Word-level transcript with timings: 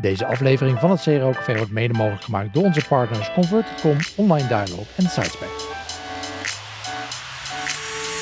Deze 0.00 0.26
aflevering 0.26 0.78
van 0.78 0.90
het 0.90 1.02
CRO 1.02 1.30
Café 1.32 1.56
wordt 1.56 1.72
mede 1.72 1.94
mogelijk 1.94 2.22
gemaakt 2.22 2.54
door 2.54 2.64
onze 2.64 2.84
partners 2.88 3.32
Convert.com, 3.32 3.96
Online 4.16 4.48
Dialog 4.48 4.86
en 4.96 5.08
Sidespec. 5.08 5.48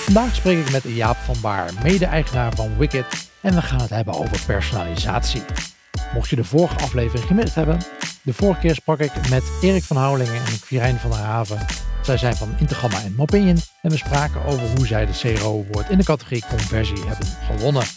Vandaag 0.04 0.35
spreek 0.35 0.59
ik 0.59 0.73
met 0.73 0.83
Jaap 0.83 1.17
van 1.17 1.37
Baar, 1.41 1.71
mede-eigenaar 1.83 2.54
van 2.54 2.77
Wicked 2.79 3.31
en 3.41 3.54
we 3.54 3.62
gaan 3.62 3.81
het 3.81 3.91
hebben 3.91 4.15
over 4.15 4.41
personalisatie. 4.47 5.43
Mocht 6.15 6.29
je 6.29 6.37
de 6.37 6.44
vorige 6.44 6.79
aflevering 6.79 7.26
gemist 7.26 7.54
hebben, 7.54 7.79
de 8.22 8.33
vorige 8.33 8.61
keer 8.61 8.74
sprak 8.74 8.99
ik 8.99 9.29
met 9.31 9.43
Erik 9.63 9.83
van 9.83 9.97
Houwelingen 9.97 10.45
en 10.45 10.61
Quirijn 10.61 10.97
van 10.97 11.11
der 11.11 11.19
Haven. 11.19 11.58
Zij 12.03 12.17
zijn 12.17 12.37
van 12.37 12.54
Intergamma 12.58 13.03
en 13.03 13.15
Mopinion 13.15 13.58
en 13.83 13.90
we 13.90 13.97
spraken 13.97 14.45
over 14.45 14.69
hoe 14.77 14.87
zij 14.87 15.06
de 15.06 15.35
CRO-woord 15.35 15.90
in 15.90 15.99
de 15.99 16.05
categorie 16.05 16.45
conversie 16.48 17.06
hebben 17.06 17.27
gewonnen. 17.27 17.95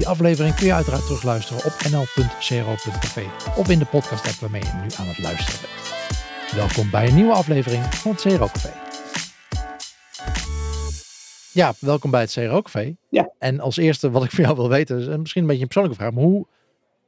Die 0.00 0.08
aflevering 0.08 0.54
kun 0.54 0.66
je 0.66 0.74
uiteraard 0.74 1.02
terugluisteren 1.02 1.64
op 1.64 1.72
nl.cro.café 1.90 3.22
of 3.56 3.70
in 3.70 3.78
de 3.78 3.84
podcast 3.84 4.26
app 4.26 4.34
waarmee 4.34 4.62
je 4.62 4.72
nu 4.72 4.88
aan 4.98 5.06
het 5.06 5.18
luisteren 5.18 5.60
bent. 5.60 6.54
Welkom 6.54 6.90
bij 6.90 7.08
een 7.08 7.14
nieuwe 7.14 7.32
aflevering 7.32 7.84
van 7.84 8.10
het 8.10 8.20
CRO 8.20 8.46
Café. 8.46 8.72
Ja, 11.52 11.72
welkom 11.78 12.10
bij 12.10 12.20
het 12.20 12.32
CRO 12.32 12.62
Café. 12.62 12.96
Ja. 13.08 13.30
En 13.38 13.60
als 13.60 13.76
eerste 13.76 14.10
wat 14.10 14.24
ik 14.24 14.30
van 14.30 14.44
jou 14.44 14.56
wil 14.56 14.68
weten, 14.68 14.98
is 14.98 15.16
misschien 15.16 15.42
een 15.42 15.48
beetje 15.48 15.62
een 15.62 15.68
persoonlijke 15.68 16.02
vraag, 16.02 16.12
maar 16.12 16.24
hoe 16.24 16.46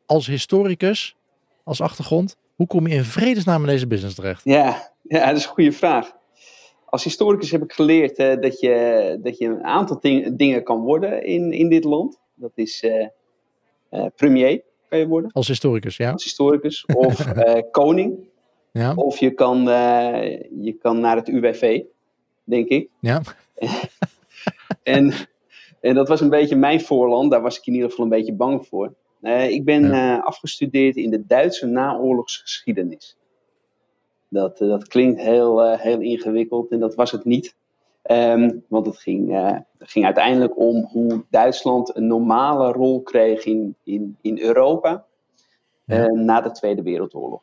als 0.07 0.27
historicus, 0.27 1.17
als 1.65 1.81
achtergrond, 1.81 2.37
hoe 2.55 2.67
kom 2.67 2.87
je 2.87 2.95
in 2.95 3.05
vredesnaam 3.05 3.61
in 3.61 3.69
deze 3.69 3.87
business 3.87 4.15
terecht? 4.15 4.41
Ja, 4.45 4.93
ja 5.03 5.27
dat 5.27 5.37
is 5.37 5.45
een 5.45 5.51
goede 5.51 5.73
vraag. 5.73 6.13
Als 6.85 7.05
historicus 7.05 7.51
heb 7.51 7.63
ik 7.63 7.73
geleerd 7.73 8.17
dat, 8.17 8.61
je, 8.61 9.19
dat 9.23 9.39
je 9.39 9.47
een 9.47 9.65
aantal 9.65 10.01
ding, 10.01 10.37
dingen 10.37 10.63
kan 10.63 10.81
worden 10.81 11.25
in, 11.25 11.53
in 11.53 11.69
dit 11.69 11.85
land. 11.85 12.21
Dat 12.43 12.53
is 12.55 12.83
uh, 12.83 13.07
uh, 13.91 14.07
premier, 14.17 14.63
kan 14.89 14.99
je 14.99 15.07
worden. 15.07 15.33
Als 15.33 15.49
historicus, 15.49 15.97
ja. 15.97 16.11
Als 16.13 16.25
historicus. 16.25 16.85
Of 16.87 17.33
koning. 17.71 18.19
Ja. 18.73 18.95
Of 18.95 19.19
je 19.19 19.31
kan, 19.31 19.65
je 20.61 20.77
kan 20.81 21.01
naar 21.01 21.17
het 21.17 21.29
UWV, 21.29 21.83
denk 22.45 22.69
ik. 22.69 22.89
Ja. 23.01 23.23
en, 24.83 25.13
en 25.81 25.95
dat 25.95 26.09
was 26.09 26.21
een 26.21 26.31
beetje 26.31 26.57
mijn 26.57 26.81
voorland. 26.81 27.31
Daar 27.31 27.43
was 27.43 27.59
ik 27.59 27.67
in 27.67 27.75
ieder 27.75 27.91
geval 27.91 28.05
een 28.05 28.11
beetje 28.11 28.33
bang 28.35 28.67
voor. 28.67 28.95
ik 29.49 29.65
ben 29.65 29.83
Ja. 29.83 30.19
afgestudeerd 30.19 30.97
in 30.97 31.11
de 31.11 31.27
Duitse 31.27 31.67
naoorlogsgeschiedenis. 31.67 33.17
Dat, 34.29 34.61
uh, 34.61 34.69
dat 34.69 34.89
klinkt 34.89 35.21
heel, 35.21 35.77
heel 35.77 36.01
ingewikkeld 36.01 36.71
en 36.71 36.79
dat 36.79 36.95
was 36.95 37.11
het 37.11 37.25
niet. 37.25 37.55
Um, 38.11 38.65
want 38.69 38.87
het 38.87 38.99
ging, 38.99 39.31
uh, 39.31 39.59
het 39.79 39.91
ging 39.91 40.05
uiteindelijk 40.05 40.59
om 40.59 40.85
hoe 40.85 41.25
Duitsland 41.31 41.97
een 41.97 42.07
normale 42.07 42.73
rol 42.73 43.03
kreeg 43.03 43.45
in, 43.45 43.77
in, 43.83 44.17
in 44.21 44.39
Europa 44.39 45.05
Ja. 45.85 46.07
na 46.07 46.41
de 46.41 46.51
Tweede 46.51 46.83
Wereldoorlog. 46.83 47.43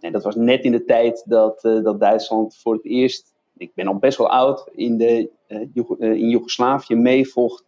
En 0.00 0.12
dat 0.12 0.22
was 0.22 0.34
net 0.34 0.64
in 0.64 0.72
de 0.72 0.84
tijd 0.84 1.24
dat, 1.26 1.60
dat 1.60 2.00
Duitsland 2.00 2.56
voor 2.56 2.74
het 2.74 2.84
eerst, 2.84 3.34
ik 3.56 3.74
ben 3.74 3.86
al 3.86 3.98
best 3.98 4.18
wel 4.18 4.30
oud, 4.30 4.68
in, 4.72 4.96
de, 4.96 5.30
Joeg 5.72 5.98
in 5.98 6.28
Joegoslavië 6.28 6.94
meevocht 6.94 7.64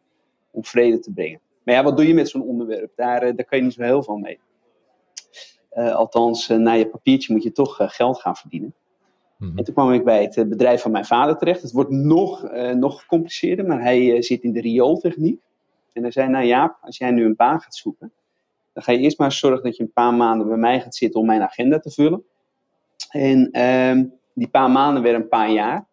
om 0.50 0.64
vrede 0.64 0.98
te 0.98 1.12
brengen. 1.12 1.40
Maar 1.62 1.74
ja, 1.74 1.82
wat 1.82 1.96
doe 1.96 2.06
je 2.06 2.14
met 2.14 2.28
zo'n 2.28 2.42
onderwerp? 2.46 2.92
Daar, 2.96 3.20
daar 3.20 3.44
kan 3.44 3.58
je 3.58 3.64
niet 3.64 3.74
zo 3.74 3.82
heel 3.82 4.02
veel 4.02 4.16
mee. 4.16 4.40
Althans, 5.70 6.48
na 6.48 6.72
je 6.72 6.88
papiertje 6.88 7.32
moet 7.32 7.42
je 7.42 7.52
toch 7.52 7.76
geld 7.80 8.20
gaan 8.20 8.36
verdienen. 8.36 8.74
Mhm. 9.42 9.58
En 9.58 9.64
toen 9.64 9.74
kwam 9.74 9.92
ik 9.92 10.04
bij 10.04 10.22
het 10.22 10.48
bedrijf 10.48 10.82
van 10.82 10.90
mijn 10.90 11.04
vader 11.04 11.36
terecht. 11.36 11.62
Het 11.62 11.72
wordt 11.72 11.90
nog, 11.90 12.52
nog 12.74 13.00
gecompliceerder, 13.00 13.66
maar 13.66 13.82
hij 13.82 14.22
zit 14.22 14.42
in 14.42 14.52
de 14.52 14.60
riooltechniek. 14.60 15.40
En 15.92 16.02
hij 16.02 16.10
zei, 16.10 16.28
nou 16.28 16.44
Jaap, 16.44 16.76
als 16.80 16.98
jij 16.98 17.10
nu 17.10 17.24
een 17.24 17.36
baan 17.36 17.60
gaat 17.60 17.74
zoeken, 17.74 18.12
dan 18.72 18.82
ga 18.82 18.92
je 18.92 18.98
eerst 18.98 19.18
maar 19.18 19.32
zorgen 19.32 19.62
dat 19.64 19.76
je 19.76 19.82
een 19.82 19.92
paar 19.92 20.14
maanden 20.14 20.48
bij 20.48 20.56
mij 20.56 20.80
gaat 20.80 20.94
zitten 20.94 21.20
om 21.20 21.26
mijn 21.26 21.42
agenda 21.42 21.78
te 21.78 21.90
vullen. 21.90 22.24
En 23.10 23.48
ehm, 23.50 24.04
die 24.32 24.48
paar 24.48 24.70
maanden 24.70 25.02
werden 25.02 25.20
een 25.20 25.28
paar 25.28 25.50
jaar. 25.50 25.86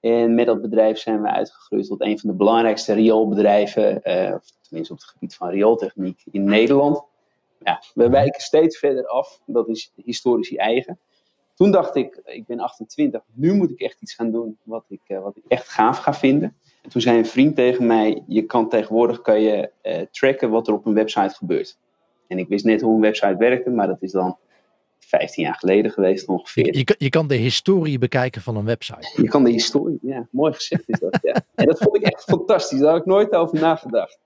En 0.00 0.34
met 0.34 0.46
dat 0.46 0.62
bedrijf 0.62 0.98
zijn 0.98 1.22
we 1.22 1.28
uitgegroeid 1.28 1.86
tot 1.86 2.00
een 2.00 2.18
van 2.18 2.30
de 2.30 2.36
belangrijkste 2.36 2.92
rioolbedrijven, 2.92 3.96
of 4.34 4.42
tenminste 4.60 4.92
op 4.92 4.98
het 4.98 5.08
gebied 5.08 5.34
van 5.34 5.48
riooltechniek 5.48 6.22
in 6.30 6.44
Nederland 6.44 7.04
ja, 7.64 7.82
we 7.94 8.08
wijken 8.08 8.40
steeds 8.40 8.78
verder 8.78 9.06
af. 9.06 9.40
Dat 9.46 9.68
is 9.68 9.92
historisch 9.96 10.54
eigen. 10.54 10.98
Toen 11.54 11.70
dacht 11.70 11.96
ik, 11.96 12.20
ik 12.24 12.46
ben 12.46 12.60
28, 12.60 13.22
nu 13.32 13.52
moet 13.52 13.70
ik 13.70 13.80
echt 13.80 13.96
iets 14.00 14.14
gaan 14.14 14.30
doen 14.30 14.58
wat 14.62 14.84
ik, 14.88 15.00
uh, 15.08 15.22
wat 15.22 15.36
ik 15.36 15.42
echt 15.48 15.68
gaaf 15.68 15.98
ga 15.98 16.14
vinden. 16.14 16.56
En 16.82 16.90
toen 16.90 17.00
zei 17.00 17.18
een 17.18 17.26
vriend 17.26 17.56
tegen 17.56 17.86
mij, 17.86 18.22
je 18.26 18.42
kan 18.42 18.68
tegenwoordig 18.68 19.20
kan 19.20 19.40
je, 19.40 19.70
uh, 19.82 20.00
tracken 20.10 20.50
wat 20.50 20.68
er 20.68 20.74
op 20.74 20.86
een 20.86 20.94
website 20.94 21.34
gebeurt. 21.34 21.78
En 22.26 22.38
ik 22.38 22.48
wist 22.48 22.64
net 22.64 22.80
hoe 22.80 22.94
een 22.94 23.00
website 23.00 23.36
werkte, 23.36 23.70
maar 23.70 23.86
dat 23.86 24.02
is 24.02 24.12
dan 24.12 24.38
15 24.98 25.44
jaar 25.44 25.54
geleden 25.54 25.90
geweest 25.90 26.26
ongeveer. 26.26 26.66
Je, 26.66 26.78
je, 26.78 26.84
kan, 26.84 26.96
je 26.98 27.08
kan 27.08 27.28
de 27.28 27.34
historie 27.34 27.98
bekijken 27.98 28.42
van 28.42 28.56
een 28.56 28.64
website. 28.64 29.22
Je 29.22 29.28
kan 29.28 29.44
de 29.44 29.50
historie, 29.50 29.98
ja, 30.02 30.28
mooi 30.30 30.52
gezegd 30.52 30.82
is 30.86 30.98
dat. 30.98 31.18
Ja. 31.22 31.34
En 31.54 31.66
dat 31.66 31.78
vond 31.78 31.96
ik 31.96 32.02
echt 32.02 32.22
fantastisch, 32.22 32.78
daar 32.78 32.90
had 32.90 33.00
ik 33.00 33.06
nooit 33.06 33.32
over 33.32 33.60
nagedacht. 33.60 34.18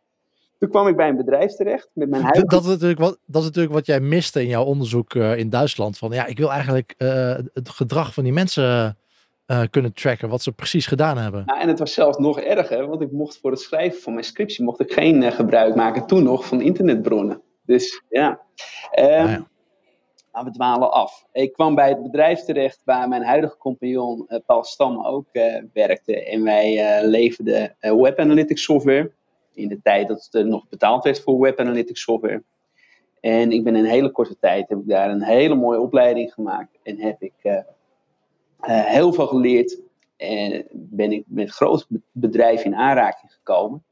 Toen 0.59 0.69
kwam 0.69 0.87
ik 0.87 0.97
bij 0.97 1.09
een 1.09 1.17
bedrijf 1.17 1.53
terecht 1.53 1.91
met 1.93 2.09
mijn. 2.09 2.23
Dat 2.23 2.63
is 2.63 2.69
natuurlijk 2.69 3.01
wat, 3.01 3.19
dat 3.27 3.41
is 3.41 3.47
natuurlijk 3.47 3.75
wat 3.75 3.87
jij 3.87 4.01
miste 4.01 4.43
in 4.43 4.49
jouw 4.49 4.65
onderzoek 4.65 5.15
uh, 5.15 5.37
in 5.37 5.51
Duitsland. 5.51 5.99
Van 5.99 6.11
ja, 6.11 6.27
ik 6.27 6.39
wil 6.39 6.53
eigenlijk 6.53 6.95
uh, 6.99 7.37
het 7.53 7.69
gedrag 7.69 8.15
van 8.15 8.25
die 8.25 8.33
mensen 8.33 8.99
uh, 9.47 9.61
kunnen 9.71 9.93
tracken, 9.93 10.29
wat 10.29 10.43
ze 10.43 10.53
precies 10.53 10.87
gedaan 10.87 11.19
hebben. 11.19 11.43
Nou, 11.47 11.61
en 11.61 11.69
het 11.69 11.79
was 11.79 11.93
zelfs 11.93 12.19
nog 12.19 12.41
erger, 12.41 12.87
want 12.87 13.01
ik 13.01 13.13
mocht 13.13 13.39
voor 13.39 13.51
het 13.51 13.61
schrijven 13.61 14.01
van 14.01 14.13
mijn 14.13 14.25
scriptie 14.25 14.65
mocht 14.65 14.81
ik 14.81 14.93
geen 14.93 15.33
gebruik 15.33 15.75
maken 15.75 16.07
toen 16.07 16.23
nog 16.23 16.47
van 16.47 16.61
internetbronnen. 16.61 17.43
Dus 17.63 18.03
ja. 18.09 18.41
Um, 18.99 19.05
Ah, 19.05 19.31
ja. 19.31 19.47
Nou, 20.33 20.45
we 20.45 20.51
dwalen 20.51 20.93
af. 20.93 21.27
Ik 21.33 21.53
kwam 21.53 21.75
bij 21.75 21.89
het 21.89 22.03
bedrijf 22.03 22.41
terecht 22.41 22.81
waar 22.85 23.09
mijn 23.09 23.23
huidige 23.25 23.57
compagnon 23.57 24.27
Paul 24.47 24.65
Stam 24.65 25.07
ook 25.07 25.27
werkte. 25.73 26.25
En 26.25 26.45
wij 26.45 27.01
leverden 27.05 27.77
web 27.81 28.19
analytics 28.19 28.63
software 28.63 29.13
in 29.59 29.69
de 29.69 29.81
tijd 29.83 30.09
dat 30.09 30.29
er 30.31 30.47
nog 30.47 30.69
betaald 30.69 31.05
werd 31.05 31.21
voor 31.21 31.41
web 31.41 31.59
analytics 31.59 32.03
software. 32.03 32.43
En 33.21 33.53
ik 33.53 33.65
ben 33.65 33.77
in 33.77 33.85
een 33.85 33.91
hele 33.91 34.11
korte 34.11 34.39
tijd 34.39 34.69
heb 34.69 34.79
ik 34.79 34.89
daar 34.89 35.11
een 35.11 35.23
hele 35.23 35.55
mooie 35.55 35.81
opleiding 35.81 36.33
gemaakt 36.33 36.79
en 36.83 37.01
heb 37.01 37.23
ik 37.23 37.35
uh, 37.43 37.53
uh, 37.53 37.61
heel 38.85 39.13
veel 39.13 39.27
geleerd 39.27 39.81
en 40.17 40.67
ben 40.73 41.13
ik 41.13 41.25
met 41.27 41.51
grote 41.51 41.87
bedrijven 42.13 42.67
in 42.67 42.77
aanraking 42.77 43.33
gekomen. 43.33 43.83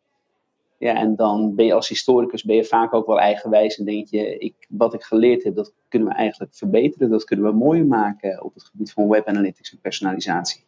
Ja, 0.78 0.94
en 0.94 1.16
dan 1.16 1.54
ben 1.54 1.66
je 1.66 1.74
als 1.74 1.88
historicus 1.88 2.44
ben 2.44 2.56
je 2.56 2.64
vaak 2.64 2.94
ook 2.94 3.06
wel 3.06 3.20
eigenwijs 3.20 3.78
en 3.78 3.84
denk 3.84 4.06
je, 4.06 4.38
ik, 4.38 4.54
wat 4.68 4.94
ik 4.94 5.02
geleerd 5.02 5.44
heb, 5.44 5.54
dat 5.54 5.74
kunnen 5.88 6.08
we 6.08 6.14
eigenlijk 6.14 6.54
verbeteren, 6.54 7.10
dat 7.10 7.24
kunnen 7.24 7.50
we 7.50 7.56
mooier 7.56 7.86
maken 7.86 8.44
op 8.44 8.54
het 8.54 8.64
gebied 8.64 8.92
van 8.92 9.08
web 9.08 9.26
analytics 9.26 9.72
en 9.72 9.80
personalisatie. 9.80 10.64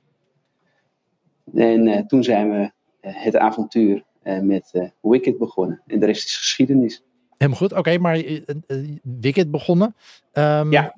En 1.55 2.07
toen 2.07 2.25
zijn 2.25 2.51
we 2.51 2.71
het 3.01 3.37
avontuur 3.37 4.05
met 4.23 4.71
uh, 4.73 4.89
Wicked 5.01 5.39
begonnen. 5.39 5.83
En 5.87 5.99
de 5.99 6.07
rest 6.07 6.27
is 6.27 6.37
geschiedenis. 6.37 7.03
Helemaal 7.37 7.61
goed. 7.61 7.71
Oké, 7.71 7.79
okay, 7.79 7.97
maar 7.97 8.19
uh, 8.19 8.43
Wicked 9.03 9.51
begonnen. 9.51 9.95
Um, 10.33 10.73
ja. 10.73 10.95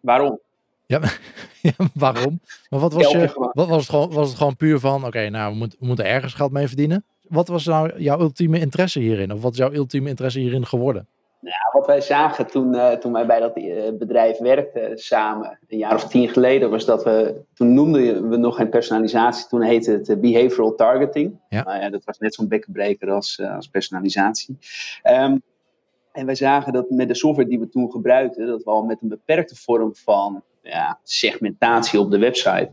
Waarom? 0.00 0.40
Ja, 0.86 1.00
ja, 1.62 1.72
waarom? 1.94 2.40
Maar 2.70 2.80
wat 2.80 2.92
was, 2.92 3.10
je, 3.10 3.50
wat 3.52 3.68
was, 3.68 3.80
het 3.80 3.88
gewoon, 3.88 4.10
was 4.10 4.28
het 4.28 4.38
gewoon 4.38 4.56
puur 4.56 4.78
van, 4.78 4.96
oké, 4.96 5.06
okay, 5.06 5.28
nou, 5.28 5.52
we, 5.52 5.58
moet, 5.58 5.76
we, 5.78 5.86
moeten 5.86 6.04
ergens 6.04 6.34
geld 6.34 6.52
mee 6.52 6.66
verdienen. 6.66 7.04
Wat 7.22 7.48
was 7.48 7.64
nou 7.64 8.02
jouw 8.02 8.20
ultieme 8.20 8.58
interesse 8.58 9.00
hierin? 9.00 9.32
Of 9.32 9.42
wat 9.42 9.52
is 9.52 9.58
jouw 9.58 9.72
ultieme 9.72 10.08
interesse 10.08 10.38
hierin 10.38 10.66
geworden? 10.66 11.08
Nou, 11.40 11.56
wat 11.72 11.86
wij 11.86 12.00
zagen 12.00 12.46
toen, 12.46 12.74
uh, 12.74 12.92
toen 12.92 13.12
wij 13.12 13.26
bij 13.26 13.40
dat 13.40 13.56
uh, 13.56 13.88
bedrijf 13.98 14.38
werkten 14.38 14.98
samen, 14.98 15.58
een 15.68 15.78
jaar 15.78 15.94
of 15.94 16.08
tien 16.08 16.28
geleden, 16.28 16.70
was 16.70 16.84
dat 16.84 17.04
we, 17.04 17.40
toen 17.54 17.74
noemden 17.74 18.28
we 18.28 18.36
nog 18.36 18.56
geen 18.56 18.68
personalisatie, 18.68 19.48
toen 19.48 19.62
heette 19.62 19.90
het 19.90 20.08
uh, 20.08 20.16
behavioral 20.16 20.74
targeting. 20.74 21.40
Ja. 21.48 21.62
Nou 21.62 21.80
ja, 21.80 21.90
dat 21.90 22.04
was 22.04 22.18
net 22.18 22.34
zo'n 22.34 22.48
bekkenbreker 22.48 23.10
als, 23.10 23.40
als 23.40 23.68
personalisatie. 23.68 24.58
Um, 25.10 25.42
en 26.12 26.26
wij 26.26 26.34
zagen 26.34 26.72
dat 26.72 26.90
met 26.90 27.08
de 27.08 27.14
software 27.14 27.48
die 27.48 27.60
we 27.60 27.68
toen 27.68 27.90
gebruikten, 27.90 28.46
dat 28.46 28.62
we 28.62 28.70
al 28.70 28.82
met 28.82 29.02
een 29.02 29.08
beperkte 29.08 29.56
vorm 29.56 29.94
van 29.94 30.42
ja, 30.62 30.98
segmentatie 31.02 32.00
op 32.00 32.10
de 32.10 32.18
website, 32.18 32.70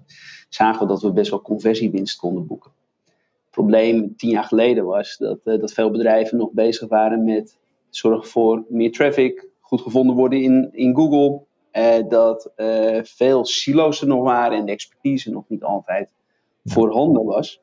zagen 0.49 0.81
we 0.81 0.87
dat 0.87 1.01
we 1.01 1.11
best 1.11 1.29
wel 1.29 1.41
conversiewinst 1.41 2.19
konden 2.19 2.47
boeken. 2.47 2.71
Het 3.05 3.49
probleem 3.49 4.15
tien 4.15 4.29
jaar 4.29 4.43
geleden 4.43 4.85
was 4.85 5.17
dat, 5.17 5.39
dat 5.43 5.73
veel 5.73 5.91
bedrijven 5.91 6.37
nog 6.37 6.51
bezig 6.51 6.89
waren 6.89 7.23
met 7.23 7.57
zorgen 7.97 8.29
voor 8.29 8.65
meer 8.67 8.91
traffic, 8.91 9.49
goed 9.65 9.81
gevonden 9.81 10.15
worden 10.15 10.41
in, 10.41 10.69
in 10.71 10.95
Google. 10.95 11.41
Eh, 11.71 12.07
dat 12.07 12.51
eh, 12.55 12.99
veel 13.03 13.45
silo's 13.45 14.01
er 14.01 14.07
nog 14.07 14.23
waren 14.23 14.57
en 14.57 14.65
de 14.65 14.71
expertise 14.71 15.31
nog 15.31 15.43
niet 15.47 15.63
altijd 15.63 16.09
voorhanden 16.63 17.25
was. 17.25 17.61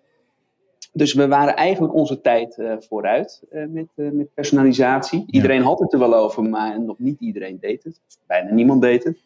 Dus 0.93 1.15
we 1.15 1.29
waren 1.29 1.57
eigenlijk 1.57 1.95
onze 1.95 2.21
tijd 2.21 2.59
eh, 2.59 2.75
vooruit 2.79 3.43
met, 3.51 3.87
met 3.95 4.35
personalisatie. 4.35 5.25
Iedereen 5.27 5.63
had 5.63 5.79
het 5.79 5.93
er 5.93 5.99
wel 5.99 6.15
over, 6.15 6.43
maar 6.43 6.81
nog 6.81 6.99
niet 6.99 7.21
iedereen 7.21 7.59
deed 7.61 7.83
het. 7.83 8.01
Of 8.09 8.17
bijna 8.27 8.51
niemand 8.51 8.83
deed 8.83 9.05
het. 9.05 9.19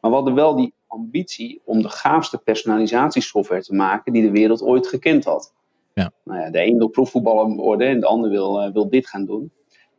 Maar 0.00 0.10
we 0.10 0.16
hadden 0.16 0.34
wel 0.34 0.56
die 0.56 0.74
ambitie 0.86 1.60
om 1.64 1.82
de 1.82 1.88
gaafste 1.88 2.38
personalisatiesoftware 2.38 3.62
te 3.62 3.74
maken 3.74 4.12
die 4.12 4.22
de 4.22 4.30
wereld 4.30 4.62
ooit 4.62 4.86
gekend 4.86 5.24
had. 5.24 5.54
Ja. 5.94 6.12
Nou 6.24 6.40
ja, 6.40 6.50
de 6.50 6.66
een 6.66 6.78
wil 6.78 6.88
profvoetballer 6.88 7.56
worden 7.56 7.88
en 7.88 8.00
de 8.00 8.06
ander 8.06 8.30
wil, 8.30 8.72
wil 8.72 8.88
dit 8.88 9.06
gaan 9.06 9.24
doen. 9.24 9.52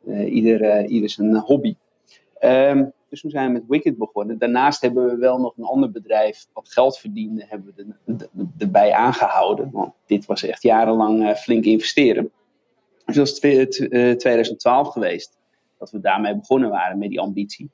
Uh, 0.05 0.33
ieder, 0.33 0.61
uh, 0.61 0.91
ieder 0.91 1.09
zijn 1.09 1.37
hobby. 1.37 1.75
Um, 2.43 2.93
Dus 3.09 3.21
toen 3.21 3.31
zijn 3.31 3.47
we 3.47 3.53
met 3.53 3.67
Wicked 3.67 3.97
begonnen. 3.97 4.37
Daarnaast 4.37 4.81
hebben 4.81 5.05
we 5.05 5.15
wel 5.15 5.39
nog 5.39 5.57
een 5.57 5.63
ander 5.63 5.91
bedrijf 5.91 6.47
wat 6.53 6.71
geld 6.71 6.97
verdiende, 6.97 7.45
hebben 7.47 7.73
we 7.75 7.93
er, 8.05 8.27
erbij 8.57 8.93
aangehouden. 8.93 9.69
Want 9.71 9.93
dit 10.05 10.25
was 10.25 10.43
echt 10.43 10.63
jarenlang 10.63 11.37
flink 11.37 11.65
investeren. 11.65 12.31
Dus 13.05 13.15
dat 13.15 13.27
is 13.27 13.39
2012 14.17 14.87
geweest 14.87 15.37
dat 15.79 15.91
we 15.91 15.99
daarmee 15.99 16.35
begonnen 16.35 16.69
waren 16.69 16.97
met 16.97 17.09
die 17.09 17.19
ambitie. 17.19 17.69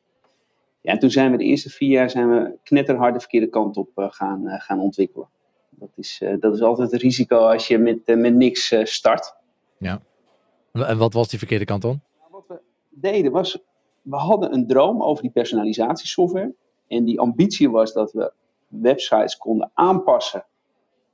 Ja, 0.81 0.91
en 0.91 0.99
toen 0.99 1.11
zijn 1.11 1.31
we 1.31 1.37
de 1.37 1.43
eerste 1.43 1.69
vier 1.69 1.89
jaar 1.89 2.09
zijn 2.09 2.29
we 2.29 2.57
knetterhard 2.63 3.13
de 3.13 3.19
verkeerde 3.19 3.49
kant 3.49 3.77
op 3.77 3.89
gaan, 3.95 4.43
gaan 4.45 4.79
ontwikkelen. 4.79 5.27
Dat 5.69 5.91
is, 5.95 6.23
dat 6.39 6.53
is 6.53 6.61
altijd 6.61 6.91
het 6.91 7.01
risico 7.01 7.37
als 7.37 7.67
je 7.67 7.77
met, 7.77 7.99
met 8.05 8.33
niks 8.33 8.75
start. 8.83 9.35
Ja. 9.77 10.01
En 10.73 10.97
wat 10.97 11.13
was 11.13 11.27
die 11.29 11.39
verkeerde 11.39 11.65
kant 11.65 11.81
dan? 11.81 12.01
Deden 12.99 13.31
was, 13.31 13.59
we 14.01 14.15
hadden 14.15 14.53
een 14.53 14.67
droom 14.67 15.03
over 15.03 15.21
die 15.21 15.31
personalisatiesoftware. 15.31 16.53
En 16.87 17.05
die 17.05 17.19
ambitie 17.19 17.69
was 17.69 17.93
dat 17.93 18.11
we 18.11 18.31
websites 18.67 19.37
konden 19.37 19.71
aanpassen 19.73 20.45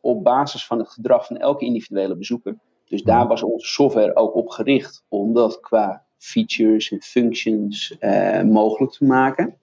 op 0.01 0.23
basis 0.23 0.65
van 0.65 0.79
het 0.79 0.89
gedrag 0.89 1.25
van 1.25 1.37
elke 1.37 1.65
individuele 1.65 2.15
bezoeker. 2.15 2.57
Dus 2.85 3.03
daar 3.03 3.27
was 3.27 3.43
onze 3.43 3.67
software 3.67 4.15
ook 4.15 4.35
op 4.35 4.49
gericht 4.49 5.05
om 5.09 5.33
dat 5.33 5.59
qua 5.59 6.05
features 6.17 6.91
en 6.91 7.01
functions 7.01 7.97
eh, 7.99 8.41
mogelijk 8.41 8.91
te 8.91 9.05
maken. 9.05 9.57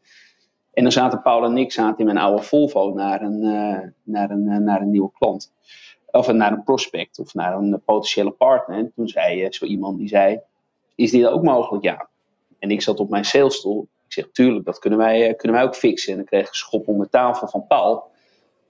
En 0.72 0.82
dan 0.82 0.92
zaten 0.92 1.22
Paul 1.22 1.44
en 1.44 1.56
ik 1.56 1.72
zaten 1.72 1.98
in 1.98 2.04
mijn 2.04 2.18
oude 2.18 2.42
Volvo 2.42 2.92
naar 2.92 3.22
een, 3.22 3.42
uh, 3.42 3.78
naar 4.02 4.30
een, 4.30 4.46
uh, 4.46 4.56
naar 4.56 4.80
een 4.80 4.90
nieuwe 4.90 5.10
klant 5.12 5.52
of 6.10 6.32
naar 6.32 6.52
een 6.52 6.62
prospect 6.62 7.18
of 7.18 7.34
naar 7.34 7.56
een 7.56 7.82
potentiële 7.84 8.30
partner. 8.30 8.78
En 8.78 8.92
toen 8.94 9.08
zei 9.08 9.52
zo 9.52 9.64
iemand 9.64 9.98
die 9.98 10.08
zei, 10.08 10.40
is 10.94 11.10
dit 11.10 11.26
ook 11.26 11.42
mogelijk? 11.42 11.84
Ja. 11.84 12.08
En 12.62 12.70
ik 12.70 12.82
zat 12.82 13.00
op 13.00 13.10
mijn 13.10 13.24
salesstoel. 13.24 13.88
Ik 14.06 14.12
zeg, 14.12 14.28
tuurlijk, 14.32 14.64
dat 14.64 14.78
kunnen 14.78 14.98
wij, 14.98 15.28
eh, 15.28 15.36
kunnen 15.36 15.56
wij 15.56 15.66
ook 15.66 15.74
fixen. 15.74 16.10
En 16.10 16.16
dan 16.16 16.26
kreeg 16.26 16.42
ik 16.42 16.48
een 16.48 16.54
schop 16.54 16.88
onder 16.88 17.08
tafel 17.08 17.48
van 17.48 17.66
Paul. 17.66 18.10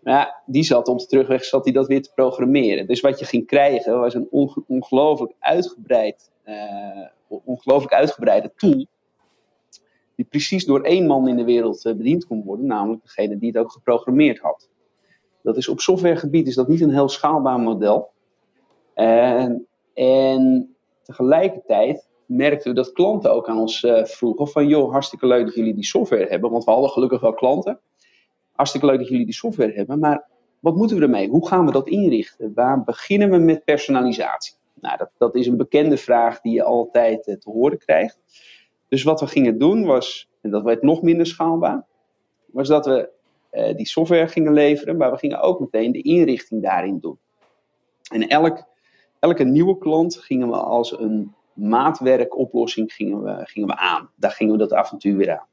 Maar 0.03 0.43
die 0.47 0.63
zat 0.63 0.89
op 0.89 0.99
de 0.99 1.07
terugweg 1.07 1.45
zat 1.45 1.65
hij 1.65 1.73
dat 1.73 1.87
weer 1.87 2.03
te 2.03 2.13
programmeren. 2.15 2.87
Dus 2.87 3.01
wat 3.01 3.19
je 3.19 3.25
ging 3.25 3.47
krijgen 3.47 4.01
was 4.01 4.15
een 4.15 4.29
ongelooflijk 4.67 5.33
uitgebreid, 5.39 6.31
uh, 6.45 7.07
ongelooflijk 7.45 7.93
uitgebreide 7.95 8.53
tool. 8.57 8.87
Die 10.17 10.27
precies 10.29 10.65
door 10.65 10.81
één 10.81 11.07
man 11.07 11.29
in 11.29 11.37
de 11.37 11.45
wereld 11.45 11.85
uh, 11.85 11.95
bediend 11.95 12.27
kon 12.27 12.45
worden. 12.45 12.67
Namelijk 12.67 13.03
degene 13.03 13.39
die 13.39 13.49
het 13.49 13.59
ook 13.59 13.73
geprogrammeerd 13.73 14.39
had. 14.39 14.69
Dat 15.43 15.57
is 15.57 15.69
op 15.69 15.81
softwaregebied 15.81 16.47
is 16.47 16.55
dat 16.55 16.69
niet 16.69 16.81
een 16.81 16.93
heel 16.93 17.09
schaalbaar 17.09 17.59
model. 17.59 18.11
En 19.95 20.77
tegelijkertijd 21.03 22.11
merkten 22.37 22.71
we 22.71 22.77
dat 22.77 22.93
klanten 22.93 23.33
ook 23.33 23.49
aan 23.49 23.59
ons 23.59 23.83
uh, 23.83 24.05
vroegen 24.05 24.49
van 24.49 24.67
joh, 24.67 24.91
hartstikke 24.91 25.27
leuk 25.27 25.45
dat 25.45 25.55
jullie 25.55 25.75
die 25.75 25.85
software 25.85 26.27
hebben. 26.27 26.51
Want 26.51 26.65
we 26.65 26.71
hadden 26.71 26.91
gelukkig 26.91 27.21
wel 27.21 27.35
klanten. 27.35 27.81
Hartstikke 28.53 28.87
leuk 28.87 28.99
dat 28.99 29.09
jullie 29.09 29.25
die 29.25 29.35
software 29.35 29.73
hebben, 29.73 29.99
maar 29.99 30.29
wat 30.61 30.77
moeten 30.77 30.97
we 30.97 31.03
ermee? 31.03 31.29
Hoe 31.29 31.47
gaan 31.49 31.67
we 31.67 31.73
dat 31.73 31.89
inrichten? 31.89 32.53
Waar 32.55 32.85
beginnen 32.85 33.31
we 33.31 33.39
met 33.39 33.65
personalisatie? 33.65 34.55
Nou, 34.81 34.97
dat, 34.97 35.11
dat 35.19 35.35
is 35.35 35.47
een 35.47 35.57
bekende 35.57 35.97
vraag 35.97 36.41
die 36.41 36.53
je 36.53 36.63
altijd 36.63 37.27
uh, 37.27 37.37
te 37.37 37.51
horen 37.51 37.79
krijgt. 37.79 38.19
Dus 38.89 39.03
wat 39.03 39.21
we 39.21 39.27
gingen 39.27 39.59
doen 39.59 39.85
was, 39.85 40.31
en 40.41 40.51
dat 40.51 40.63
werd 40.63 40.83
nog 40.83 41.03
minder 41.03 41.27
schaalbaar, 41.27 41.87
was 42.47 42.69
dat 42.69 42.87
we 42.87 43.09
uh, 43.53 43.77
die 43.77 43.87
software 43.87 44.29
gingen 44.29 44.53
leveren, 44.53 44.97
maar 44.97 45.11
we 45.11 45.19
gingen 45.19 45.41
ook 45.41 45.61
meteen 45.61 45.93
de 45.93 46.03
inrichting 46.03 46.63
daarin 46.63 46.99
doen. 46.99 47.19
En 48.13 48.29
elk, 48.29 48.65
elke 49.19 49.45
nieuwe 49.45 49.79
klant 49.79 50.17
gingen 50.17 50.49
we 50.49 50.57
als 50.57 50.99
een 50.99 51.35
maatwerkoplossing 51.55 52.93
gingen 52.93 53.23
we, 53.23 53.41
gingen 53.45 53.69
we 53.69 53.77
aan. 53.77 54.11
Daar 54.17 54.31
gingen 54.31 54.53
we 54.53 54.59
dat 54.59 54.73
avontuur 54.73 55.17
weer 55.17 55.31
aan. 55.31 55.47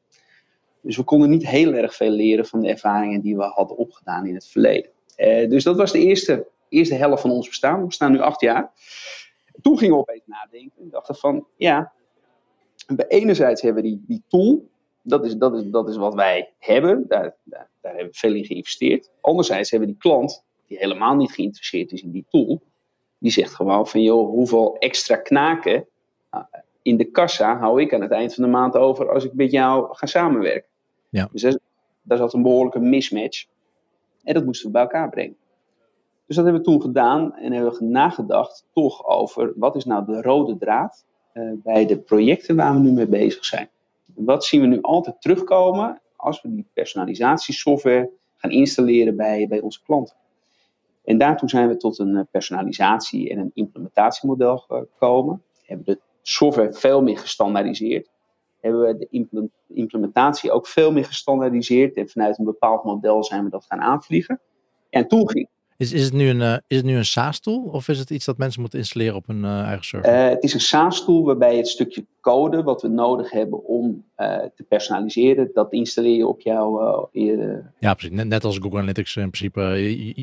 Dus 0.81 0.98
we 0.98 1.04
konden 1.04 1.30
niet 1.30 1.48
heel 1.48 1.74
erg 1.74 1.96
veel 1.96 2.10
leren 2.10 2.46
van 2.46 2.60
de 2.60 2.68
ervaringen 2.68 3.22
die 3.22 3.36
we 3.36 3.44
hadden 3.44 3.78
opgedaan 3.78 4.25
in 4.25 4.34
het 4.34 4.48
verleden. 4.48 4.92
Uh, 5.18 5.50
dus 5.50 5.63
dat 5.63 5.78
was 5.78 5.92
de 5.92 6.00
eerste, 6.00 6.48
eerste 6.69 6.96
helft 6.96 7.22
van 7.22 7.31
ons 7.31 7.48
bestaan. 7.48 7.80
We 7.80 7.86
bestaan 7.86 8.12
nu 8.12 8.19
acht 8.19 8.42
jaar. 8.42 8.72
Toen 9.62 9.78
gingen 9.78 9.96
we 9.96 10.01
opeens 10.01 10.24
nadenken. 10.25 10.81
En 10.81 10.90
dachten 10.90 11.16
van, 11.16 11.48
ja, 11.57 11.94
enerzijds 13.07 13.62
hebben 13.62 13.84
we 13.84 13.90
die, 13.90 14.04
die 14.07 14.24
tool. 14.28 14.69
Dat 15.01 15.25
is, 15.25 15.36
dat, 15.36 15.56
is, 15.56 15.63
dat 15.63 15.90
is 15.90 15.98
wat 15.98 16.13
wij 16.13 16.54
hebben. 16.60 17.06
Daar, 17.07 17.36
daar, 17.44 17.69
daar 17.81 17.94
hebben 17.94 18.12
we 18.12 18.18
veel 18.18 18.36
in 18.36 18.46
geïnvesteerd. 18.46 19.12
Anderzijds 19.22 19.69
hebben 19.69 19.90
we 19.90 19.94
die 19.94 20.04
klant, 20.04 20.46
die 20.68 20.78
helemaal 20.78 21.16
niet 21.16 21.31
geïnteresseerd 21.31 21.92
is 21.92 22.01
in 22.01 22.12
die 22.12 22.25
tool. 22.30 22.62
Die 23.19 23.31
zegt 23.31 23.56
gewoon 23.56 23.88
van, 23.88 24.01
joh, 24.01 24.30
hoeveel 24.30 24.77
extra 24.77 25.16
knaken 25.16 25.88
nou, 26.31 26.45
in 26.81 26.98
de 26.98 27.06
kassa 27.06 27.57
hou 27.57 27.81
ik 27.81 27.94
aan 27.94 28.01
het 28.01 28.12
eind 28.12 28.33
van 28.33 28.44
de 28.44 28.50
maand 28.50 28.75
over 28.75 29.12
als 29.12 29.25
ik 29.25 29.33
met 29.33 29.51
jou 29.51 29.95
ga 29.95 30.06
samenwerken. 30.06 30.69
Ja. 31.10 31.30
Dus 31.31 31.57
daar 32.01 32.18
zat 32.18 32.33
een 32.33 32.42
behoorlijke 32.42 32.80
mismatch. 32.80 33.45
En 34.24 34.33
dat 34.33 34.45
moesten 34.45 34.66
we 34.66 34.71
bij 34.71 34.81
elkaar 34.81 35.10
brengen. 35.10 35.38
Dus 36.25 36.36
dat 36.36 36.45
hebben 36.45 36.63
we 36.63 36.69
toen 36.69 36.81
gedaan 36.81 37.36
en 37.36 37.51
hebben 37.51 37.74
we 37.74 37.86
nagedacht 37.86 38.66
toch 38.74 39.06
over 39.07 39.54
wat 39.56 39.75
is 39.75 39.86
nou 39.86 40.06
de 40.06 40.22
rode 40.22 40.57
draad 40.57 41.06
uh, 41.33 41.51
bij 41.63 41.86
de 41.86 41.98
projecten 41.98 42.56
waar 42.56 42.74
we 42.74 42.80
nu 42.80 42.92
mee 42.92 43.07
bezig 43.07 43.45
zijn. 43.45 43.69
Wat 44.06 44.45
zien 44.45 44.62
we 44.62 44.68
nu 44.68 44.81
altijd 44.81 45.22
terugkomen 45.22 46.01
als 46.15 46.42
we 46.42 46.56
die 46.56 46.65
personalisatiesoftware 46.74 48.10
gaan 48.36 48.51
installeren 48.51 49.15
bij, 49.15 49.48
bij 49.48 49.60
onze 49.60 49.83
klanten? 49.83 50.15
En 51.09 51.17
daartoe 51.17 51.50
zijn 51.50 51.67
we 51.67 51.77
tot 51.77 52.00
een 52.00 52.27
personalisatie- 52.31 53.29
en 53.29 53.38
een 53.38 53.51
implementatiemodel 53.53 54.57
gekomen. 54.57 55.44
Hebben 55.63 55.85
de 55.85 56.00
software 56.21 56.73
veel 56.73 57.01
meer 57.01 57.17
gestandaardiseerd. 57.17 58.09
Hebben 58.59 58.81
we 58.81 58.97
de 58.97 59.27
implementatie 59.67 60.51
ook 60.51 60.67
veel 60.67 60.91
meer 60.91 61.06
gestandaardiseerd. 61.06 61.95
En 61.95 62.09
vanuit 62.09 62.39
een 62.39 62.45
bepaald 62.45 62.83
model 62.83 63.23
zijn 63.23 63.44
we 63.44 63.50
dat 63.50 63.65
gaan 63.65 63.81
aanvliegen. 63.81 64.39
En 64.89 65.07
toen 65.07 65.29
ging, 65.29 65.50
is, 65.79 65.93
is, 65.93 66.03
het 66.03 66.13
nu 66.13 66.29
een, 66.29 66.39
uh, 66.39 66.55
is 66.67 66.77
het 66.77 66.85
nu 66.85 66.95
een 66.95 67.05
SaaS-tool 67.05 67.69
of 67.71 67.87
is 67.87 67.99
het 67.99 68.09
iets 68.09 68.25
dat 68.25 68.37
mensen 68.37 68.61
moeten 68.61 68.79
installeren 68.79 69.15
op 69.15 69.27
hun 69.27 69.43
uh, 69.43 69.61
eigen 69.61 69.85
server? 69.85 70.13
Uh, 70.13 70.29
het 70.29 70.43
is 70.43 70.53
een 70.53 70.59
SaaS-tool 70.59 71.23
waarbij 71.23 71.57
het 71.57 71.67
stukje 71.67 72.05
code 72.21 72.63
wat 72.63 72.81
we 72.81 72.87
nodig 72.87 73.31
hebben 73.31 73.65
om 73.65 74.03
te 74.55 74.63
personaliseren, 74.67 75.49
dat 75.53 75.73
installeer 75.73 76.15
je 76.15 76.27
op 76.27 76.41
jouw... 76.41 77.09
ja, 77.77 77.93
precies. 77.93 78.15
Net, 78.15 78.27
net, 78.27 78.43
als 78.43 78.57
Google 78.57 78.77
Analytics 78.77 79.15
in 79.15 79.29
principe. 79.29 79.61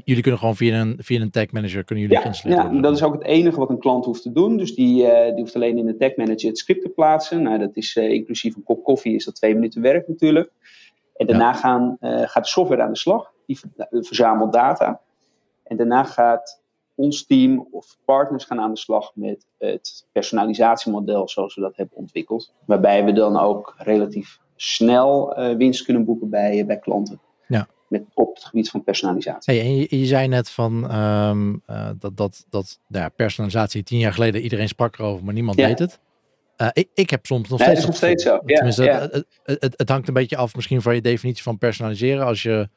jullie 0.05 0.23
kunnen 0.23 0.41
gewoon 0.41 0.57
via 0.57 0.81
een, 0.81 0.97
via 0.99 1.21
een 1.21 1.31
tag 1.31 1.51
manager 1.51 1.85
kunnen 1.85 2.05
jullie 2.05 2.21
ja, 2.21 2.29
installeren. 2.29 2.75
Ja, 2.75 2.81
dat 2.81 2.97
is 2.97 3.03
ook 3.03 3.13
het 3.13 3.25
enige 3.25 3.59
wat 3.59 3.71
een 3.71 3.79
klant 3.79 4.05
hoeft 4.05 4.23
te 4.23 4.33
doen. 4.33 4.57
Dus 4.57 4.75
die, 4.75 4.95
die 5.05 5.35
hoeft 5.35 5.55
alleen 5.55 5.79
in 5.79 5.87
de 5.87 5.97
tag 5.97 6.17
manager 6.17 6.49
het 6.49 6.59
script 6.59 6.83
te 6.83 6.89
plaatsen. 6.89 7.43
Nou, 7.43 7.59
dat 7.59 7.77
is 7.77 7.97
inclusief 7.97 8.57
een 8.57 8.63
kop 8.63 8.85
koffie, 8.85 9.15
is 9.15 9.25
dat 9.25 9.35
twee 9.35 9.55
minuten 9.55 9.83
werk 9.83 10.09
natuurlijk. 10.09 10.51
En 11.17 11.27
daarna 11.27 11.49
ja. 11.49 11.55
gaan, 11.55 11.97
gaat 12.01 12.45
de 12.45 12.51
software 12.51 12.83
aan 12.83 12.93
de 12.93 12.99
slag. 12.99 13.33
Die 13.47 13.59
verzamelt 13.91 14.53
data. 14.53 15.01
En 15.67 15.77
daarna 15.77 16.05
gaat 16.05 16.63
ons 16.95 17.27
team 17.27 17.69
of 17.71 17.97
partners 18.05 18.45
gaan 18.45 18.61
aan 18.61 18.75
de 18.75 18.79
slag 18.79 19.13
met 19.15 19.47
het 19.59 20.07
personalisatiemodel 20.13 21.29
zoals 21.29 21.55
we 21.55 21.61
dat 21.61 21.77
hebben 21.77 21.97
ontwikkeld. 21.97 22.53
Waarbij 22.65 23.05
we 23.05 23.13
dan 23.13 23.37
ook 23.37 23.75
relatief 23.79 24.41
snel 24.57 25.39
uh, 25.39 25.57
winst 25.57 25.85
kunnen 25.85 26.05
boeken 26.05 26.31
bij, 26.31 26.59
uh, 26.59 26.67
bij 26.67 26.79
klanten. 26.79 27.21
Ja. 27.49 27.69
Met, 27.89 28.05
op 28.15 28.35
het 28.35 28.45
gebied 28.45 28.71
van 28.71 28.85
personalisatie. 28.85 29.55
Hey, 29.55 29.65
en 29.65 29.77
je, 29.77 29.99
je, 29.99 30.07
zei 30.07 30.29
net 30.29 30.51
van 30.51 30.97
um, 30.97 31.63
uh, 31.71 31.91
dat, 31.99 32.17
dat, 32.17 32.47
dat 32.51 32.79
nou 32.87 33.05
ja, 33.05 33.09
personalisatie 33.09 33.83
tien 33.83 33.99
jaar 33.99 34.13
geleden 34.13 34.41
iedereen 34.41 34.69
sprak 34.69 34.99
erover, 34.99 35.25
maar 35.25 35.35
niemand 35.35 35.59
ja. 35.59 35.67
deed 35.67 35.79
het. 35.79 36.01
Ik, 36.73 36.89
ik, 36.95 37.11
heb 37.11 37.27
soms 37.27 37.49
nog 37.49 37.59
nee, 37.59 37.69
steeds. 37.69 37.87
Dat 37.87 37.95
is 37.95 38.01
nog 38.01 38.11
steeds 38.11 38.75
zo. 38.77 38.85
Ja. 38.85 39.01
Het, 39.01 39.27
het, 39.43 39.61
het, 39.61 39.75
het 39.77 39.89
hangt 39.89 40.09
een 40.09 40.15
beetje 40.15 40.37
af 40.37 40.55
misschien 40.55 40.83
van 40.83 40.95
je 40.95 41.01
definitie 41.01 41.43
van 41.43 41.59
personaliseren. 41.59 42.27
Als 42.27 42.43
je 42.43 42.69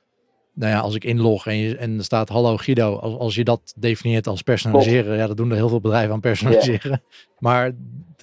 nou 0.53 0.71
ja, 0.71 0.79
als 0.79 0.95
ik 0.95 1.03
inlog 1.03 1.47
en, 1.47 1.57
je, 1.57 1.77
en 1.77 1.97
er 1.97 2.03
staat 2.03 2.29
hallo 2.29 2.57
Guido, 2.57 2.95
als, 2.95 3.17
als 3.17 3.35
je 3.35 3.43
dat 3.43 3.73
definieert 3.77 4.27
als 4.27 4.41
personaliseren, 4.41 5.03
Klopt. 5.03 5.19
ja, 5.19 5.27
dat 5.27 5.37
doen 5.37 5.49
er 5.49 5.55
heel 5.55 5.69
veel 5.69 5.81
bedrijven 5.81 6.13
aan 6.13 6.19
personaliseren. 6.19 6.89
Yeah. 6.89 6.97
Maar 7.39 7.71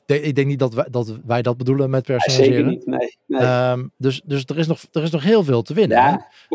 de, 0.07 0.23
ik 0.23 0.35
denk 0.35 0.47
niet 0.47 0.59
dat 0.59 0.75
wij, 0.75 0.87
dat 0.91 1.19
wij 1.25 1.43
dat 1.43 1.57
bedoelen 1.57 1.91
met 1.91 2.05
personaliseren. 2.05 2.67
Nee, 2.67 2.75
zeker 2.81 2.93
niet, 2.93 3.19
nee. 3.27 3.41
nee. 3.41 3.71
Um, 3.71 3.93
dus 3.97 4.23
dus 4.25 4.45
er, 4.45 4.59
is 4.59 4.67
nog, 4.67 4.81
er 4.93 5.03
is 5.03 5.11
nog 5.11 5.23
heel 5.23 5.45
veel 5.45 5.63
te 5.63 5.75
winnen. 5.75 5.97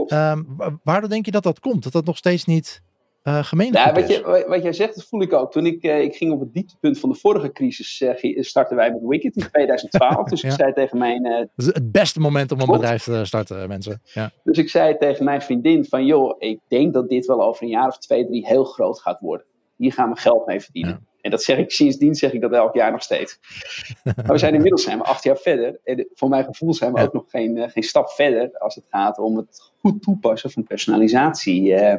Ja, 0.05 0.31
um, 0.31 0.79
waardoor 0.83 1.09
denk 1.09 1.25
je 1.25 1.31
dat 1.31 1.43
dat 1.43 1.59
komt? 1.59 1.83
Dat 1.83 1.91
dat 1.91 2.05
nog 2.05 2.17
steeds 2.17 2.45
niet 2.45 2.81
uh, 3.23 3.43
gemeen 3.43 3.71
ja, 3.71 3.93
wat, 3.93 4.09
is? 4.09 4.15
je, 4.15 4.45
wat 4.47 4.63
jij 4.63 4.73
zegt, 4.73 4.95
dat 4.95 5.05
voel 5.05 5.21
ik 5.21 5.33
ook. 5.33 5.51
Toen 5.51 5.65
ik, 5.65 5.83
uh, 5.83 6.01
ik 6.01 6.15
ging 6.15 6.31
op 6.31 6.39
het 6.39 6.53
dieptepunt 6.53 6.99
van 6.99 7.09
de 7.09 7.15
vorige 7.15 7.51
crisis, 7.51 8.01
uh, 8.01 8.41
starten 8.43 8.75
wij 8.75 8.91
met 8.91 9.01
Wicked 9.01 9.35
in 9.35 9.47
2012. 9.51 10.27
dus 10.29 10.41
ja. 10.41 10.49
ik 10.49 10.55
zei 10.55 10.73
tegen 10.73 10.97
mijn... 10.97 11.23
dat 11.23 11.47
is 11.55 11.65
het 11.65 11.91
beste 11.91 12.19
moment 12.19 12.51
om 12.51 12.59
een 12.59 12.71
bedrijf 12.71 13.03
te 13.03 13.25
starten, 13.25 13.67
mensen. 13.67 14.01
Ja. 14.03 14.31
Dus 14.43 14.57
ik 14.57 14.69
zei 14.69 14.97
tegen 14.97 15.25
mijn 15.25 15.41
vriendin 15.41 15.85
van, 15.85 16.05
joh, 16.05 16.35
ik 16.39 16.59
denk 16.67 16.93
dat 16.93 17.09
dit 17.09 17.25
wel 17.25 17.43
over 17.43 17.63
een 17.63 17.69
jaar 17.69 17.87
of 17.87 17.97
twee, 17.97 18.25
drie 18.25 18.47
heel 18.47 18.63
groot 18.63 18.99
gaat 18.99 19.19
worden. 19.19 19.45
Hier 19.75 19.93
gaan 19.93 20.09
we 20.09 20.19
geld 20.19 20.45
mee 20.45 20.61
verdienen. 20.61 20.91
Ja. 20.91 21.09
En 21.21 21.31
dat 21.31 21.43
zeg 21.43 21.57
ik 21.57 21.71
sindsdien, 21.71 22.15
zeg 22.15 22.33
ik 22.33 22.41
dat 22.41 22.51
elk 22.51 22.75
jaar 22.75 22.91
nog 22.91 23.03
steeds. 23.03 23.39
maar 24.03 24.25
we 24.25 24.37
zijn 24.37 24.53
inmiddels 24.53 24.83
zijn 24.83 24.97
we 24.97 25.03
acht 25.03 25.23
jaar 25.23 25.37
verder. 25.37 25.79
En 25.83 26.07
voor 26.13 26.29
mijn 26.29 26.45
gevoel 26.45 26.73
zijn 26.73 26.93
we 26.93 26.99
ja. 26.99 27.05
ook 27.05 27.13
nog 27.13 27.25
geen, 27.27 27.69
geen 27.69 27.83
stap 27.83 28.09
verder 28.09 28.57
als 28.57 28.75
het 28.75 28.85
gaat 28.89 29.17
om 29.17 29.37
het 29.37 29.71
goed 29.79 30.01
toepassen 30.01 30.51
van 30.51 30.63
personalisatie. 30.63 31.61
Uh, 31.61 31.95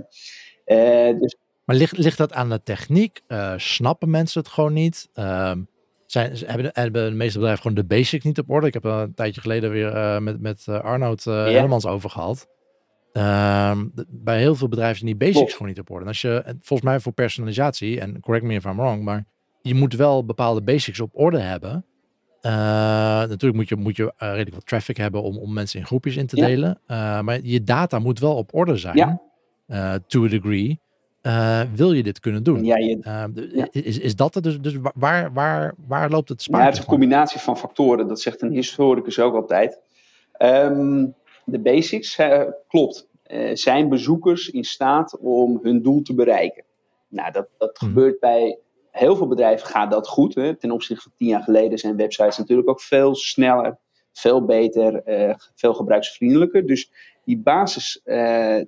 dus 1.21 1.37
maar 1.65 1.77
ligt, 1.77 1.99
ligt 1.99 2.19
dat 2.19 2.33
aan 2.33 2.49
de 2.49 2.63
techniek? 2.63 3.21
Uh, 3.29 3.53
snappen 3.57 4.11
mensen 4.11 4.41
het 4.41 4.51
gewoon 4.51 4.73
niet? 4.73 5.09
Uh, 5.15 5.53
zijn, 6.07 6.33
hebben, 6.47 6.71
hebben 6.73 7.11
de 7.11 7.17
meeste 7.17 7.39
bedrijven 7.39 7.63
gewoon 7.63 7.77
de 7.77 7.95
basics 7.95 8.25
niet 8.25 8.39
op 8.39 8.51
orde. 8.51 8.67
Ik 8.67 8.75
heb 8.75 8.85
er 8.85 8.91
een 8.93 9.15
tijdje 9.15 9.41
geleden 9.41 9.71
weer 9.71 10.23
met, 10.23 10.41
met 10.41 10.69
Arnoud 10.69 11.27
uh, 11.27 11.35
Hellemans 11.35 11.87
over 11.87 12.11
gehad. 12.11 12.49
Ehm, 13.13 13.87
bij 14.09 14.39
heel 14.39 14.55
veel 14.55 14.69
bedrijven 14.69 14.99
zijn 14.99 15.17
die 15.17 15.33
basics 15.33 15.53
gewoon 15.53 15.69
niet 15.69 15.81
op 15.81 15.91
orde. 15.91 16.03
En 16.03 16.09
als 16.09 16.21
je, 16.21 16.43
volgens 16.61 16.89
mij 16.89 17.01
voor 17.01 17.13
personalisatie, 17.13 18.01
en 18.01 18.21
correct 18.21 18.45
me 18.45 18.55
if 18.55 18.65
I'm 18.65 18.77
wrong, 18.77 19.03
maar 19.03 19.25
je 19.63 19.75
moet 19.75 19.95
wel 19.95 20.25
bepaalde 20.25 20.63
basics 20.63 21.01
op 21.01 21.11
orde 21.13 21.39
hebben. 21.39 21.85
Uh, 22.43 22.53
natuurlijk 22.53 23.55
moet 23.55 23.69
je, 23.69 23.77
moet 23.77 23.97
je 23.97 24.03
uh, 24.03 24.11
redelijk 24.19 24.55
wat 24.55 24.67
traffic 24.67 24.97
hebben 24.97 25.23
om, 25.23 25.39
om 25.39 25.53
mensen 25.53 25.81
in 25.81 25.87
groepjes 25.87 26.17
in 26.17 26.27
te 26.27 26.37
delen. 26.37 26.81
Maar 27.25 27.41
je 27.43 27.65
data 27.65 27.99
moet 27.99 28.19
wel 28.19 28.35
op 28.37 28.55
orde 28.55 28.77
zijn. 28.77 28.97
Ja. 28.97 29.23
To 30.07 30.25
a 30.25 30.29
degree. 30.29 30.81
wil 31.75 31.93
je 31.93 32.03
dit 32.03 32.21
kunnen 32.21 32.43
doen? 32.43 32.65
Ja, 32.65 32.77
je, 32.77 33.69
is, 33.71 33.99
is 33.99 34.17
dat 34.17 34.35
het? 34.35 34.45
Dus, 34.45 34.61
dus 34.61 34.77
waar, 34.95 35.33
waar, 35.33 35.75
waar 35.87 36.11
loopt 36.11 36.29
het 36.29 36.43
spaar? 36.43 36.61
Ja, 36.61 36.67
het 36.67 36.75
is 36.75 36.81
een 36.81 36.87
combinatie 36.87 37.41
van 37.41 37.59
factoren. 37.59 38.09
Dat 38.09 38.21
zegt 38.21 38.43
een 38.43 38.53
historicus 38.53 39.19
ook 39.19 39.35
altijd. 39.35 39.79
Um, 40.39 41.15
de 41.45 41.59
basics, 41.59 42.19
klopt. 42.69 43.09
zijn 43.53 43.89
bezoekers 43.89 44.51
in 44.51 44.65
staat 44.65 45.19
om 45.19 45.59
hun 45.63 45.83
doel 45.83 46.03
te 46.03 46.15
bereiken? 46.15 46.65
Nou, 47.09 47.33
dat, 47.33 47.49
dat 47.59 47.79
hmm. 47.79 47.89
gebeurt 47.89 48.21
bij 48.21 48.59
heel 48.93 49.17
veel 49.17 49.27
bedrijven 49.27 49.67
gaat 49.67 49.91
dat 49.91 50.09
goed. 50.09 50.35
Hè. 50.35 50.57
Ten 50.57 50.71
opzichte 50.71 51.03
van 51.03 51.13
tien 51.17 51.29
jaar 51.29 51.43
geleden 51.43 51.79
zijn 51.79 51.97
websites 51.97 52.39
natuurlijk 52.39 52.69
ook 52.69 52.81
veel 52.81 53.15
sneller, 53.15 53.79
veel 54.13 54.45
beter, 54.45 55.03
uh, 55.07 55.35
veel 55.55 55.75
gebruiksvriendelijker. 55.75 56.67
Dus 56.67 56.91
die 57.25 57.39
basis 57.39 58.01
uh, 58.05 58.61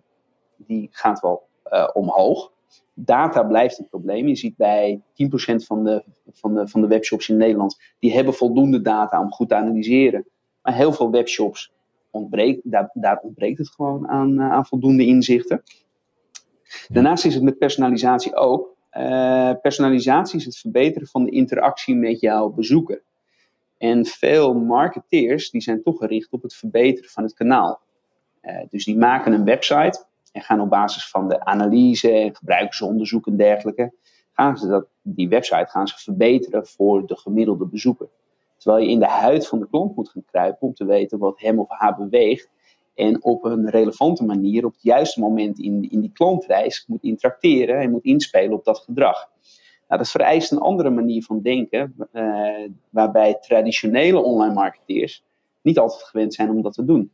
die 0.56 0.88
gaat 0.90 1.20
wel 1.20 1.46
uh, 1.72 1.88
omhoog. 1.92 2.52
Data 2.94 3.42
blijft 3.42 3.78
een 3.78 3.88
probleem. 3.88 4.28
Je 4.28 4.36
ziet 4.36 4.56
bij 4.56 5.00
10% 5.00 5.04
van 5.56 5.84
de, 5.84 6.04
van, 6.32 6.54
de, 6.54 6.68
van 6.68 6.80
de 6.80 6.86
webshops 6.86 7.28
in 7.28 7.36
Nederland, 7.36 7.76
die 7.98 8.12
hebben 8.12 8.34
voldoende 8.34 8.80
data 8.80 9.20
om 9.20 9.32
goed 9.32 9.48
te 9.48 9.54
analyseren. 9.54 10.26
Maar 10.62 10.74
heel 10.74 10.92
veel 10.92 11.10
webshops 11.10 11.72
ontbreekt, 12.10 12.60
daar, 12.64 12.90
daar 12.92 13.18
ontbreekt 13.18 13.58
het 13.58 13.70
gewoon 13.70 14.08
aan, 14.08 14.40
aan 14.40 14.66
voldoende 14.66 15.04
inzichten. 15.06 15.62
Daarnaast 16.88 17.24
is 17.24 17.34
het 17.34 17.42
met 17.42 17.58
personalisatie 17.58 18.34
ook. 18.34 18.76
Uh, 18.92 19.52
personalisatie 19.62 20.38
is 20.38 20.44
het 20.44 20.56
verbeteren 20.56 21.08
van 21.08 21.24
de 21.24 21.30
interactie 21.30 21.94
met 21.94 22.20
jouw 22.20 22.48
bezoeker. 22.48 23.02
En 23.78 24.04
veel 24.04 24.54
marketeers 24.54 25.50
die 25.50 25.60
zijn 25.60 25.82
toch 25.82 25.98
gericht 25.98 26.32
op 26.32 26.42
het 26.42 26.54
verbeteren 26.54 27.10
van 27.10 27.22
het 27.22 27.34
kanaal. 27.34 27.80
Dus 28.70 28.84
die 28.84 28.96
maken 28.96 29.32
een 29.32 29.44
website 29.44 30.04
en 30.34 30.42
gaan 30.42 30.60
op 30.60 30.70
basis 30.70 31.08
van 31.08 31.28
de 31.28 31.44
analyse 31.44 32.10
en 32.10 32.36
gebruikersonderzoek 32.36 33.26
en 33.26 33.36
dergelijke, 33.36 33.92
gaan 34.32 34.58
ze 34.58 34.66
dat, 34.66 34.86
die 35.02 35.28
website 35.28 35.66
gaan 35.66 35.88
ze 35.88 35.98
verbeteren 35.98 36.66
voor 36.66 37.06
de 37.06 37.16
gemiddelde 37.16 37.66
bezoeker. 37.66 38.08
Terwijl 38.56 38.84
je 38.84 38.90
in 38.90 38.98
de 38.98 39.06
huid 39.06 39.46
van 39.46 39.58
de 39.58 39.68
klant 39.68 39.96
moet 39.96 40.08
gaan 40.08 40.24
kruipen 40.30 40.66
om 40.66 40.74
te 40.74 40.84
weten 40.84 41.18
wat 41.18 41.40
hem 41.40 41.58
of 41.58 41.66
haar 41.68 41.96
beweegt 41.96 42.48
en 42.94 43.24
op 43.24 43.44
een 43.44 43.70
relevante 43.70 44.24
manier 44.24 44.64
op 44.64 44.72
het 44.72 44.82
juiste 44.82 45.20
moment 45.20 45.58
in, 45.58 45.90
in 45.90 46.00
die 46.00 46.12
klantreis 46.12 46.84
moet 46.86 47.02
interacteren 47.02 47.80
en 47.80 47.90
moet 47.90 48.04
inspelen 48.04 48.52
op 48.52 48.64
dat 48.64 48.78
gedrag. 48.78 49.30
Nou, 49.88 50.00
dat 50.00 50.10
vereist 50.10 50.52
een 50.52 50.58
andere 50.58 50.90
manier 50.90 51.22
van 51.22 51.40
denken, 51.40 51.94
uh, 52.12 52.68
waarbij 52.90 53.34
traditionele 53.34 54.22
online 54.22 54.54
marketeers 54.54 55.24
niet 55.60 55.78
altijd 55.78 56.02
gewend 56.02 56.34
zijn 56.34 56.50
om 56.50 56.62
dat 56.62 56.72
te 56.72 56.84
doen. 56.84 57.12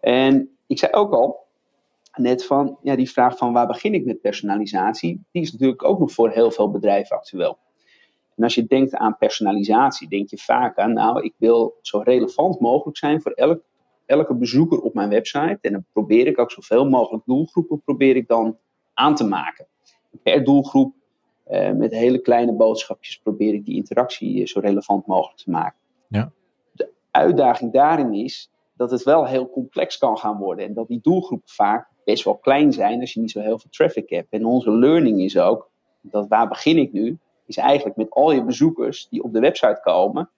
En 0.00 0.56
ik 0.66 0.78
zei 0.78 0.92
ook 0.92 1.12
al, 1.12 1.43
net 2.16 2.46
van, 2.46 2.78
ja, 2.82 2.96
die 2.96 3.10
vraag 3.10 3.36
van 3.36 3.52
waar 3.52 3.66
begin 3.66 3.94
ik 3.94 4.04
met 4.04 4.20
personalisatie, 4.20 5.24
die 5.30 5.42
is 5.42 5.52
natuurlijk 5.52 5.84
ook 5.84 5.98
nog 5.98 6.12
voor 6.12 6.30
heel 6.30 6.50
veel 6.50 6.70
bedrijven 6.70 7.16
actueel. 7.16 7.58
En 8.36 8.44
als 8.44 8.54
je 8.54 8.66
denkt 8.66 8.94
aan 8.94 9.16
personalisatie, 9.18 10.08
denk 10.08 10.30
je 10.30 10.38
vaak 10.38 10.78
aan, 10.78 10.92
nou, 10.92 11.22
ik 11.22 11.34
wil 11.36 11.78
zo 11.82 11.98
relevant 11.98 12.60
mogelijk 12.60 12.96
zijn 12.96 13.22
voor 13.22 13.32
elk 13.32 13.62
elke 14.06 14.34
bezoeker 14.34 14.80
op 14.80 14.94
mijn 14.94 15.08
website. 15.08 15.58
En 15.60 15.72
dan 15.72 15.84
probeer 15.92 16.26
ik 16.26 16.38
ook 16.38 16.50
zoveel 16.50 16.88
mogelijk 16.88 17.24
doelgroepen 17.26 17.82
probeer 17.82 18.16
ik 18.16 18.28
dan 18.28 18.58
aan 18.94 19.14
te 19.14 19.24
maken. 19.24 19.66
Per 20.22 20.44
doelgroep, 20.44 20.94
eh, 21.44 21.72
met 21.72 21.92
hele 21.92 22.18
kleine 22.18 22.52
boodschapjes, 22.52 23.18
probeer 23.18 23.54
ik 23.54 23.64
die 23.64 23.76
interactie 23.76 24.40
eh, 24.40 24.46
zo 24.46 24.60
relevant 24.60 25.06
mogelijk 25.06 25.38
te 25.38 25.50
maken. 25.50 25.78
Ja. 26.08 26.32
De 26.72 26.92
uitdaging 27.10 27.72
daarin 27.72 28.12
is 28.12 28.50
dat 28.76 28.90
het 28.90 29.02
wel 29.02 29.26
heel 29.26 29.50
complex 29.50 29.98
kan 29.98 30.18
gaan 30.18 30.38
worden. 30.38 30.64
En 30.64 30.74
dat 30.74 30.88
die 30.88 31.00
doelgroepen 31.00 31.48
vaak 31.48 31.88
best 32.04 32.24
wel 32.24 32.36
klein 32.36 32.72
zijn 32.72 33.00
als 33.00 33.12
je 33.12 33.20
niet 33.20 33.30
zo 33.30 33.40
heel 33.40 33.58
veel 33.58 33.70
traffic 33.70 34.10
hebt. 34.10 34.28
En 34.30 34.44
onze 34.44 34.70
learning 34.70 35.20
is 35.20 35.38
ook, 35.38 35.70
dat 36.00 36.28
waar 36.28 36.48
begin 36.48 36.78
ik 36.78 36.92
nu, 36.92 37.18
is 37.46 37.56
eigenlijk 37.56 37.96
met 37.96 38.10
al 38.10 38.32
je 38.32 38.44
bezoekers 38.44 39.08
die 39.10 39.22
op 39.22 39.32
de 39.32 39.40
website 39.40 39.80
komen, 39.82 40.30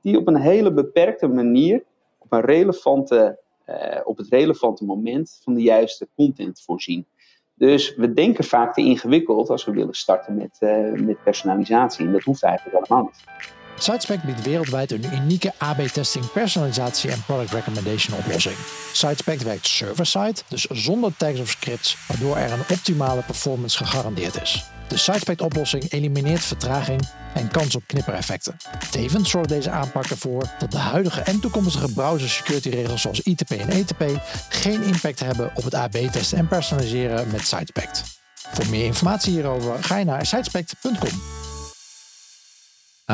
die 0.00 0.18
op 0.18 0.26
een 0.26 0.40
hele 0.40 0.72
beperkte 0.72 1.28
manier 1.28 1.82
een 2.30 2.40
relevante, 2.40 3.38
uh, 3.66 4.00
op 4.04 4.16
het 4.16 4.28
relevante 4.28 4.84
moment 4.84 5.40
van 5.42 5.54
de 5.54 5.62
juiste 5.62 6.08
content 6.16 6.62
voorzien. 6.62 7.06
Dus 7.54 7.94
we 7.94 8.12
denken 8.12 8.44
vaak 8.44 8.74
te 8.74 8.80
ingewikkeld 8.80 9.50
als 9.50 9.64
we 9.64 9.72
willen 9.72 9.94
starten 9.94 10.36
met, 10.36 10.56
uh, 10.60 10.92
met 10.92 11.22
personalisatie. 11.22 12.06
En 12.06 12.12
dat 12.12 12.22
hoeft 12.22 12.42
eigenlijk 12.42 12.76
allemaal 12.76 13.02
niet. 13.02 13.59
Sitespec 13.80 14.22
biedt 14.22 14.42
wereldwijd 14.42 14.92
een 14.92 15.14
unieke 15.14 15.52
AB-testing, 15.58 16.32
personalisatie 16.32 17.10
en 17.10 17.22
product 17.24 17.52
recommendation 17.52 18.18
oplossing. 18.18 18.56
Sitespec 18.92 19.40
werkt 19.40 19.66
server-side, 19.66 20.34
dus 20.48 20.64
zonder 20.64 21.16
tags 21.16 21.40
of 21.40 21.48
scripts, 21.48 21.96
waardoor 22.08 22.36
er 22.36 22.52
een 22.52 22.64
optimale 22.70 23.22
performance 23.22 23.76
gegarandeerd 23.76 24.42
is. 24.42 24.64
De 24.88 24.96
Sitespec 24.96 25.40
oplossing 25.40 25.92
elimineert 25.92 26.44
vertraging 26.44 27.00
en 27.34 27.48
kans 27.48 27.76
op 27.76 27.82
knippereffecten. 27.86 28.56
Tevens 28.90 29.30
zorgt 29.30 29.48
deze 29.48 29.70
aanpak 29.70 30.04
ervoor 30.04 30.42
dat 30.58 30.70
de 30.70 30.78
huidige 30.78 31.20
en 31.20 31.40
toekomstige 31.40 31.92
browser 31.92 32.28
security 32.28 32.68
regels 32.68 33.00
zoals 33.00 33.20
ITP 33.20 33.50
en 33.50 33.68
ETP 33.68 34.04
geen 34.48 34.82
impact 34.82 35.20
hebben 35.20 35.50
op 35.54 35.64
het 35.64 35.74
AB-testen 35.74 36.38
en 36.38 36.48
personaliseren 36.48 37.30
met 37.30 37.46
Sitespec. 37.46 37.88
Voor 38.34 38.66
meer 38.66 38.84
informatie 38.84 39.32
hierover 39.32 39.84
ga 39.84 39.96
je 39.96 40.04
naar 40.04 40.26
sitespect.com. 40.26 41.49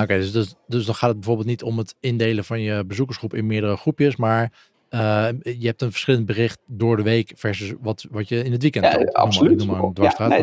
Oké, 0.02 0.16
dus, 0.18 0.32
dus, 0.32 0.54
dus, 0.66 0.86
dan 0.86 0.94
gaat 0.94 1.08
het 1.08 1.18
bijvoorbeeld 1.18 1.48
niet 1.48 1.62
om 1.62 1.78
het 1.78 1.94
indelen 2.00 2.44
van 2.44 2.60
je 2.60 2.84
bezoekersgroep 2.86 3.34
in 3.34 3.46
meerdere 3.46 3.76
groepjes, 3.76 4.16
maar 4.16 4.52
uh, 4.90 5.28
je 5.42 5.66
hebt 5.66 5.82
een 5.82 5.90
verschillend 5.90 6.26
bericht 6.26 6.58
door 6.66 6.96
de 6.96 7.02
week 7.02 7.32
versus 7.36 7.72
wat, 7.80 8.06
wat 8.10 8.28
je 8.28 8.42
in 8.42 8.52
het 8.52 8.62
weekend 8.62 8.84
ja, 8.84 9.04
absoluut. 9.12 9.58
Noem 9.58 9.92
maar, 9.94 10.10
ja, 10.18 10.28
nee, 10.28 10.38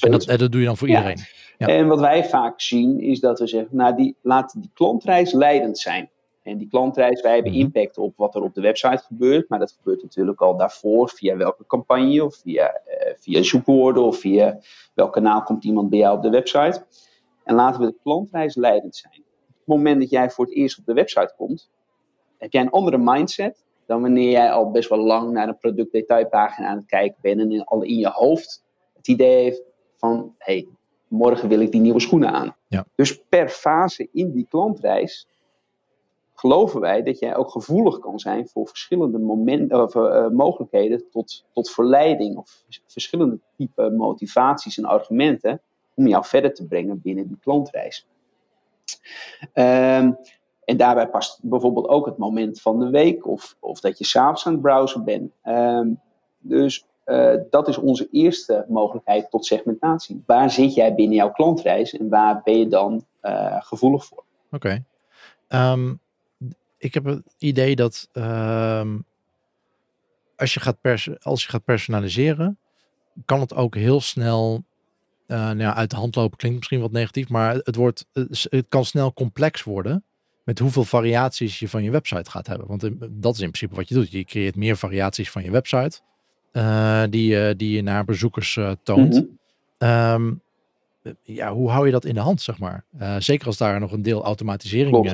en 0.00 0.10
dat, 0.10 0.24
dat 0.24 0.52
doe 0.52 0.60
je 0.60 0.66
dan 0.66 0.76
voor 0.76 0.88
iedereen. 0.88 1.18
Ja. 1.58 1.66
En 1.66 1.86
wat 1.86 2.00
wij 2.00 2.24
vaak 2.24 2.60
zien 2.60 3.00
is 3.00 3.20
dat 3.20 3.38
we 3.38 3.46
zeggen, 3.46 3.76
nou 3.76 3.96
die, 3.96 4.16
laat 4.22 4.52
die 4.60 4.70
klantreis 4.74 5.32
leidend 5.32 5.78
zijn. 5.78 6.10
En 6.42 6.58
die 6.58 6.68
klantreis, 6.68 7.20
wij 7.20 7.34
hebben 7.34 7.52
mhm. 7.52 7.60
impact 7.60 7.98
op 7.98 8.12
wat 8.16 8.34
er 8.34 8.42
op 8.42 8.54
de 8.54 8.60
website 8.60 9.02
gebeurt, 9.06 9.48
maar 9.48 9.58
dat 9.58 9.76
gebeurt 9.78 10.02
natuurlijk 10.02 10.40
al 10.40 10.56
daarvoor 10.56 11.08
via 11.08 11.36
welke 11.36 11.66
campagne 11.66 12.24
of 12.24 12.36
via, 12.36 12.80
uh, 12.86 13.12
via 13.18 13.42
zoekwoorden 13.42 14.02
of 14.02 14.18
via 14.18 14.58
welk 14.94 15.12
kanaal 15.12 15.42
komt 15.42 15.64
iemand 15.64 15.90
bij 15.90 15.98
jou 15.98 16.16
op 16.16 16.22
de 16.22 16.30
website. 16.30 16.84
En 17.44 17.54
laten 17.54 17.80
we 17.80 17.86
de 17.86 17.98
klantreis 18.02 18.54
leidend 18.54 18.96
zijn. 18.96 19.22
Op 19.48 19.54
het 19.54 19.66
moment 19.66 20.00
dat 20.00 20.10
jij 20.10 20.30
voor 20.30 20.44
het 20.44 20.54
eerst 20.54 20.78
op 20.78 20.86
de 20.86 20.92
website 20.92 21.34
komt, 21.36 21.70
heb 22.38 22.52
jij 22.52 22.62
een 22.62 22.70
andere 22.70 22.98
mindset 22.98 23.64
dan 23.86 24.00
wanneer 24.00 24.30
jij 24.30 24.52
al 24.52 24.70
best 24.70 24.88
wel 24.88 24.98
lang 24.98 25.32
naar 25.32 25.48
een 25.48 25.58
productdetailpagina 25.58 26.68
aan 26.68 26.76
het 26.76 26.86
kijken 26.86 27.18
bent 27.20 27.40
en 27.40 27.64
al 27.64 27.82
in 27.82 27.98
je 27.98 28.08
hoofd 28.08 28.64
het 28.96 29.08
idee 29.08 29.42
heeft 29.42 29.62
van, 29.96 30.34
hey, 30.38 30.68
morgen 31.08 31.48
wil 31.48 31.60
ik 31.60 31.72
die 31.72 31.80
nieuwe 31.80 32.00
schoenen 32.00 32.30
aan. 32.30 32.56
Ja. 32.68 32.86
Dus 32.94 33.22
per 33.28 33.48
fase 33.48 34.08
in 34.12 34.32
die 34.32 34.46
klantreis 34.48 35.28
geloven 36.34 36.80
wij 36.80 37.02
dat 37.02 37.18
jij 37.18 37.36
ook 37.36 37.50
gevoelig 37.50 37.98
kan 37.98 38.18
zijn 38.18 38.48
voor 38.48 38.68
verschillende 38.68 39.18
momenten, 39.18 39.82
of, 39.82 39.94
uh, 39.94 40.28
mogelijkheden 40.28 41.10
tot, 41.10 41.44
tot 41.52 41.70
verleiding 41.70 42.36
of 42.36 42.64
verschillende 42.86 43.38
type 43.56 43.90
motivaties 43.90 44.78
en 44.78 44.84
argumenten 44.84 45.60
om 45.94 46.06
jou 46.06 46.24
verder 46.24 46.54
te 46.54 46.66
brengen 46.66 47.00
binnen 47.00 47.28
die 47.28 47.38
klantreis. 47.40 48.06
Um, 49.54 50.18
en 50.64 50.76
daarbij 50.76 51.08
past 51.08 51.38
bijvoorbeeld 51.42 51.88
ook 51.88 52.06
het 52.06 52.18
moment 52.18 52.60
van 52.60 52.78
de 52.78 52.90
week 52.90 53.26
of, 53.26 53.56
of 53.60 53.80
dat 53.80 53.98
je 53.98 54.04
s'avonds 54.04 54.46
aan 54.46 54.52
het 54.52 54.62
browsen 54.62 55.04
bent. 55.04 55.32
Um, 55.44 56.00
dus 56.38 56.86
uh, 57.06 57.34
dat 57.50 57.68
is 57.68 57.78
onze 57.78 58.08
eerste 58.10 58.64
mogelijkheid 58.68 59.30
tot 59.30 59.46
segmentatie. 59.46 60.22
Waar 60.26 60.50
zit 60.50 60.74
jij 60.74 60.94
binnen 60.94 61.16
jouw 61.16 61.32
klantreis 61.32 61.92
en 61.92 62.08
waar 62.08 62.40
ben 62.44 62.58
je 62.58 62.68
dan 62.68 63.06
uh, 63.22 63.62
gevoelig 63.62 64.04
voor? 64.04 64.24
Oké. 64.50 64.84
Um, 65.48 66.00
ik 66.78 66.94
heb 66.94 67.04
het 67.04 67.34
idee 67.38 67.76
dat 67.76 68.08
als, 70.36 70.54
je 70.54 70.60
gaat 70.60 70.76
als 71.22 71.42
je 71.44 71.50
gaat 71.50 71.64
personaliseren, 71.64 72.58
kan 73.24 73.40
het 73.40 73.54
ook 73.54 73.74
heel 73.74 74.00
snel 74.00 74.62
uh, 75.26 75.36
nou 75.36 75.58
ja, 75.58 75.74
uit 75.74 75.90
de 75.90 75.96
hand 75.96 76.14
lopen. 76.14 76.36
Klinkt 76.36 76.58
misschien 76.58 76.80
wat 76.80 76.92
negatief, 76.92 77.28
maar 77.28 77.54
het, 77.54 77.76
wordt, 77.76 78.06
het 78.12 78.66
kan 78.68 78.84
snel 78.84 79.12
complex 79.12 79.62
worden 79.62 80.04
met 80.44 80.58
hoeveel 80.58 80.84
variaties 80.84 81.58
je 81.58 81.68
van 81.68 81.82
je 81.82 81.90
website 81.90 82.30
gaat 82.30 82.46
hebben. 82.46 82.66
Want 82.66 82.80
dat 83.22 83.34
is 83.34 83.40
in 83.40 83.50
principe 83.50 83.74
wat 83.74 83.88
je 83.88 83.94
doet. 83.94 84.10
Je 84.10 84.24
creëert 84.24 84.56
meer 84.56 84.76
variaties 84.76 85.30
van 85.30 85.42
je 85.42 85.50
website 85.50 86.00
uh, 86.52 87.02
die, 87.10 87.56
die 87.56 87.76
je 87.76 87.82
naar 87.82 88.04
bezoekers 88.04 88.56
uh, 88.56 88.70
toont. 88.82 89.14
Mm 89.78 90.42
ja, 91.22 91.52
hoe 91.52 91.70
hou 91.70 91.86
je 91.86 91.92
dat 91.92 92.04
in 92.04 92.14
de 92.14 92.20
hand, 92.20 92.42
zeg 92.42 92.58
maar? 92.58 92.84
zeker 93.18 93.46
als 93.46 93.56
daar 93.56 93.80
nog 93.80 93.92
een 93.92 94.02
deel 94.02 94.24
automatisering 94.24 95.12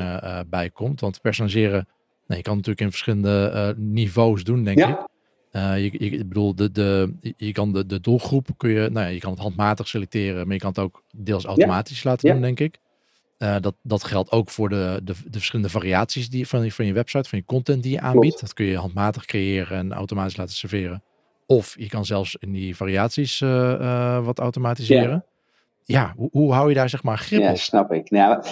bij 0.49 0.71
komt. 0.71 1.01
Want 1.01 1.21
personaliseren, 1.21 1.89
nou, 2.27 2.39
je 2.39 2.43
kan 2.43 2.55
natuurlijk 2.55 2.81
in 2.81 2.91
verschillende 2.91 3.75
niveaus 3.77 4.45
doen, 4.45 4.65
denk 4.65 4.79
ik. 4.79 5.10
Uh, 5.53 5.77
je, 5.77 5.93
je, 5.93 5.99
ik 5.99 6.29
bedoel, 6.29 6.55
de, 6.55 6.73
de, 6.73 7.15
je 7.37 7.53
kan 7.53 7.73
de, 7.73 7.87
de 7.87 8.01
doelgroep 8.01 8.49
kun 8.57 8.71
je, 8.71 8.89
nou 8.91 9.07
ja, 9.07 9.13
je 9.13 9.21
kan 9.21 9.31
het 9.31 9.41
handmatig 9.41 9.89
selecteren, 9.89 10.45
maar 10.45 10.55
je 10.55 10.61
kan 10.61 10.69
het 10.69 10.79
ook 10.79 11.03
deels 11.17 11.45
automatisch 11.45 12.05
laten 12.05 12.33
doen, 12.33 12.41
denk 12.41 12.61
ik. 12.61 12.79
Uh, 13.39 13.57
dat, 13.61 13.75
dat 13.83 14.05
geldt 14.05 14.31
ook 14.31 14.51
voor 14.51 14.69
de, 14.69 15.01
de, 15.05 15.15
de 15.25 15.39
verschillende 15.39 15.71
variaties 15.71 16.31
die, 16.31 16.49
van, 16.49 16.71
van 16.71 16.87
je 16.87 16.93
website, 16.93 17.29
van 17.29 17.39
je 17.39 17.45
content 17.45 17.83
die 17.83 17.93
je 17.93 18.01
aanbiedt. 18.01 18.41
Dat 18.41 18.55
kun 18.55 18.65
je 18.65 18.77
handmatig 18.77 19.25
creëren 19.25 19.79
en 19.79 19.93
automatisch 19.93 20.37
laten 20.37 20.55
serveren. 20.55 21.03
Of 21.47 21.75
je 21.79 21.89
kan 21.89 22.05
zelfs 22.05 22.37
in 22.41 22.53
die 22.53 22.77
variaties 22.77 23.41
uh, 23.41 24.25
wat 24.25 24.39
automatiseren. 24.39 25.25
Ja, 25.85 26.13
hoe, 26.17 26.29
hoe, 26.33 26.53
hou 26.53 26.69
je 26.69 26.75
daar 26.75 26.89
zeg 26.89 27.03
maar 27.03 27.19
grip 27.19 27.41
ja, 27.41 27.51
op? 27.51 27.57
snap 27.57 27.93
ik. 27.93 28.11
Nou, 28.11 28.43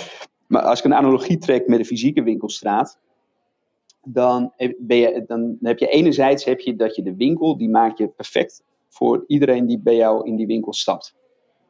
maar 0.46 0.62
als 0.62 0.78
ik 0.78 0.84
een 0.84 0.94
analogie 0.94 1.38
trek 1.38 1.66
met 1.66 1.78
de 1.78 1.84
fysieke 1.84 2.22
winkelstraat, 2.22 2.98
dan 4.12 4.52
heb, 4.56 4.74
ben 4.78 4.96
je, 4.96 5.24
dan 5.26 5.56
heb 5.62 5.78
je 5.78 5.88
enerzijds 5.88 6.44
heb 6.44 6.60
je 6.60 6.76
dat 6.76 6.96
je 6.96 7.02
de 7.02 7.16
winkel, 7.16 7.56
die 7.56 7.68
maak 7.68 7.98
je 7.98 8.08
perfect 8.08 8.62
voor 8.88 9.24
iedereen 9.26 9.66
die 9.66 9.78
bij 9.78 9.96
jou 9.96 10.26
in 10.26 10.36
die 10.36 10.46
winkel 10.46 10.72
stapt. 10.72 11.16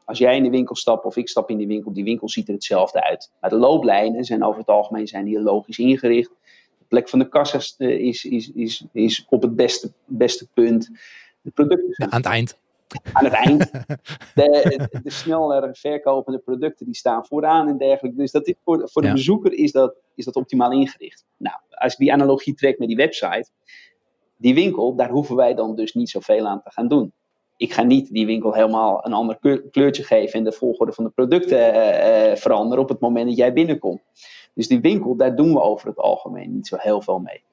Als 0.04 0.18
jij 0.18 0.36
in 0.36 0.42
de 0.42 0.50
winkel 0.50 0.76
stapt 0.76 1.04
of 1.04 1.16
ik 1.16 1.28
stap 1.28 1.50
in 1.50 1.56
die 1.56 1.66
winkel, 1.66 1.92
die 1.92 2.04
winkel 2.04 2.28
ziet 2.28 2.48
er 2.48 2.54
hetzelfde 2.54 3.04
uit. 3.04 3.32
Maar 3.40 3.50
de 3.50 3.56
looplijnen 3.56 4.24
zijn 4.24 4.44
over 4.44 4.60
het 4.60 4.68
algemeen 4.68 5.06
zijn 5.06 5.24
die 5.24 5.40
logisch 5.40 5.78
ingericht. 5.78 6.30
De 6.78 6.84
plek 6.88 7.08
van 7.08 7.18
de 7.18 7.28
kassa 7.28 7.58
is, 7.78 8.24
is, 8.24 8.52
is, 8.52 8.84
is 8.92 9.26
op 9.28 9.42
het 9.42 9.56
beste, 9.56 9.92
beste 10.04 10.48
punt. 10.54 10.90
De 11.40 11.50
producten 11.50 11.94
zijn 11.94 12.12
aan 12.12 12.18
het 12.18 12.28
eind 12.28 12.58
aan 13.12 13.24
het 13.24 13.32
eind. 13.32 13.70
De, 14.34 14.88
de 15.02 15.10
sneller 15.10 15.76
verkopende 15.76 16.38
producten 16.38 16.86
die 16.86 16.94
staan 16.94 17.26
vooraan 17.26 17.68
en 17.68 17.78
dergelijke. 17.78 18.18
Dus 18.18 18.30
dat 18.30 18.46
is 18.46 18.54
voor, 18.64 18.88
voor 18.88 19.02
de 19.02 19.12
bezoeker 19.12 19.52
is 19.52 19.72
dat, 19.72 19.94
is 20.14 20.24
dat 20.24 20.36
optimaal 20.36 20.72
ingericht. 20.72 21.24
Nou, 21.36 21.56
als 21.70 21.92
ik 21.92 21.98
die 21.98 22.12
analogie 22.12 22.54
trek 22.54 22.78
met 22.78 22.88
die 22.88 22.96
website, 22.96 23.50
die 24.36 24.54
winkel, 24.54 24.94
daar 24.94 25.10
hoeven 25.10 25.36
wij 25.36 25.54
dan 25.54 25.76
dus 25.76 25.94
niet 25.94 26.10
zoveel 26.10 26.46
aan 26.46 26.62
te 26.62 26.70
gaan 26.70 26.88
doen. 26.88 27.12
Ik 27.56 27.72
ga 27.72 27.82
niet 27.82 28.12
die 28.12 28.26
winkel 28.26 28.52
helemaal 28.54 29.06
een 29.06 29.12
ander 29.12 29.38
kleurtje 29.70 30.04
geven 30.04 30.38
en 30.38 30.44
de 30.44 30.52
volgorde 30.52 30.92
van 30.92 31.04
de 31.04 31.10
producten 31.10 31.74
uh, 31.74 32.36
veranderen 32.36 32.82
op 32.82 32.88
het 32.88 33.00
moment 33.00 33.26
dat 33.26 33.36
jij 33.36 33.52
binnenkomt. 33.52 34.00
Dus 34.54 34.68
die 34.68 34.80
winkel, 34.80 35.16
daar 35.16 35.36
doen 35.36 35.52
we 35.52 35.60
over 35.60 35.88
het 35.88 35.98
algemeen 35.98 36.54
niet 36.54 36.66
zo 36.66 36.76
heel 36.78 37.02
veel 37.02 37.18
mee. 37.18 37.44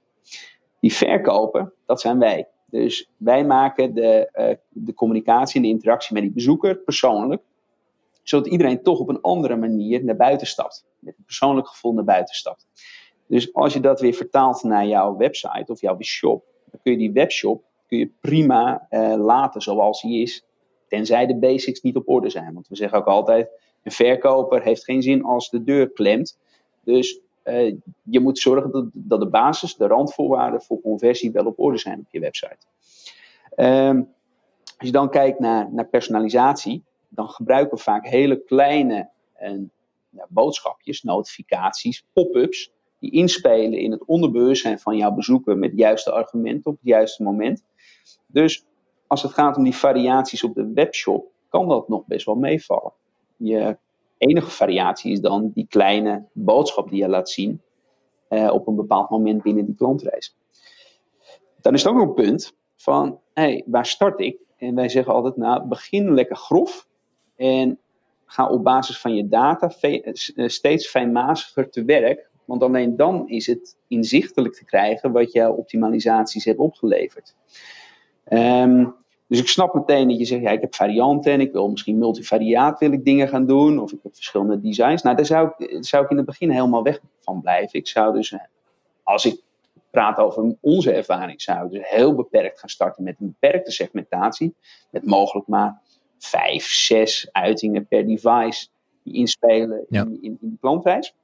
Die 0.80 0.94
verkoper, 0.94 1.74
dat 1.86 2.01
zijn 2.01 2.20
wij. 2.20 2.48
Dus 2.66 3.10
wij 3.18 3.46
maken 3.46 3.94
de, 3.94 4.30
uh, 4.34 4.56
de 4.70 4.94
communicatie 4.94 5.56
en 5.56 5.62
de 5.62 5.68
interactie 5.68 6.14
met 6.14 6.24
die 6.24 6.32
bezoeker 6.32 6.76
persoonlijk, 6.78 7.42
zodat 8.24 8.48
iedereen 8.48 8.84
toch 8.84 9.00
op 9.00 9.10
een 9.10 9.22
andere 9.22 9.56
manier 9.56 10.04
naar 10.04 10.16
buiten 10.16 10.48
stapt. 10.48 10.86
Met 11.00 11.18
een 11.18 11.26
persoonlijk 11.26 11.68
gevoel 11.68 11.94
naar 11.94 12.04
buiten 12.04 12.36
stapt. 12.36 12.68
Dus 13.28 13.54
als 13.54 13.74
je 13.74 13.80
dat 13.80 14.00
weer 14.00 14.14
vertaalt 14.14 14.64
naar 14.64 14.88
jouw 14.88 15.18
website 15.18 15.72
of 15.72 15.82
jouw 15.82 16.02
shop, 16.02 16.46
dan 16.72 16.80
kun 16.84 16.92
je 16.92 16.98
die 16.98 17.12
webshop 17.12 17.64
kun 17.88 17.98
je 17.98 18.12
prima 18.22 18.88
uh, 18.90 19.16
laten 19.18 19.62
zoals 19.62 20.02
hij 20.02 20.12
is. 20.12 20.46
Tenzij 20.88 21.26
de 21.26 21.38
basics 21.38 21.82
niet 21.82 21.96
op 21.96 22.10
orde 22.10 22.30
zijn. 22.30 22.54
Want 22.54 22.68
we 22.68 22.76
zeggen 22.76 22.98
ook 22.98 23.06
altijd, 23.06 23.50
een 23.84 23.92
verkoper 23.92 24.64
heeft 24.64 24.84
geen 24.84 25.02
zin 25.02 25.24
als 25.24 25.50
de 25.50 25.64
deur 25.64 25.92
klemt. 25.92 26.40
Dus 26.84 27.22
uh, 27.46 27.75
je 28.04 28.20
moet 28.20 28.40
zorgen 28.40 28.92
dat, 28.94 29.20
de 29.20 29.30
basis, 29.30 29.75
de 29.75 29.88
randvoorwaarden 29.88 30.62
voor 30.62 30.82
conversie 30.82 31.32
wel 31.32 31.46
op 31.46 31.60
orde 31.60 31.78
zijn 31.78 32.00
op 32.00 32.08
je 32.10 32.20
website. 32.20 32.58
Um, 33.56 34.14
als 34.78 34.88
je 34.88 34.92
dan 34.92 35.10
kijkt 35.10 35.40
naar, 35.40 35.74
naar 35.74 35.88
personalisatie, 35.88 36.84
dan 37.10 37.30
gebruiken 37.30 37.78
we 37.78 37.84
vaak 37.84 38.08
hele 38.08 38.44
kleine 38.44 39.10
en, 39.34 39.72
ja, 40.10 40.25
boodschapjes, 40.30 41.04
notificaties, 41.04 42.06
pop-ups, 42.14 42.72
die 43.00 43.12
inspelen 43.12 43.80
in 43.80 43.92
het 43.92 44.06
onderbewustzijn 44.06 44.80
van 44.80 44.98
jouw 44.98 45.12
bezoeker 45.12 45.58
met 45.58 45.72
de 45.72 45.78
juiste 45.78 46.12
argumenten 46.12 46.72
op 46.72 46.78
het 46.78 46.88
juiste 46.88 47.24
moment. 47.24 47.64
Dus 48.28 48.66
als 49.08 49.22
het 49.22 49.31
gaat 49.31 49.58
om 49.58 49.64
die 49.64 49.75
variaties 49.75 50.44
op 50.44 50.55
de 50.55 50.72
webshop, 50.74 51.31
kan 51.50 51.68
dat 51.68 51.88
nog 51.88 52.05
best 52.05 52.25
wel 52.25 52.36
meevallen. 52.36 52.94
Je 53.38 53.77
enige 54.18 54.50
variatie 54.50 55.12
is 55.12 55.22
dan 55.22 55.51
die 55.54 55.66
kleine 55.70 56.25
boodschap 56.34 56.90
die 56.90 57.01
je 57.01 57.08
laat 57.08 57.30
zien 57.30 57.62
uh, 58.30 58.54
op 58.54 58.68
een 58.68 58.75
bepaald 58.75 59.10
moment 59.10 59.42
binnen 59.42 59.66
die 59.66 59.75
klantreis. 59.75 60.36
Dan 61.62 61.74
is 61.74 61.84
het 61.84 61.94
ook 61.94 62.01
een 62.01 62.14
punt 62.14 62.56
van, 62.75 63.20
hey, 63.34 63.64
waar 63.66 63.86
start 63.86 64.20
ik? 64.20 64.38
En 64.58 64.75
wij 64.75 64.90
zeggen 64.90 65.14
altijd, 65.14 65.38
nou, 65.38 65.68
begin 65.68 66.14
lekker 66.14 66.36
grof 66.36 66.88
en 67.36 67.80
ga 68.25 68.50
op 68.50 68.64
basis 68.64 69.00
van 69.00 69.16
je 69.16 69.28
data 69.28 69.72
eh, 69.80 70.48
steeds 70.48 70.88
fijnmaziger 70.88 71.70
te 71.70 71.84
werk. 71.84 72.30
Want 72.46 72.64
alleen 72.64 72.96
dan 72.96 73.30
is 73.30 73.48
het 73.48 73.78
inzichtelijk 73.88 74.54
te 74.54 74.66
krijgen 74.66 75.12
wat 75.12 75.32
jouw 75.32 75.54
optimalisaties 75.54 76.46
hebben 76.46 76.66
opgeleverd. 76.66 77.36
Um, 78.30 78.96
dus 79.27 79.40
ik 79.40 79.48
snap 79.48 79.74
meteen 79.74 80.07
dat 80.07 80.18
je 80.18 80.25
zegt, 80.25 80.42
ja, 80.42 80.51
ik 80.51 80.61
heb 80.61 80.75
varianten 80.75 81.31
en 81.31 81.42
ik 81.42 81.51
wil 81.51 81.70
misschien 81.70 81.98
multivariaat 81.98 82.79
wil 82.79 82.92
ik 82.92 83.05
dingen 83.05 83.27
gaan 83.27 83.46
doen. 83.46 83.79
Of 83.79 83.92
ik 83.92 84.00
heb 84.03 84.16
verschillende 84.16 84.61
designs. 84.61 85.01
Nou, 85.01 85.16
daar 85.16 85.25
zou 85.25 85.51
ik, 85.57 85.77
zou 85.79 86.03
ik 86.03 86.09
in 86.09 86.18
het 86.18 86.25
begin 86.25 86.50
helemaal 86.50 86.83
weg 86.83 87.00
van 87.20 87.42
blijven. 87.42 87.79
Ik 87.79 87.88
zou 87.88 88.14
dus, 88.14 88.35
als 89.03 89.25
ik 89.25 89.42
praat 89.92 90.18
over 90.18 90.55
onze 90.61 90.92
ervaring, 90.92 91.42
zou 91.42 91.66
ik 91.66 91.72
dus 91.72 91.81
heel 91.83 92.16
beperkt 92.16 92.59
gaan 92.59 92.70
starten 92.70 93.03
met 93.03 93.16
een 93.20 93.35
beperkte 93.40 93.72
segmentatie. 93.72 94.55
Met 94.90 95.05
mogelijk 95.05 95.48
maar 95.48 95.81
vijf, 96.18 96.66
zes 96.66 97.29
uitingen 97.31 97.88
per 97.88 98.05
device 98.05 98.68
die 99.03 99.14
inspelen 99.14 99.85
in, 99.90 100.18
in, 100.22 100.38
in 100.42 100.50
de 100.50 100.57
klantreis. 100.59 101.16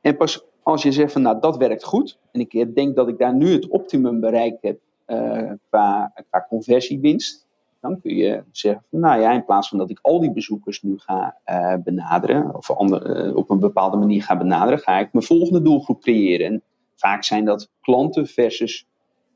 En 0.00 0.16
pas 0.16 0.44
als 0.62 0.82
je 0.82 0.92
zegt 0.92 1.12
van, 1.12 1.22
nou, 1.22 1.40
dat 1.40 1.56
werkt 1.56 1.84
goed. 1.84 2.18
En 2.32 2.40
ik 2.40 2.74
denk 2.74 2.96
dat 2.96 3.08
ik 3.08 3.18
daar 3.18 3.34
nu 3.34 3.52
het 3.52 3.68
optimum 3.68 4.20
bereikt 4.20 4.62
heb 4.62 4.78
uh, 5.06 5.50
qua, 5.68 6.12
qua 6.30 6.46
conversiewinst. 6.48 7.46
Dan 7.80 8.00
kun 8.00 8.14
je 8.14 8.42
zeggen, 8.50 8.84
van, 8.90 9.00
nou 9.00 9.20
ja, 9.20 9.32
in 9.32 9.44
plaats 9.44 9.68
van 9.68 9.78
dat 9.78 9.90
ik 9.90 9.98
al 10.02 10.20
die 10.20 10.32
bezoekers 10.32 10.82
nu 10.82 10.98
ga 10.98 11.36
uh, 11.46 11.74
benaderen, 11.84 12.54
of 12.54 12.68
uh, 12.68 13.36
op 13.36 13.50
een 13.50 13.58
bepaalde 13.58 13.96
manier 13.96 14.22
ga 14.22 14.36
benaderen, 14.36 14.78
ga 14.78 14.98
ik 14.98 15.12
mijn 15.12 15.24
volgende 15.24 15.62
doelgroep 15.62 16.00
creëren. 16.00 16.46
En 16.46 16.62
vaak 16.96 17.24
zijn 17.24 17.44
dat 17.44 17.70
klanten 17.80 18.26
versus 18.26 18.86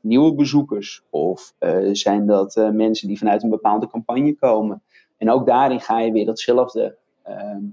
nieuwe 0.01 0.33
bezoekers, 0.33 1.03
of 1.09 1.53
zijn 1.91 2.25
dat 2.25 2.69
mensen 2.73 3.07
die 3.07 3.17
vanuit 3.17 3.43
een 3.43 3.49
bepaalde 3.49 3.87
campagne 3.87 4.35
komen. 4.35 4.81
En 5.17 5.31
ook 5.31 5.45
daarin 5.45 5.79
ga 5.79 5.99
je 5.99 6.11
weer 6.11 6.25
datzelfde 6.25 6.97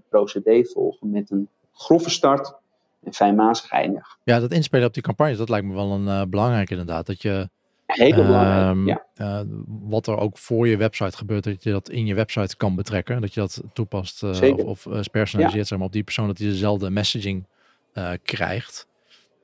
procedé 0.09 0.65
volgen 0.65 1.11
met 1.11 1.31
een 1.31 1.49
grove 1.73 2.11
start 2.11 2.55
en 3.03 3.13
fijnmazig 3.13 3.71
eindig. 3.71 4.19
Ja, 4.25 4.41
dat 4.41 4.53
inspelen 4.53 4.87
op 4.87 4.95
die 4.95 5.03
campagnes, 5.03 5.39
dat 5.39 5.49
lijkt 5.49 5.67
me 5.67 5.75
wel 5.75 5.91
een 5.91 6.31
belangrijk 6.31 6.71
inderdaad. 6.71 7.07
Dat 7.07 7.23
je 7.23 7.49
Hele 7.97 8.25
belangrijk, 8.25 8.77
um, 8.77 8.87
ja. 8.87 9.05
Uh, 9.17 9.41
wat 9.67 10.07
er 10.07 10.17
ook 10.17 10.39
voor 10.39 10.69
je 10.69 10.77
website 10.77 11.17
gebeurt, 11.17 11.45
dat 11.45 11.63
je 11.63 11.71
dat 11.71 11.89
in 11.89 12.07
je 12.07 12.15
website 12.15 12.57
kan 12.57 12.75
betrekken. 12.75 13.21
Dat 13.21 13.35
je 13.35 13.41
dat 13.41 13.63
toepast 13.73 14.23
uh, 14.23 14.31
of, 14.31 14.65
of 14.65 14.87
uh, 14.87 15.01
personaliseert 15.13 15.63
ja. 15.63 15.69
zeg 15.69 15.79
maar, 15.79 15.87
op 15.87 15.93
die 15.93 16.03
persoon, 16.03 16.27
dat 16.27 16.39
hij 16.39 16.49
dezelfde 16.49 16.91
messaging 16.91 17.47
krijgt. 18.23 18.87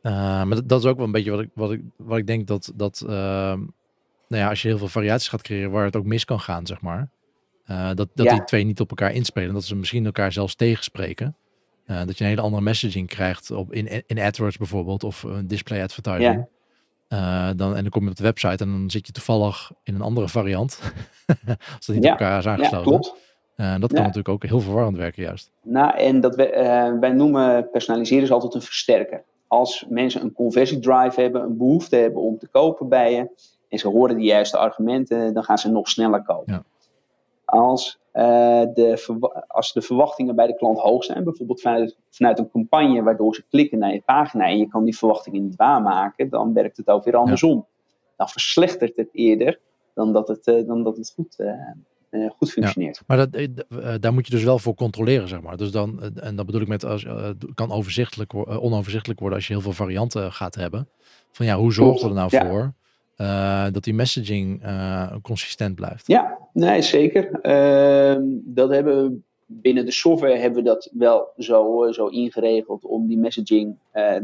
maar 0.03 0.49
dat, 0.49 0.69
dat, 0.69 0.81
is 0.81 0.87
ook 0.87 0.97
wel 0.97 1.07
een 1.07 1.13
beetje 1.13 1.31
wat 1.31 1.41
ik, 1.41 1.49
wat 1.55 1.73
ik, 1.73 1.81
wat 1.97 2.19
ik 2.19 2.27
denk 2.27 2.47
dat, 2.47 2.73
dat 2.75 3.01
ehm, 3.01 3.59
nou 4.29 4.43
ja, 4.43 4.49
als 4.49 4.63
je 4.63 4.69
heel 4.69 4.79
veel 4.79 4.89
variaties 4.89 5.29
gaat 5.29 5.43
creëren, 5.43 5.71
waar 5.71 5.85
het 5.85 5.97
ook 5.97 6.05
mis 6.05 6.25
kan 6.25 6.41
gaan, 6.41 6.67
zeg 6.67 6.81
maar. 6.81 7.09
dat 7.67 7.97
dat 7.97 8.27
ja. 8.27 8.33
die 8.33 8.45
twee 8.45 8.65
niet 8.65 8.81
op 8.81 8.91
elkaar 8.91 9.13
inspelen. 9.13 9.55
Dat 9.55 9.65
ze 9.65 9.77
misschien 9.77 10.05
elkaar 10.05 10.33
zelfs 10.33 10.55
tegenspreken. 10.55 11.37
dat 11.87 12.19
je 12.19 12.25
een 12.25 12.31
hele 12.31 12.43
andere 12.43 12.63
messaging 12.63 13.09
krijgt 13.09 13.51
op, 13.51 13.73
in, 13.73 14.07
in 14.07 14.19
AdWords 14.19 14.57
bijvoorbeeld, 14.57 15.05
of 15.05 15.23
een 15.23 15.47
display 15.47 15.83
advertising. 15.83 16.47
Uh, 17.13 17.51
dan, 17.57 17.77
en 17.77 17.83
dan 17.83 17.89
kom 17.91 18.05
je 18.05 18.11
op 18.11 18.17
de 18.17 18.23
website 18.23 18.65
en 18.65 18.71
dan 18.71 18.91
zit 18.91 19.07
je 19.07 19.13
toevallig 19.13 19.73
in 19.83 19.95
een 19.95 20.01
andere 20.01 20.29
variant. 20.29 20.81
Als 21.77 21.87
dat 21.87 21.97
niet 21.97 22.05
ja. 22.05 22.13
op 22.13 22.21
elkaar 22.21 22.39
is 22.39 22.47
aangesloten. 22.47 22.93
Ja, 22.93 22.99
klopt. 22.99 23.21
Uh, 23.57 23.71
dat 23.81 23.89
kan 23.89 23.99
ja. 23.99 24.07
natuurlijk 24.07 24.29
ook 24.29 24.45
heel 24.45 24.61
verwarrend 24.61 24.97
werken 24.97 25.23
juist. 25.23 25.51
Nou, 25.63 25.97
en 25.97 26.21
dat 26.21 26.37
we, 26.37 26.53
uh, 26.53 27.01
wij 27.01 27.13
noemen 27.13 27.71
personaliseren 27.71 28.23
is 28.23 28.31
altijd 28.31 28.55
een 28.55 28.63
versterker. 28.63 29.25
Als 29.47 29.87
mensen 29.89 30.23
een 30.23 30.33
conversiedrive 30.33 31.21
hebben, 31.21 31.43
een 31.43 31.57
behoefte 31.57 31.97
hebben 31.97 32.23
om 32.23 32.39
te 32.39 32.49
kopen 32.49 32.89
bij 32.89 33.13
je, 33.13 33.31
en 33.69 33.79
ze 33.79 33.89
horen 33.89 34.17
de 34.17 34.23
juiste 34.23 34.57
argumenten, 34.57 35.35
dan 35.35 35.45
gaan 35.45 35.59
ze 35.59 35.71
nog 35.71 35.89
sneller 35.89 36.23
kopen. 36.23 36.65
Als 37.53 37.99
uh, 38.15 38.23
de, 38.75 39.45
als 39.49 39.73
de 39.73 39.83
verwachtingen 39.83 40.35
bij 40.35 40.47
de 40.47 40.57
klant 40.57 40.79
hoog 40.79 41.05
zijn, 41.05 41.25
bijvoorbeeld 41.25 41.61
vanuit, 41.61 41.97
vanuit 42.11 42.39
een 42.39 42.51
campagne 42.51 43.03
waardoor 43.03 43.35
ze 43.35 43.45
klikken 43.51 43.79
naar 43.79 43.93
je 43.93 44.03
pagina 44.05 44.45
en 44.45 44.59
je 44.59 44.69
kan 44.69 44.85
die 44.85 44.97
verwachtingen 44.97 45.43
niet 45.43 45.57
waarmaken, 45.57 46.29
dan 46.29 46.53
werkt 46.53 46.77
het 46.77 46.89
ook 46.89 47.05
weer 47.05 47.17
andersom. 47.17 47.57
Ja. 47.57 47.65
Dan 48.17 48.29
verslechtert 48.29 48.97
het 48.97 49.09
eerder 49.13 49.59
dan 49.95 50.13
dat 50.13 50.29
het, 50.29 50.47
uh, 50.47 50.67
dan 50.67 50.83
dat 50.83 50.97
het 50.97 51.13
goed, 51.15 51.37
uh, 52.11 52.31
goed 52.31 52.53
functioneert. 52.53 52.97
Ja, 52.97 53.03
maar 53.07 53.31
dat, 53.31 54.03
daar 54.03 54.13
moet 54.13 54.27
je 54.27 54.33
dus 54.33 54.45
wel 54.45 54.59
voor 54.59 54.75
controleren, 54.75 55.29
zeg 55.29 55.41
maar. 55.41 55.57
Dus 55.57 55.71
dan, 55.71 56.03
en 56.15 56.37
dat 56.37 56.47
bedoel 56.47 56.61
ik 56.61 56.69
met, 56.69 56.85
als, 56.85 57.07
kan 57.55 57.73
overzichtelijk, 57.73 58.35
onoverzichtelijk 58.35 59.21
worden 59.21 59.39
als 59.39 59.47
je 59.47 59.53
heel 59.53 59.63
veel 59.63 59.73
varianten 59.73 60.33
gaat 60.33 60.55
hebben. 60.55 60.89
Van 61.31 61.47
ja, 61.47 61.57
hoe 61.57 61.73
zorgen 61.73 62.03
we 62.03 62.09
er 62.09 62.15
nou 62.15 62.29
ja. 62.31 62.49
voor 62.49 62.73
uh, 63.17 63.67
dat 63.73 63.85
die 63.85 63.95
messaging 63.95 64.65
uh, 64.65 65.15
consistent 65.23 65.75
blijft. 65.75 66.07
Ja, 66.07 66.39
nee, 66.53 66.83
zeker. 66.83 67.29
Uh, 67.43 68.23
dat 68.45 68.71
hebben 68.71 69.05
we 69.05 69.19
binnen 69.47 69.85
de 69.85 69.93
software 69.93 70.37
hebben 70.37 70.63
we 70.63 70.69
dat 70.69 70.91
wel 70.93 71.33
zo, 71.39 71.89
zo 71.91 72.07
ingeregeld 72.07 72.85
om 72.85 73.07
die 73.07 73.19
messaging 73.19 73.77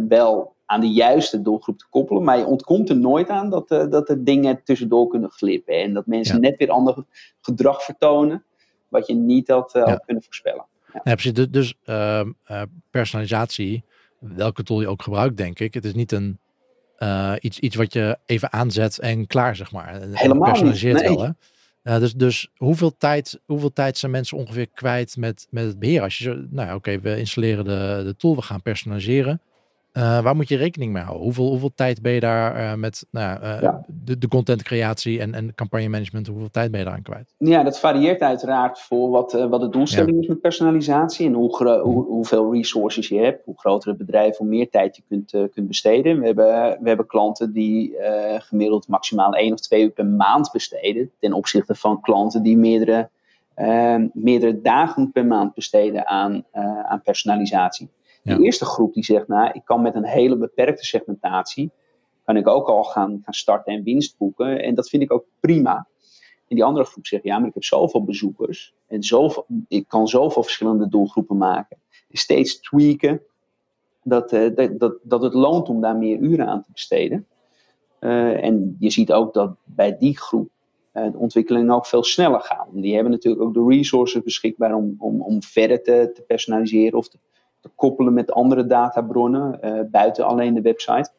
wel 0.09 0.55
aan 0.67 0.81
de 0.81 0.91
juiste 0.91 1.43
doelgroep 1.43 1.79
te 1.79 1.87
koppelen. 1.91 2.25
Maar 2.25 2.39
je 2.39 2.45
ontkomt 2.45 2.89
er 2.89 2.97
nooit 2.97 3.29
aan 3.29 3.51
dat, 3.51 3.69
dat 3.69 4.09
er 4.09 4.25
dingen 4.25 4.61
tussendoor 4.65 5.09
kunnen 5.09 5.31
glippen. 5.31 5.75
En 5.75 5.95
dat 5.95 6.07
mensen 6.07 6.41
net 6.41 6.57
weer 6.57 6.71
ander 6.71 7.05
gedrag 7.41 7.83
vertonen, 7.83 8.45
wat 8.89 9.07
je 9.07 9.15
niet 9.15 9.49
had, 9.49 9.73
had 9.73 10.05
kunnen 10.05 10.23
voorspellen. 10.23 10.67
Ja. 10.93 11.01
Ja, 11.05 11.13
precies. 11.13 11.33
Dus, 11.33 11.49
dus 11.51 11.75
ehm, 11.85 12.33
personalisatie, 12.91 13.85
welke 14.19 14.63
tool 14.63 14.81
je 14.81 14.89
ook 14.89 15.03
gebruikt, 15.03 15.37
denk 15.37 15.59
ik. 15.59 15.75
Het 15.75 15.85
is 15.85 15.95
niet 15.95 16.13
een 16.13 16.39
uh, 16.99 17.35
iets, 17.41 17.59
iets 17.59 17.77
wat 17.77 17.93
je 17.93 18.19
even 18.27 18.53
aanzet 18.53 18.99
en 18.99 19.27
klaar, 19.27 19.57
zeg 19.57 19.73
maar. 19.73 20.01
Helemaal 20.13 20.49
personaliseert 20.49 21.01
wel, 21.01 21.23
hè? 21.23 21.31
Uh, 21.83 21.99
dus, 21.99 22.13
dus 22.13 22.49
hoeveel 22.57 22.97
tijd, 22.97 23.41
hoeveel 23.47 23.73
tijd 23.73 23.99
zijn 23.99 24.13
mensen 24.13 24.39
ongeveer 24.39 24.69
kwijt 24.69 25.17
met, 25.17 25.47
met 25.51 25.65
het 25.65 25.79
beheer? 25.79 26.03
Als 26.03 26.19
je 26.19 26.25
zo, 26.25 26.35
nou 26.51 26.69
ja, 26.69 26.75
oké, 26.75 27.01
we 27.01 27.19
installeren 27.19 27.65
de, 27.65 28.03
de 28.05 28.17
tool, 28.17 28.37
we 28.37 28.43
gaan 28.43 28.63
personaliseren. 28.63 29.41
Uh, 29.99 30.21
waar 30.23 30.37
moet 30.37 30.49
je 30.49 30.57
rekening 30.57 30.93
mee 30.93 31.03
houden? 31.03 31.25
Hoeveel, 31.25 31.49
hoeveel 31.49 31.73
tijd 31.75 32.03
ben 32.03 32.13
je 32.13 32.21
daar 32.21 32.57
uh, 32.57 32.75
met 32.75 33.07
nou, 33.11 33.43
uh, 33.43 33.61
ja. 33.61 33.85
de, 33.87 34.19
de 34.19 34.29
contentcreatie 34.29 35.21
en, 35.21 35.35
en 35.35 35.55
campagne 35.55 35.89
management, 35.89 36.27
hoeveel 36.27 36.51
tijd 36.51 36.71
ben 36.71 36.79
je 36.79 36.87
daaraan 36.87 37.03
kwijt? 37.03 37.35
Ja, 37.39 37.63
dat 37.63 37.81
varieert 37.81 38.21
uiteraard 38.21 38.81
voor 38.81 39.11
wat, 39.11 39.33
wat 39.33 39.61
de 39.61 39.69
doelstelling 39.69 40.15
ja. 40.15 40.21
is 40.21 40.27
met 40.27 40.41
personalisatie 40.41 41.27
en 41.27 41.33
hoe 41.33 41.81
hoe, 41.83 42.05
hoeveel 42.05 42.53
resources 42.55 43.09
je 43.09 43.19
hebt, 43.19 43.45
hoe 43.45 43.59
groter 43.59 43.89
het 43.89 43.99
bedrijf, 43.99 44.37
hoe 44.37 44.47
meer 44.47 44.71
tijd 44.71 44.97
je 44.97 45.03
kunt, 45.09 45.31
kunt 45.31 45.69
besteden. 45.69 46.21
We 46.21 46.27
hebben, 46.27 46.79
we 46.81 46.89
hebben 46.89 47.07
klanten 47.07 47.53
die 47.53 47.97
gemiddeld 48.39 48.89
maximaal 48.89 49.35
één 49.35 49.53
of 49.53 49.61
twee 49.61 49.83
uur 49.83 49.91
per 49.91 50.07
maand 50.07 50.51
besteden, 50.53 51.11
ten 51.19 51.33
opzichte 51.33 51.75
van 51.75 52.01
klanten 52.01 52.43
die 52.43 52.57
meerdere, 52.57 53.09
meerdere 54.13 54.61
dagen 54.61 55.13
per 55.13 55.27
maand 55.27 55.55
besteden 55.55 56.07
aan, 56.07 56.45
aan 56.89 57.03
personalisatie. 57.03 57.89
De 58.37 58.45
eerste 58.45 58.65
groep 58.65 58.95
die 58.95 59.05
zegt, 59.05 59.29
nou, 59.29 59.51
ik 59.53 59.65
kan 59.65 59.83
met 59.83 59.95
een 59.95 60.07
hele 60.07 60.37
beperkte 60.37 60.85
segmentatie, 60.85 61.71
kan 62.25 62.37
ik 62.37 62.49
ook 62.49 62.69
al 62.69 62.85
gaan, 62.85 63.21
gaan 63.25 63.35
starten 63.35 63.73
en 63.73 63.83
winst 63.83 64.17
boeken. 64.17 64.63
En 64.63 64.75
dat 64.75 64.89
vind 64.89 65.03
ik 65.03 65.13
ook 65.13 65.25
prima. 65.41 65.87
En 66.49 66.57
die 66.57 66.65
andere 66.65 66.85
groep 66.85 67.07
zegt, 67.07 67.25
ja, 67.25 67.39
maar 67.39 67.49
ik 67.49 67.55
heb 67.55 67.65
zoveel 67.65 68.05
bezoekers 68.05 68.75
en 68.87 69.03
zoveel, 69.03 69.47
ik 69.69 69.89
kan 69.89 70.09
zoveel 70.09 70.43
verschillende 70.43 70.89
doelgroepen 70.89 71.37
maken. 71.37 71.79
steeds 72.13 72.61
tweaken 72.61 73.23
dat, 74.03 74.33
uh, 74.33 74.55
dat, 74.55 74.79
dat, 74.79 74.99
dat 75.03 75.23
het 75.23 75.35
loont 75.35 75.69
om 75.69 75.81
daar 75.81 75.97
meer 75.97 76.19
uren 76.19 76.47
aan 76.47 76.63
te 76.63 76.73
besteden. 76.73 77.27
Uh, 78.01 78.45
en 78.45 78.77
je 78.79 78.91
ziet 78.91 79.13
ook 79.13 79.35
dat 79.35 79.57
bij 79.65 79.99
die 79.99 80.19
groep 80.19 80.49
uh, 80.95 81.13
de 81.13 81.19
ontwikkelingen 81.19 81.75
ook 81.75 81.87
veel 81.87 82.05
sneller 82.05 82.41
gaan. 82.41 82.69
Die 82.73 82.95
hebben 82.95 83.13
natuurlijk 83.13 83.43
ook 83.43 83.55
de 83.55 83.67
resources 83.69 84.23
beschikbaar 84.23 84.75
om, 84.75 84.95
om, 84.99 85.23
om 85.23 85.43
verder 85.43 85.83
te, 85.83 86.11
te 86.15 86.23
personaliseren 86.23 86.99
of 86.99 87.09
te 87.09 87.19
koppelen 87.75 88.15
met 88.15 88.33
andere 88.33 88.67
databronnen 88.67 89.59
uh, 89.65 89.81
buiten 89.91 90.25
alleen 90.25 90.55
de 90.55 90.61
website. 90.61 91.11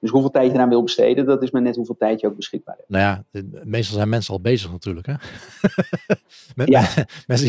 Dus 0.00 0.10
hoeveel 0.10 0.30
tijd 0.30 0.46
je 0.46 0.54
eraan 0.54 0.68
wil 0.68 0.82
besteden, 0.82 1.26
dat 1.26 1.42
is 1.42 1.50
maar 1.50 1.62
net 1.62 1.76
hoeveel 1.76 1.96
tijd 1.98 2.20
je 2.20 2.26
ook 2.26 2.36
beschikbaar 2.36 2.76
hebt. 2.76 2.88
Nou 2.88 3.02
ja, 3.02 3.42
meestal 3.64 3.96
zijn 3.96 4.08
mensen 4.08 4.32
al 4.34 4.40
bezig 4.40 4.70
natuurlijk. 4.70 5.06
Hè? 5.06 5.14
Met, 6.56 6.68
ja. 6.68 6.88
mensen, 7.26 7.48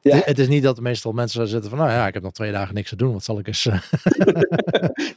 ja. 0.00 0.20
Het 0.24 0.38
is 0.38 0.48
niet 0.48 0.62
dat 0.62 0.80
meestal 0.80 1.12
mensen 1.12 1.48
zitten 1.48 1.70
van, 1.70 1.78
nou 1.78 1.90
ja, 1.90 2.06
ik 2.06 2.14
heb 2.14 2.22
nog 2.22 2.32
twee 2.32 2.52
dagen 2.52 2.74
niks 2.74 2.88
te 2.88 2.96
doen, 2.96 3.12
wat 3.12 3.24
zal 3.24 3.38
ik 3.38 3.46
eens... 3.46 3.66
Eh, 3.66 3.80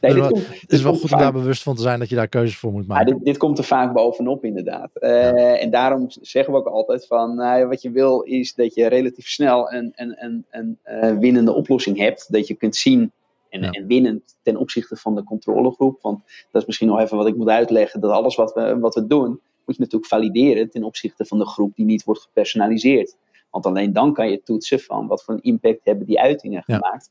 nee, 0.00 0.20
komt, 0.20 0.60
het 0.60 0.72
is 0.72 0.82
wel 0.82 0.94
goed 0.94 1.12
om 1.12 1.18
daar 1.18 1.32
bewust 1.32 1.62
van 1.62 1.74
te 1.74 1.82
zijn 1.82 1.98
dat 1.98 2.08
je 2.08 2.14
daar 2.14 2.28
keuzes 2.28 2.58
voor 2.58 2.72
moet 2.72 2.86
maken. 2.86 3.06
Ja, 3.06 3.14
dit, 3.14 3.24
dit 3.24 3.36
komt 3.36 3.58
er 3.58 3.64
vaak 3.64 3.92
bovenop 3.92 4.44
inderdaad. 4.44 4.90
Uh, 4.94 5.62
en 5.62 5.70
daarom 5.70 6.06
zeggen 6.08 6.52
we 6.52 6.58
ook 6.58 6.66
altijd 6.66 7.06
van, 7.06 7.40
uh, 7.40 7.68
wat 7.68 7.82
je 7.82 7.90
wil 7.90 8.20
is 8.20 8.54
dat 8.54 8.74
je 8.74 8.86
relatief 8.86 9.28
snel 9.28 9.72
een, 9.72 9.92
een, 9.94 10.16
een, 10.24 10.44
een 10.50 10.78
uh, 10.86 11.18
winnende 11.18 11.52
oplossing 11.52 11.98
hebt. 11.98 12.32
Dat 12.32 12.46
je 12.46 12.54
kunt 12.54 12.76
zien 12.76 13.12
en, 13.56 13.62
ja. 13.62 13.70
en, 13.70 13.86
winnend 13.86 14.36
ten 14.42 14.56
opzichte 14.56 14.96
van 14.96 15.14
de 15.14 15.24
controlegroep. 15.24 16.02
Want 16.02 16.22
dat 16.50 16.60
is 16.60 16.66
misschien 16.66 16.88
nog 16.88 17.00
even 17.00 17.16
wat 17.16 17.26
ik 17.26 17.36
moet 17.36 17.48
uitleggen. 17.48 18.00
Dat 18.00 18.10
alles 18.10 18.34
wat 18.34 18.52
we, 18.52 18.78
wat 18.78 18.94
we 18.94 19.06
doen, 19.06 19.40
moet 19.64 19.76
je 19.76 19.82
natuurlijk 19.82 20.10
valideren 20.10 20.70
ten 20.70 20.84
opzichte 20.84 21.24
van 21.24 21.38
de 21.38 21.46
groep 21.46 21.74
die 21.74 21.84
niet 21.84 22.04
wordt 22.04 22.20
gepersonaliseerd. 22.20 23.16
Want 23.50 23.66
alleen 23.66 23.92
dan 23.92 24.12
kan 24.12 24.30
je 24.30 24.42
toetsen 24.42 24.80
van 24.80 25.06
wat 25.06 25.24
voor 25.24 25.34
een 25.34 25.42
impact 25.42 25.84
hebben 25.84 26.06
die 26.06 26.20
uitingen 26.20 26.62
ja. 26.66 26.74
gemaakt. 26.74 27.10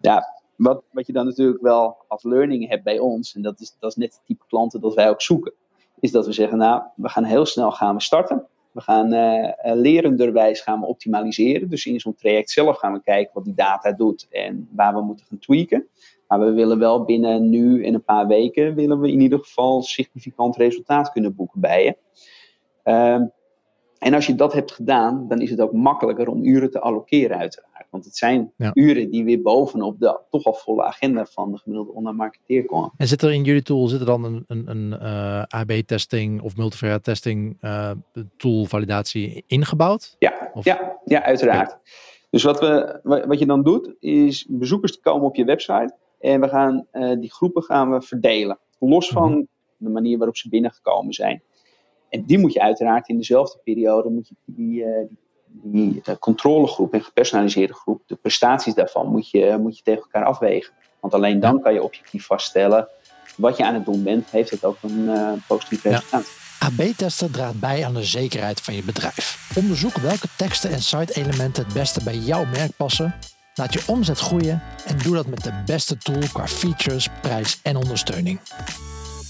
Ja, 0.00 0.24
wat, 0.56 0.82
wat 0.90 1.06
je 1.06 1.12
dan 1.12 1.24
natuurlijk 1.26 1.62
wel 1.62 1.96
als 2.08 2.22
learning 2.22 2.68
hebt 2.68 2.84
bij 2.84 2.98
ons, 2.98 3.34
en 3.34 3.42
dat 3.42 3.60
is, 3.60 3.76
dat 3.78 3.90
is 3.90 3.96
net 3.96 4.12
het 4.12 4.22
type 4.24 4.44
klanten 4.48 4.80
dat 4.80 4.94
wij 4.94 5.08
ook 5.08 5.22
zoeken, 5.22 5.52
is 6.00 6.10
dat 6.10 6.26
we 6.26 6.32
zeggen, 6.32 6.58
nou, 6.58 6.82
we 6.96 7.08
gaan 7.08 7.24
heel 7.24 7.46
snel 7.46 7.72
gaan 7.72 7.94
we 7.94 8.02
starten. 8.02 8.46
We 8.72 8.80
gaan 8.80 9.12
uh, 9.12 9.50
lerenderwijs 9.74 10.60
gaan 10.60 10.80
we 10.80 10.86
optimaliseren. 10.86 11.68
Dus 11.68 11.86
in 11.86 12.00
zo'n 12.00 12.14
traject 12.14 12.50
zelf 12.50 12.78
gaan 12.78 12.92
we 12.92 13.02
kijken 13.02 13.34
wat 13.34 13.44
die 13.44 13.54
data 13.54 13.92
doet 13.92 14.26
en 14.30 14.68
waar 14.72 14.94
we 14.94 15.02
moeten 15.02 15.26
gaan 15.26 15.38
tweaken. 15.38 15.88
Maar 16.28 16.40
we 16.40 16.52
willen 16.52 16.78
wel 16.78 17.04
binnen 17.04 17.48
nu 17.48 17.84
en 17.84 17.94
een 17.94 18.04
paar 18.04 18.26
weken 18.26 18.74
willen 18.74 19.00
we 19.00 19.12
in 19.12 19.20
ieder 19.20 19.38
geval 19.38 19.82
significant 19.82 20.56
resultaat 20.56 21.12
kunnen 21.12 21.34
boeken 21.34 21.60
bij 21.60 21.84
je. 21.84 21.96
Um, 22.90 23.32
en 23.98 24.14
als 24.14 24.26
je 24.26 24.34
dat 24.34 24.52
hebt 24.52 24.72
gedaan, 24.72 25.28
dan 25.28 25.40
is 25.40 25.50
het 25.50 25.60
ook 25.60 25.72
makkelijker 25.72 26.28
om 26.28 26.44
uren 26.44 26.70
te 26.70 26.80
allokeren 26.80 27.38
uiteraard. 27.38 27.67
Want 27.90 28.04
het 28.04 28.16
zijn 28.16 28.52
ja. 28.56 28.70
uren 28.74 29.10
die 29.10 29.24
weer 29.24 29.42
bovenop 29.42 30.00
de 30.00 30.20
toch 30.30 30.44
al 30.44 30.54
volle 30.54 30.82
agenda 30.82 31.24
van 31.24 31.52
de 31.52 31.58
gemiddelde 31.58 31.92
online 31.92 32.16
marketeer 32.16 32.64
komen. 32.64 32.92
En 32.96 33.08
zit 33.08 33.22
er 33.22 33.32
in 33.32 33.44
jullie 33.44 33.62
tool 33.62 33.86
zit 33.86 34.00
er 34.00 34.06
dan 34.06 34.24
een, 34.24 34.44
een, 34.46 34.70
een 34.70 34.98
uh, 35.02 35.42
AB-testing 35.42 36.42
of 36.42 36.56
multivariate 36.56 37.02
testing 37.02 37.58
uh, 37.60 37.90
tool 38.36 38.64
validatie 38.64 39.44
ingebouwd? 39.46 40.16
Ja, 40.18 40.50
ja, 40.62 40.98
ja 41.04 41.22
uiteraard. 41.22 41.68
Okay. 41.68 41.82
Dus 42.30 42.42
wat, 42.42 42.60
we, 42.60 43.24
wat 43.26 43.38
je 43.38 43.46
dan 43.46 43.62
doet, 43.62 43.94
is 44.00 44.46
bezoekers 44.48 45.00
komen 45.00 45.26
op 45.26 45.34
je 45.34 45.44
website 45.44 45.96
en 46.20 46.40
we 46.40 46.48
gaan 46.48 46.86
uh, 46.92 47.20
die 47.20 47.32
groepen 47.32 47.62
gaan 47.62 47.90
we 47.90 48.02
verdelen. 48.02 48.58
Los 48.78 49.08
van 49.08 49.30
mm 49.30 49.34
-hmm. 49.34 49.48
de 49.76 49.88
manier 49.88 50.16
waarop 50.16 50.36
ze 50.36 50.48
binnengekomen 50.48 51.12
zijn. 51.12 51.42
En 52.08 52.24
die 52.24 52.38
moet 52.38 52.52
je 52.52 52.60
uiteraard 52.60 53.08
in 53.08 53.16
dezelfde 53.16 53.60
periode, 53.64 54.08
moet 54.08 54.28
je 54.28 54.34
die, 54.44 54.84
uh, 54.84 54.98
die, 55.08 55.18
die 55.50 56.02
uh, 56.04 56.14
controlegroep 56.20 56.94
en 56.94 57.02
gepersonaliseerde 57.02 57.74
groep, 57.74 58.02
de 58.06 58.16
prestaties 58.16 58.74
daarvan, 58.74 59.06
moet 59.06 59.30
je, 59.30 59.56
moet 59.60 59.76
je 59.76 59.82
tegen 59.82 60.02
elkaar 60.02 60.24
afwegen. 60.24 60.72
Want 61.00 61.14
alleen 61.14 61.40
dan 61.40 61.60
kan 61.60 61.72
je 61.72 61.82
objectief 61.82 62.26
vaststellen 62.26 62.88
wat 63.36 63.56
je 63.56 63.64
aan 63.64 63.74
het 63.74 63.84
doen 63.84 64.02
bent, 64.02 64.30
heeft 64.30 64.50
het 64.50 64.64
ook 64.64 64.76
een 64.82 64.98
uh, 64.98 65.32
positief 65.46 65.82
resultaat. 65.82 66.26
Ja. 66.60 66.66
AB-testen 66.66 67.30
draagt 67.30 67.60
bij 67.60 67.84
aan 67.84 67.94
de 67.94 68.04
zekerheid 68.04 68.60
van 68.60 68.74
je 68.74 68.82
bedrijf. 68.82 69.50
Onderzoek 69.56 69.94
welke 69.96 70.28
teksten 70.36 70.70
en 70.70 70.82
site-elementen 70.82 71.64
het 71.64 71.74
beste 71.74 72.04
bij 72.04 72.16
jouw 72.16 72.44
merk 72.44 72.76
passen. 72.76 73.14
Laat 73.54 73.72
je 73.72 73.82
omzet 73.86 74.18
groeien 74.18 74.62
en 74.86 74.98
doe 74.98 75.14
dat 75.14 75.26
met 75.26 75.42
de 75.42 75.62
beste 75.66 75.98
tool 75.98 76.22
qua 76.32 76.46
features, 76.46 77.08
prijs 77.20 77.60
en 77.62 77.76
ondersteuning. 77.76 78.40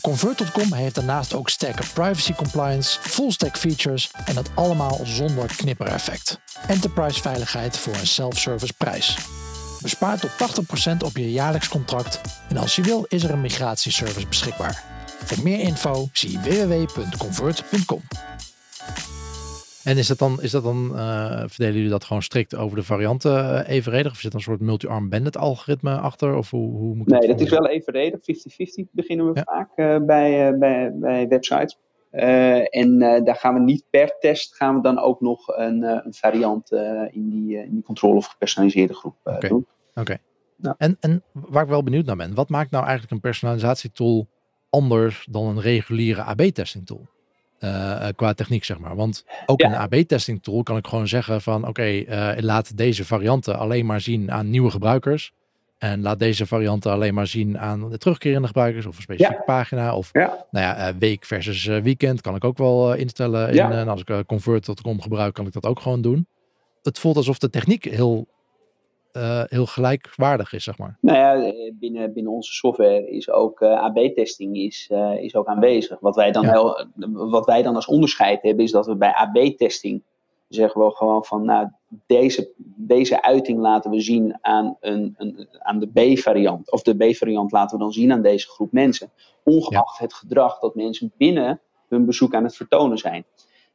Convert.com 0.00 0.72
heeft 0.72 0.94
daarnaast 0.94 1.34
ook 1.34 1.48
sterke 1.48 1.82
privacy 1.94 2.32
compliance, 2.32 2.98
full 3.00 3.30
stack 3.30 3.56
features 3.56 4.10
en 4.24 4.34
dat 4.34 4.50
allemaal 4.54 5.00
zonder 5.04 5.46
knippereffect. 5.56 6.40
Enterprise 6.66 7.20
veiligheid 7.20 7.76
voor 7.76 7.94
een 7.94 8.06
self-service 8.06 8.72
prijs. 8.72 9.16
Bespaar 9.82 10.18
tot 10.18 10.30
80% 10.30 10.96
op 11.04 11.16
je 11.16 11.30
jaarlijks 11.30 11.68
contract 11.68 12.20
en 12.48 12.56
als 12.56 12.76
je 12.76 12.82
wil 12.82 13.04
is 13.08 13.22
er 13.22 13.30
een 13.30 13.40
migratieservice 13.40 14.26
beschikbaar. 14.26 14.84
Voor 15.24 15.42
meer 15.42 15.60
info 15.60 16.08
zie 16.12 16.38
www.convert.com. 16.38 18.02
En 19.88 19.96
is 19.96 20.06
dat 20.06 20.18
dan, 20.18 20.42
is 20.42 20.50
dat 20.50 20.62
dan 20.62 20.90
uh, 20.94 21.42
verdelen 21.46 21.74
jullie 21.74 21.90
dat 21.90 22.04
gewoon 22.04 22.22
strikt 22.22 22.54
over 22.54 22.76
de 22.76 22.82
varianten 22.82 23.32
uh, 23.32 23.68
evenredig? 23.68 24.12
Of 24.12 24.18
zit 24.18 24.30
er 24.30 24.36
een 24.36 24.44
soort 24.44 24.60
multi-arm 24.60 25.08
bandit 25.08 25.36
algoritme 25.36 25.98
achter? 25.98 26.34
Of 26.34 26.50
hoe, 26.50 26.70
hoe 26.70 26.94
moet 26.94 27.06
nee, 27.06 27.26
dat 27.26 27.40
is 27.40 27.50
wel 27.50 27.68
evenredig. 27.68 28.20
50-50 28.20 28.84
beginnen 28.90 29.26
we 29.26 29.32
ja. 29.34 29.42
vaak 29.44 29.70
uh, 29.76 30.06
bij, 30.06 30.58
bij, 30.58 30.92
bij 30.94 31.28
websites. 31.28 31.78
en 32.70 32.98
daar 32.98 33.36
gaan 33.36 33.54
we 33.54 33.60
niet 33.60 33.84
per 33.90 34.16
test, 34.20 34.54
gaan 34.54 34.74
we 34.74 34.82
dan 34.82 34.98
ook 34.98 35.20
nog 35.20 35.56
een, 35.56 35.82
een 35.82 36.14
variant 36.14 36.72
in, 37.10 37.28
die, 37.30 37.56
in 37.56 37.70
die 37.70 37.82
controle 37.82 38.16
of 38.16 38.26
gepersonaliseerde 38.26 38.94
groep 38.94 39.16
okay. 39.24 39.48
doen. 39.48 39.66
Oké. 39.90 40.00
Okay. 40.00 40.18
Ja. 40.56 40.74
En, 40.78 40.96
en 41.00 41.22
waar 41.32 41.62
ik 41.62 41.68
wel 41.68 41.82
benieuwd 41.82 42.06
naar 42.06 42.16
ben, 42.16 42.34
wat 42.34 42.48
maakt 42.48 42.70
nou 42.70 42.82
eigenlijk 42.82 43.12
een 43.12 43.20
personalisatietool 43.20 44.28
anders 44.70 45.26
dan 45.30 45.46
een 45.46 45.60
reguliere 45.60 46.22
AB-testing 46.22 46.86
tool? 46.86 47.06
Uh, 47.60 48.06
qua 48.16 48.34
techniek, 48.34 48.64
zeg 48.64 48.78
maar. 48.78 48.96
Want 48.96 49.24
ook 49.46 49.60
ja. 49.60 49.66
in 49.66 49.72
een 49.72 49.78
AB-testing 49.78 50.42
tool 50.42 50.62
kan 50.62 50.76
ik 50.76 50.86
gewoon 50.86 51.08
zeggen 51.08 51.40
van 51.40 51.60
oké, 51.60 51.68
okay, 51.68 52.34
uh, 52.36 52.42
laat 52.42 52.76
deze 52.76 53.04
varianten 53.04 53.58
alleen 53.58 53.86
maar 53.86 54.00
zien 54.00 54.32
aan 54.32 54.50
nieuwe 54.50 54.70
gebruikers. 54.70 55.32
En 55.78 56.02
laat 56.02 56.18
deze 56.18 56.46
varianten 56.46 56.92
alleen 56.92 57.14
maar 57.14 57.26
zien 57.26 57.58
aan 57.58 57.90
de 57.90 57.98
terugkerende 57.98 58.46
gebruikers 58.46 58.86
of 58.86 58.96
een 58.96 59.02
specifieke 59.02 59.42
ja. 59.46 59.54
pagina. 59.54 59.94
Of 59.94 60.10
ja. 60.12 60.46
nou 60.50 60.66
ja, 60.66 60.96
week 60.98 61.24
versus 61.24 61.64
weekend 61.64 62.20
kan 62.20 62.34
ik 62.34 62.44
ook 62.44 62.58
wel 62.58 62.94
instellen. 62.94 63.48
In, 63.48 63.72
en 63.72 63.88
als 63.88 64.02
ik 64.04 64.26
convert.com 64.26 65.00
gebruik, 65.00 65.34
kan 65.34 65.46
ik 65.46 65.52
dat 65.52 65.66
ook 65.66 65.80
gewoon 65.80 66.00
doen. 66.00 66.26
Het 66.82 66.98
voelt 66.98 67.16
alsof 67.16 67.38
de 67.38 67.50
techniek 67.50 67.84
heel 67.84 68.26
uh, 69.18 69.42
heel 69.46 69.66
gelijkwaardig 69.66 70.52
is, 70.52 70.64
zeg 70.64 70.78
maar. 70.78 70.96
Nou 71.00 71.18
ja, 71.18 71.52
binnen, 71.72 72.12
binnen 72.12 72.32
onze 72.32 72.52
software 72.52 73.10
is 73.10 73.30
ook 73.30 73.60
uh, 73.60 73.82
AB-testing 73.82 74.56
is, 74.56 74.88
uh, 74.92 75.22
is 75.22 75.34
ook 75.34 75.46
aanwezig. 75.46 76.00
Wat 76.00 76.16
wij, 76.16 76.32
dan 76.32 76.42
ja. 76.42 76.50
heel, 76.50 76.86
wat 77.30 77.46
wij 77.46 77.62
dan 77.62 77.74
als 77.74 77.86
onderscheid 77.86 78.42
hebben, 78.42 78.64
is 78.64 78.70
dat 78.70 78.86
we 78.86 78.96
bij 78.96 79.14
AB-testing 79.14 80.02
zeggen 80.48 80.84
we 80.84 80.90
gewoon 80.90 81.24
van, 81.24 81.44
nou, 81.44 81.68
deze, 82.06 82.52
deze 82.76 83.22
uiting 83.22 83.58
laten 83.58 83.90
we 83.90 84.00
zien 84.00 84.38
aan, 84.40 84.76
een, 84.80 85.14
een 85.16 85.48
aan 85.58 85.78
de 85.78 85.86
B-variant. 85.86 86.70
Of 86.70 86.82
de 86.82 86.96
B-variant 86.96 87.52
laten 87.52 87.76
we 87.76 87.82
dan 87.82 87.92
zien 87.92 88.12
aan 88.12 88.22
deze 88.22 88.48
groep 88.48 88.72
mensen. 88.72 89.10
Ongeacht 89.44 89.98
het 89.98 90.14
gedrag 90.14 90.58
dat 90.58 90.74
mensen 90.74 91.12
binnen 91.16 91.60
hun 91.88 92.06
bezoek 92.06 92.34
aan 92.34 92.44
het 92.44 92.56
vertonen 92.56 92.98
zijn. 92.98 93.24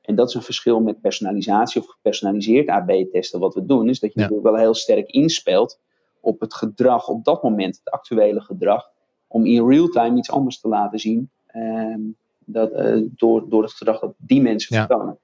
En 0.04 0.16
dat 0.16 0.28
is 0.28 0.34
een 0.34 0.42
verschil 0.42 0.80
met 0.80 1.02
personalisatie 1.02 1.82
of 1.82 1.88
gepersonaliseerd 1.88 2.68
AB-testen. 2.68 3.40
Wat 3.40 3.54
we 3.54 3.66
doen, 3.66 3.90
is 3.90 4.00
dat 4.00 4.14
je 4.14 4.20
ja. 4.20 4.42
wel 4.42 4.56
heel 4.56 4.74
sterk 4.74 5.10
inspeelt 5.10 5.80
op 6.20 6.40
het 6.40 6.54
gedrag 6.54 7.08
op 7.08 7.24
dat 7.24 7.44
moment, 7.44 7.78
het 7.84 7.94
actuele 7.94 8.42
gedrag, 8.42 8.90
om 9.28 9.46
in 9.46 9.68
real 9.68 9.88
time 9.88 10.18
iets 10.18 10.32
anders 10.32 10.60
te 10.60 10.68
laten 10.68 11.00
zien 11.00 11.30
ehm, 11.48 12.02
dat, 12.46 12.72
uh, 12.72 13.08
door, 13.16 13.50
door 13.50 13.64
het 13.64 13.72
gedrag 13.72 14.00
dat 14.00 14.14
die 14.18 14.42
mensen 14.42 14.76
ja. 14.76 14.86
vertonen. 14.86 15.18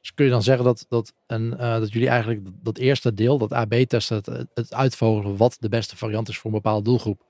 Dus 0.00 0.14
kun 0.14 0.24
je 0.24 0.30
dan 0.30 0.42
zeggen 0.42 0.64
dat, 0.64 0.86
dat, 0.88 1.14
en, 1.26 1.52
uh, 1.52 1.78
dat 1.78 1.92
jullie 1.92 2.08
eigenlijk 2.08 2.46
dat 2.62 2.78
eerste 2.78 3.14
deel, 3.14 3.38
dat 3.38 3.52
AB-testen, 3.52 4.16
het, 4.16 4.46
het 4.54 4.74
uitvogelen 4.74 5.36
wat 5.36 5.56
de 5.60 5.68
beste 5.68 5.96
variant 5.96 6.28
is 6.28 6.38
voor 6.38 6.50
een 6.50 6.56
bepaalde 6.56 6.84
doelgroep, 6.84 7.22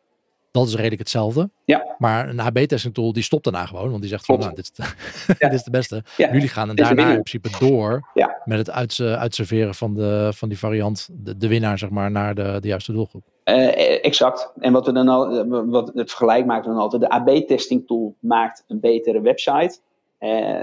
dat 0.54 0.66
is 0.66 0.74
redelijk 0.74 1.00
hetzelfde. 1.00 1.50
Ja. 1.64 1.94
Maar 1.98 2.28
een 2.28 2.40
AB-testing 2.40 2.94
tool 2.94 3.12
die 3.12 3.22
stopt 3.22 3.44
daarna 3.44 3.66
gewoon, 3.66 3.88
want 3.88 4.00
die 4.00 4.10
zegt 4.10 4.24
van, 4.24 4.38
nou, 4.38 4.54
dit 4.54 4.64
is 4.64 4.72
de, 4.72 5.34
dit 5.48 5.52
is 5.52 5.62
de 5.62 5.70
beste. 5.70 6.02
Jullie 6.16 6.48
gaan 6.48 6.68
en 6.68 6.76
daarna 6.76 7.06
in 7.06 7.22
principe 7.22 7.48
door 7.58 8.10
ja. 8.14 8.40
met 8.44 8.58
het 8.58 8.70
uit, 8.70 9.00
uitserveren 9.00 9.74
van, 9.74 9.94
de, 9.94 10.32
van 10.34 10.48
die 10.48 10.58
variant, 10.58 11.08
de, 11.12 11.36
de 11.36 11.48
winnaar 11.48 11.78
zeg 11.78 11.90
maar, 11.90 12.10
naar 12.10 12.34
de, 12.34 12.56
de 12.60 12.68
juiste 12.68 12.92
doelgroep. 12.92 13.24
Uh, 13.44 14.04
exact. 14.04 14.52
En 14.58 14.72
wat 14.72 14.86
we 14.86 14.92
dan 14.92 15.08
al, 15.08 15.46
wat 15.66 15.90
het 15.94 16.08
vergelijk 16.08 16.46
maakt 16.46 16.66
dan 16.66 16.76
altijd, 16.76 17.02
de 17.02 17.08
AB-testing 17.08 17.86
tool 17.86 18.14
maakt 18.20 18.64
een 18.68 18.80
betere 18.80 19.20
website. 19.20 19.78
Uh, 20.20 20.60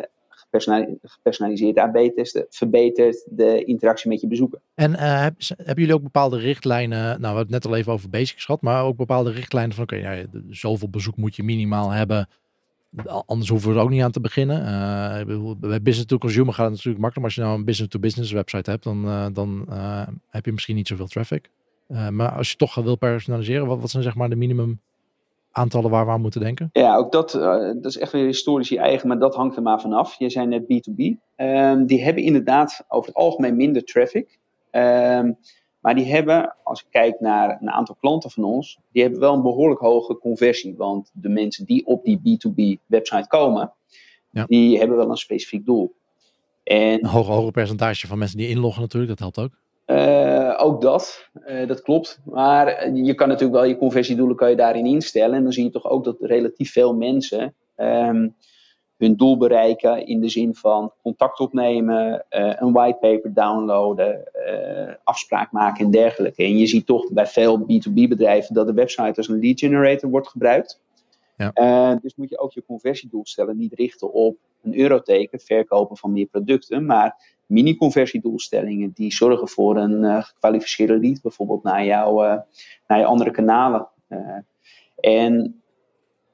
gepersonaliseerd 1.02 1.78
AB-testen 1.78 2.46
verbetert 2.50 3.28
de 3.30 3.64
interactie 3.64 4.10
met 4.10 4.22
je 4.22 4.28
bezoeker. 4.28 4.60
En 4.74 4.92
uh, 4.92 5.26
hebben 5.48 5.76
jullie 5.76 5.94
ook 5.94 6.04
bepaalde 6.04 6.38
richtlijnen? 6.38 7.00
Nou, 7.00 7.20
we 7.20 7.26
hebben 7.26 7.38
het 7.38 7.50
net 7.50 7.66
al 7.66 7.76
even 7.76 7.94
over 7.94 8.10
basics 8.10 8.46
gehad, 8.46 8.62
maar 8.62 8.84
ook 8.84 8.98
bepaalde 8.98 9.32
richtlijnen 9.32 9.76
van: 9.76 9.84
oké, 9.84 9.96
okay, 9.96 10.20
ja, 10.20 10.26
zoveel 10.50 10.90
bezoek 10.90 11.18
moet 11.18 11.36
je 11.36 11.44
minimaal 11.44 11.90
hebben. 11.90 12.30
Anders 13.26 13.50
hoeven 13.50 13.70
we 13.70 13.76
er 13.76 13.82
ook 13.82 13.90
niet 13.90 14.02
aan 14.02 14.12
te 14.12 14.20
beginnen. 14.20 14.62
Uh, 14.62 15.54
bij 15.60 15.82
business 15.82 16.06
to 16.06 16.18
consumer 16.18 16.54
gaat 16.54 16.66
het 16.66 16.76
natuurlijk 16.76 17.04
makkelijk. 17.04 17.16
Maar 17.16 17.26
als 17.26 17.36
je 17.36 17.42
nou 17.42 17.58
een 17.58 17.66
business 17.66 17.92
to 17.92 18.00
business 18.00 18.32
website 18.32 18.70
hebt, 18.70 18.84
dan, 18.84 19.34
dan 19.34 19.66
heb 20.30 20.46
je 20.46 20.52
misschien 20.52 20.76
niet 20.76 20.88
zoveel 20.88 21.08
traffic. 21.08 21.50
maar 21.88 22.32
als 22.32 22.52
je 22.52 22.56
toch 22.56 22.76
wil 22.76 22.96
personaliseren, 22.96 23.66
wat, 23.68 23.80
wat 23.80 23.90
zijn 23.90 24.04
zeg 24.04 24.16
maar 24.16 24.30
de 24.30 24.36
minimum 24.36 24.80
aantallen 25.52 25.90
waar 25.90 26.06
we 26.06 26.12
aan 26.12 26.22
moeten 26.22 26.42
denken? 26.42 26.70
Ja, 26.74 26.96
ook 26.96 27.12
dat, 27.12 27.34
uh, 27.34 27.42
dat 27.62 27.86
is 27.86 27.98
echt 27.98 28.12
weer 28.12 28.26
historisch 28.26 28.70
je 28.70 28.80
eigen, 28.80 29.08
maar 29.08 29.20
dat 29.20 29.36
hangt 29.36 29.56
er 29.56 29.62
maar 29.62 29.82
vanaf. 29.82 30.16
Je 30.18 30.30
zijn 30.30 30.50
net 30.50 30.64
B2B. 30.64 31.04
Um, 31.36 31.86
die 31.86 32.04
hebben 32.04 32.24
inderdaad 32.24 32.86
over 32.88 33.08
het 33.08 33.18
algemeen 33.18 33.56
minder 33.56 33.84
traffic. 33.84 34.40
Um, 34.72 35.38
maar 35.82 35.96
die 35.96 36.06
hebben, 36.06 36.56
als 36.64 36.82
ik 36.82 36.88
kijk 36.90 37.20
naar 37.20 37.58
een 37.62 37.72
aantal 37.72 37.96
klanten 38.00 38.32
van 38.32 38.44
ons, 38.44 38.80
die 38.92 39.02
hebben 39.02 39.20
wel 39.20 39.34
een 39.34 39.42
behoorlijk 39.42 39.80
hoge 39.80 40.18
conversie. 40.18 40.76
Want 40.78 41.12
de 41.14 41.30
mensen 41.30 41.66
die 41.66 41.86
op 41.86 42.04
die 42.04 42.20
B2B 42.20 42.86
website 42.86 43.28
komen, 43.28 43.74
ja. 44.32 44.46
die 44.46 44.78
hebben 44.78 44.98
wel 44.98 45.10
een 45.10 45.18
specifiek 45.18 45.66
doel. 45.66 45.96
En, 46.64 46.78
een 46.78 47.06
hoger, 47.06 47.34
hoger 47.34 47.52
percentage 47.52 48.08
van 48.08 48.18
mensen 48.18 48.38
die 48.38 48.50
inloggen 48.50 48.82
natuurlijk, 48.82 49.20
dat 49.20 49.20
helpt 49.20 49.40
ook. 49.40 49.60
Uh, 49.86 50.41
ook 50.62 50.82
dat, 50.82 51.30
uh, 51.48 51.68
dat 51.68 51.82
klopt. 51.82 52.20
Maar 52.26 52.94
je 52.94 53.16
kan 53.16 53.28
natuurlijk 53.28 53.60
wel 53.60 53.70
je 53.70 53.78
conversiedoelen 53.78 54.36
kan 54.36 54.50
je 54.50 54.56
daarin 54.56 54.86
instellen. 54.86 55.36
En 55.36 55.44
dan 55.44 55.52
zie 55.52 55.64
je 55.64 55.70
toch 55.70 55.90
ook 55.90 56.04
dat 56.04 56.18
relatief 56.20 56.72
veel 56.72 56.96
mensen 56.96 57.56
um, 57.78 58.36
hun 58.98 59.16
doel 59.16 59.38
bereiken 59.38 60.06
in 60.06 60.22
de 60.22 60.30
zin 60.30 60.56
van 60.56 60.92
contact 61.02 61.40
opnemen, 61.40 62.26
uh, 62.30 62.54
een 62.56 62.72
whitepaper 62.72 63.34
downloaden, 63.34 64.24
afspraak 65.04 65.52
maken 65.52 65.86
en 65.86 65.92
dergelijke. 65.92 66.44
En 66.44 66.58
je 66.58 66.68
ziet 66.68 66.86
toch 66.86 67.12
bij 67.12 67.28
veel 67.28 67.60
B2B 67.60 67.94
bedrijven 67.94 68.54
dat 68.54 68.68
de 68.68 68.74
website 68.74 69.14
als 69.16 69.28
een 69.28 69.40
lead 69.40 69.60
generator 69.60 70.10
wordt 70.10 70.28
gebruikt. 70.28 70.82
Ja. 71.38 71.96
dus 72.02 72.16
moet 72.16 72.30
je 72.30 72.40
ook 72.40 72.52
je 72.52 72.64
conversiedoelstellen 72.66 73.58
niet 73.58 73.74
richten 73.74 74.14
op 74.14 74.38
een 74.64 74.80
euroteken, 74.80 75.40
verkopen 75.40 75.98
van 75.98 76.12
meer 76.12 76.26
producten, 76.26 76.86
maar 76.86 77.40
mini-conversiedoelstellingen 77.52 78.92
die 78.94 79.14
zorgen 79.14 79.48
voor 79.48 79.78
een 79.78 80.04
uh, 80.04 80.24
gekwalificeerde 80.24 81.00
lead, 81.00 81.22
bijvoorbeeld 81.22 81.64
naar, 81.64 81.86
jou, 81.86 82.26
uh, 82.26 82.38
naar 82.88 83.00
je 83.00 83.06
andere 83.06 83.32
kanalen. 83.32 83.88
Uh, 84.10 84.38
en 84.96 85.62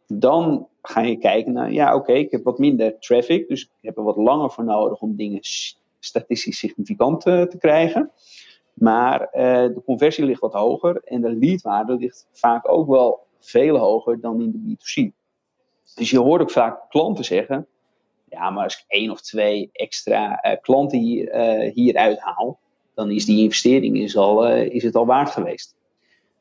dan 0.07 0.67
ga 0.81 1.01
je 1.01 1.17
kijken 1.17 1.53
naar, 1.53 1.71
ja 1.71 1.95
oké, 1.95 2.13
ik 2.13 2.31
heb 2.31 2.43
wat 2.43 2.57
minder 2.57 2.99
traffic, 2.99 3.47
dus 3.47 3.63
ik 3.63 3.69
heb 3.81 3.97
er 3.97 4.03
wat 4.03 4.15
langer 4.15 4.51
voor 4.51 4.63
nodig 4.63 5.01
om 5.01 5.15
dingen 5.15 5.39
statistisch 5.99 6.57
significant 6.57 7.21
te 7.21 7.55
krijgen. 7.59 8.11
Maar 8.73 9.29
de 9.33 9.81
conversie 9.85 10.25
ligt 10.25 10.41
wat 10.41 10.53
hoger 10.53 11.01
en 11.03 11.21
de 11.21 11.31
leadwaarde 11.31 11.95
ligt 11.95 12.27
vaak 12.31 12.69
ook 12.71 12.87
wel 12.87 13.19
veel 13.39 13.77
hoger 13.77 14.19
dan 14.19 14.41
in 14.41 14.51
de 14.51 14.75
B2C. 14.75 15.17
Dus 15.95 16.09
je 16.09 16.19
hoort 16.19 16.41
ook 16.41 16.51
vaak 16.51 16.89
klanten 16.89 17.25
zeggen, 17.25 17.67
ja, 18.29 18.49
maar 18.49 18.63
als 18.63 18.77
ik 18.77 18.83
één 18.87 19.11
of 19.11 19.21
twee 19.21 19.69
extra 19.71 20.45
uh, 20.45 20.51
klanten 20.61 20.99
hier, 20.99 21.35
uh, 21.35 21.73
hieruit 21.73 22.19
haal, 22.19 22.59
dan 22.93 23.11
is 23.11 23.25
die 23.25 23.43
investering 23.43 23.97
is 23.97 24.17
al, 24.17 24.49
uh, 24.49 24.65
is 24.65 24.83
het 24.83 24.95
al 24.95 25.05
waard 25.05 25.29
geweest. 25.29 25.75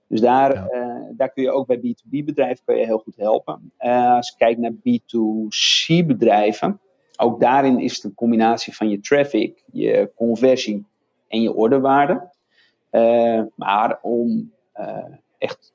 Dus 0.08 0.20
daar, 0.20 0.54
ja. 0.54 1.12
daar 1.16 1.32
kun 1.32 1.42
je 1.42 1.50
ook 1.50 1.66
bij 1.66 1.78
B2B 1.78 2.24
bedrijven 2.24 2.64
kun 2.64 2.76
je 2.76 2.84
heel 2.84 2.98
goed 2.98 3.16
helpen. 3.16 3.72
als 3.78 4.28
je 4.28 4.34
kijkt 4.36 4.60
naar 4.60 4.72
B2C 4.72 6.06
bedrijven, 6.06 6.80
ook 7.16 7.40
daarin 7.40 7.78
is 7.80 7.94
het 7.94 8.04
een 8.04 8.14
combinatie 8.14 8.74
van 8.74 8.88
je 8.88 9.00
traffic, 9.00 9.62
je 9.72 10.10
conversie 10.16 10.84
en 11.28 11.42
je 11.42 11.54
orderwaarde. 11.54 12.30
maar 13.54 13.98
om 14.02 14.52
echt 15.38 15.72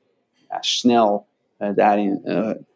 ja, 0.48 0.56
snel 0.60 1.26
daarin 1.74 2.20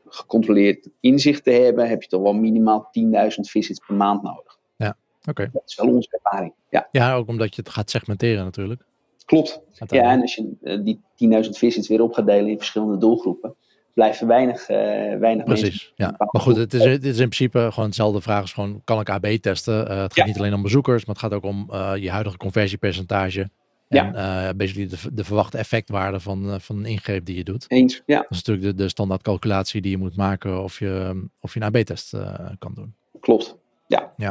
gecontroleerd 0.08 0.88
inzicht 1.00 1.44
te 1.44 1.50
hebben, 1.50 1.88
heb 1.88 2.02
je 2.02 2.08
toch 2.08 2.22
wel 2.22 2.32
minimaal 2.32 2.90
10.000 3.00 3.28
visits 3.40 3.86
per 3.86 3.94
maand 3.94 4.22
nodig. 4.22 4.58
Ja, 4.76 4.96
oké. 5.28 5.50
Dat 5.52 5.62
is 5.66 5.74
wel 5.74 5.94
onze 5.94 6.18
ervaring. 6.22 6.52
Ja. 6.70 6.88
ja, 6.90 7.14
ook 7.14 7.28
omdat 7.28 7.54
je 7.54 7.62
het 7.62 7.70
gaat 7.70 7.90
segmenteren 7.90 8.44
natuurlijk. 8.44 8.84
Klopt. 9.24 9.60
Ja, 9.86 10.12
en 10.12 10.20
als 10.20 10.34
je 10.34 10.56
uh, 10.62 10.84
die 10.84 11.00
10.000 11.44 11.50
visits 11.50 11.88
weer 11.88 12.02
op 12.02 12.12
gaat 12.12 12.26
delen 12.26 12.50
in 12.50 12.56
verschillende 12.56 12.98
doelgroepen, 12.98 13.54
blijven 13.92 14.26
weinig, 14.26 14.68
uh, 14.68 14.76
weinig 15.18 15.44
Precies, 15.44 15.92
ja. 15.96 16.14
Maar 16.18 16.42
goed, 16.42 16.56
het 16.56 16.74
is, 16.74 16.84
het 16.84 17.04
is 17.04 17.18
in 17.18 17.28
principe 17.28 17.68
gewoon 17.70 17.88
hetzelfde 17.88 18.20
vraag. 18.20 18.42
Is 18.42 18.52
gewoon, 18.52 18.80
kan 18.84 19.00
ik 19.00 19.10
AB 19.10 19.26
testen? 19.26 19.74
Uh, 19.74 19.88
het 19.88 19.98
gaat 19.98 20.14
ja. 20.14 20.24
niet 20.24 20.38
alleen 20.38 20.54
om 20.54 20.62
bezoekers, 20.62 21.04
maar 21.04 21.14
het 21.14 21.24
gaat 21.24 21.34
ook 21.34 21.44
om 21.44 21.66
je 21.96 22.10
huidige 22.10 22.36
conversiepercentage. 22.36 23.50
En 23.88 24.12
ja. 24.12 24.48
uh, 24.48 24.54
basically 24.56 24.88
de, 24.88 24.96
de 25.14 25.24
verwachte 25.24 25.58
effectwaarde 25.58 26.20
van, 26.20 26.46
uh, 26.46 26.54
van 26.58 26.76
een 26.76 26.84
ingreep 26.84 27.24
die 27.24 27.36
je 27.36 27.44
doet. 27.44 27.64
Eens, 27.68 28.02
ja. 28.06 28.20
Dat 28.20 28.30
is 28.30 28.42
natuurlijk 28.42 28.76
de, 28.76 28.82
de 28.82 28.88
standaard 28.88 29.22
calculatie 29.22 29.80
die 29.80 29.90
je 29.90 29.98
moet 29.98 30.16
maken 30.16 30.62
of 30.62 30.78
je, 30.78 31.24
of 31.40 31.54
je 31.54 31.60
een 31.60 31.66
AB-test 31.66 32.14
uh, 32.14 32.48
kan 32.58 32.74
doen. 32.74 32.94
Klopt, 33.20 33.56
ja. 33.86 34.12
Ja, 34.16 34.30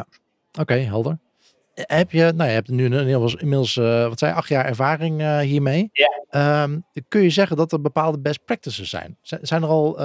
oké, 0.52 0.62
okay, 0.62 0.84
helder. 0.84 1.18
Heb 1.74 2.12
je, 2.12 2.34
nou, 2.36 2.50
je 2.50 2.56
hebt 2.56 2.70
nu 2.70 2.86
inmiddels, 2.86 3.36
inmiddels 3.36 3.76
wat 3.76 4.20
zei 4.20 4.34
acht 4.34 4.50
jaar 4.50 4.66
ervaring 4.66 5.42
hiermee. 5.42 5.90
Ja. 5.92 6.64
Um, 6.64 6.86
kun 7.08 7.22
je 7.22 7.30
zeggen 7.30 7.58
dat 7.58 7.72
er 7.72 7.82
bepaalde 7.82 8.20
best 8.20 8.46
practices 8.46 8.90
zijn? 8.90 9.18
Z 9.22 9.34
zijn 9.42 9.64
er 9.64 9.68
al 9.68 9.98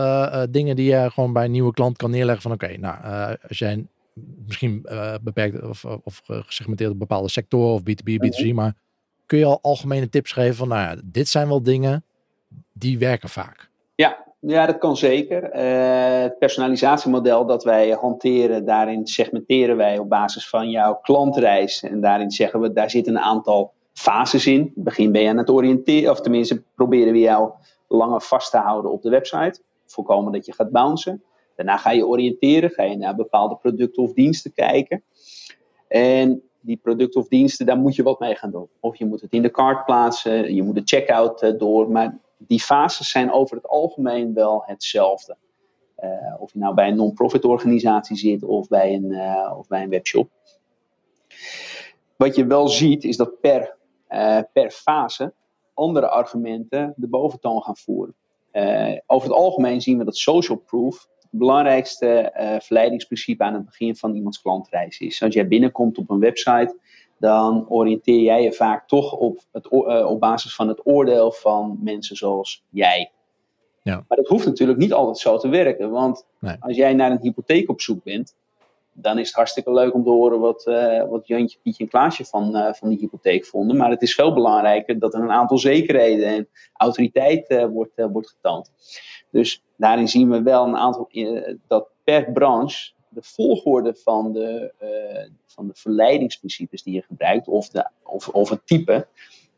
dingen 0.50 0.76
die 0.76 0.90
je 0.90 1.10
gewoon 1.10 1.32
bij 1.32 1.44
een 1.44 1.50
nieuwe 1.50 1.72
klant 1.72 1.96
kan 1.96 2.10
neerleggen 2.10 2.42
van 2.42 2.52
oké, 2.52 2.64
okay, 2.64 2.76
nou, 2.76 3.36
als 3.48 3.58
jij 3.58 3.86
misschien 4.46 4.86
beperkt 5.22 5.62
of, 5.62 5.84
of 5.84 6.20
gesegmenteerd 6.24 6.90
op 6.90 6.98
bepaalde 6.98 7.28
sectoren 7.28 7.74
of 7.74 7.80
B2B, 7.80 8.12
B2C, 8.12 8.38
mm 8.38 8.46
-hmm. 8.46 8.54
maar 8.54 8.74
kun 9.30 9.38
je 9.38 9.44
al 9.44 9.58
algemene 9.62 10.08
tips 10.08 10.32
geven 10.32 10.54
van, 10.54 10.68
nou 10.68 10.80
ja, 10.80 11.02
dit 11.04 11.28
zijn 11.28 11.48
wel 11.48 11.62
dingen 11.62 12.04
die 12.72 12.98
werken 12.98 13.28
vaak? 13.28 13.70
Ja, 13.94 14.24
ja 14.38 14.66
dat 14.66 14.78
kan 14.78 14.96
zeker. 14.96 15.42
Uh, 15.42 16.22
het 16.22 16.38
personalisatiemodel 16.38 17.46
dat 17.46 17.64
wij 17.64 17.90
hanteren, 17.90 18.64
daarin 18.64 19.06
segmenteren 19.06 19.76
wij 19.76 19.98
op 19.98 20.08
basis 20.08 20.48
van 20.48 20.70
jouw 20.70 20.94
klantreis. 20.94 21.82
En 21.82 22.00
daarin 22.00 22.30
zeggen 22.30 22.60
we, 22.60 22.72
daar 22.72 22.90
zitten 22.90 23.16
een 23.16 23.22
aantal 23.22 23.72
fases 23.92 24.46
in. 24.46 24.72
Begin 24.74 25.12
ben 25.12 25.22
je 25.22 25.28
aan 25.28 25.36
het 25.36 25.50
oriënteren, 25.50 26.10
of 26.10 26.20
tenminste 26.20 26.62
proberen 26.74 27.12
we 27.12 27.18
jou 27.18 27.50
langer 27.88 28.20
vast 28.20 28.50
te 28.50 28.58
houden 28.58 28.90
op 28.90 29.02
de 29.02 29.10
website. 29.10 29.60
Voorkomen 29.86 30.32
dat 30.32 30.46
je 30.46 30.52
gaat 30.52 30.70
bouncen. 30.70 31.22
Daarna 31.56 31.76
ga 31.76 31.90
je 31.90 32.06
oriënteren, 32.06 32.70
ga 32.70 32.82
je 32.82 32.96
naar 32.96 33.14
bepaalde 33.14 33.56
producten 33.56 34.02
of 34.02 34.12
diensten 34.12 34.52
kijken. 34.52 35.02
En 35.88 36.42
die 36.60 36.76
producten 36.76 37.20
of 37.20 37.28
diensten, 37.28 37.66
daar 37.66 37.78
moet 37.78 37.94
je 37.94 38.02
wat 38.02 38.20
mee 38.20 38.34
gaan 38.34 38.50
doen. 38.50 38.68
Of 38.80 38.96
je 38.96 39.06
moet 39.06 39.20
het 39.20 39.32
in 39.32 39.42
de 39.42 39.50
cart 39.50 39.84
plaatsen, 39.84 40.54
je 40.54 40.62
moet 40.62 40.74
de 40.74 40.82
checkout 40.84 41.42
uh, 41.42 41.58
door. 41.58 41.90
Maar 41.90 42.18
die 42.38 42.60
fases 42.60 43.10
zijn 43.10 43.32
over 43.32 43.56
het 43.56 43.68
algemeen 43.68 44.34
wel 44.34 44.62
hetzelfde. 44.66 45.36
Uh, 45.98 46.34
of 46.38 46.52
je 46.52 46.58
nou 46.58 46.74
bij 46.74 46.88
een 46.88 46.96
non-profit 46.96 47.44
organisatie 47.44 48.16
zit 48.16 48.44
of 48.44 48.68
bij 48.68 48.94
een, 48.94 49.04
uh, 49.04 49.54
of 49.58 49.68
bij 49.68 49.82
een 49.82 49.90
webshop. 49.90 50.30
Wat 52.16 52.36
je 52.36 52.46
wel 52.46 52.68
ziet 52.68 53.04
is 53.04 53.16
dat 53.16 53.40
per, 53.40 53.76
per 54.52 54.70
fase 54.70 55.32
andere 55.74 56.08
argumenten 56.08 56.94
de 56.96 57.08
boventoon 57.08 57.62
gaan 57.62 57.76
voeren. 57.76 58.14
over 59.06 59.28
het 59.28 59.36
algemeen 59.36 59.80
zien 59.80 59.98
we 59.98 60.04
dat 60.04 60.16
social 60.16 60.58
proof 60.58 61.08
belangrijkste 61.30 62.32
uh, 62.36 62.60
verleidingsprincipe 62.60 63.44
aan 63.44 63.54
het 63.54 63.64
begin 63.64 63.96
van 63.96 64.14
iemands 64.14 64.42
klantreis 64.42 64.98
is. 64.98 65.22
Als 65.22 65.34
jij 65.34 65.48
binnenkomt 65.48 65.98
op 65.98 66.10
een 66.10 66.18
website, 66.18 66.76
dan 67.18 67.68
oriënteer 67.68 68.20
jij 68.20 68.42
je 68.42 68.52
vaak 68.52 68.88
toch 68.88 69.12
op, 69.12 69.40
het, 69.52 69.68
op 70.04 70.20
basis 70.20 70.54
van 70.54 70.68
het 70.68 70.86
oordeel 70.86 71.32
van 71.32 71.78
mensen 71.82 72.16
zoals 72.16 72.64
jij. 72.70 73.10
Ja. 73.82 74.04
Maar 74.08 74.16
dat 74.16 74.26
hoeft 74.26 74.46
natuurlijk 74.46 74.78
niet 74.78 74.92
altijd 74.92 75.18
zo 75.18 75.38
te 75.38 75.48
werken. 75.48 75.90
Want 75.90 76.26
als 76.60 76.76
jij 76.76 76.94
naar 76.94 77.10
een 77.10 77.20
hypotheek 77.20 77.68
op 77.68 77.80
zoek 77.80 78.04
bent, 78.04 78.34
dan 78.92 79.18
is 79.18 79.26
het 79.26 79.36
hartstikke 79.36 79.72
leuk 79.72 79.94
om 79.94 80.04
te 80.04 80.10
horen 80.10 80.40
wat, 80.40 80.66
uh, 80.66 81.08
wat 81.08 81.26
Jantje, 81.26 81.58
Pietje 81.62 81.84
en 81.84 81.90
Klaasje 81.90 82.24
van, 82.24 82.56
uh, 82.56 82.72
van 82.72 82.88
die 82.88 82.98
hypotheek 82.98 83.46
vonden. 83.46 83.76
Maar 83.76 83.90
het 83.90 84.02
is 84.02 84.14
veel 84.14 84.34
belangrijker 84.34 84.98
dat 84.98 85.14
er 85.14 85.20
een 85.20 85.30
aantal 85.30 85.58
zekerheden 85.58 86.26
en 86.26 86.48
autoriteit 86.76 87.50
uh, 87.50 87.64
wordt, 87.64 87.92
wordt 88.12 88.28
getoond. 88.28 88.72
Dus 89.30 89.62
daarin 89.80 90.08
zien 90.08 90.30
we 90.30 90.42
wel 90.42 90.66
een 90.66 90.76
aantal, 90.76 91.10
dat 91.66 91.88
per 92.04 92.32
branche 92.32 92.92
de 93.08 93.22
volgorde 93.22 93.94
van 93.94 94.32
de, 94.32 94.72
van 95.46 95.66
de 95.66 95.74
verleidingsprincipes 95.74 96.82
die 96.82 96.94
je 96.94 97.02
gebruikt, 97.02 97.48
of, 97.48 97.68
de, 97.68 97.90
of, 98.02 98.28
of 98.28 98.48
het 98.48 98.66
type, 98.66 99.06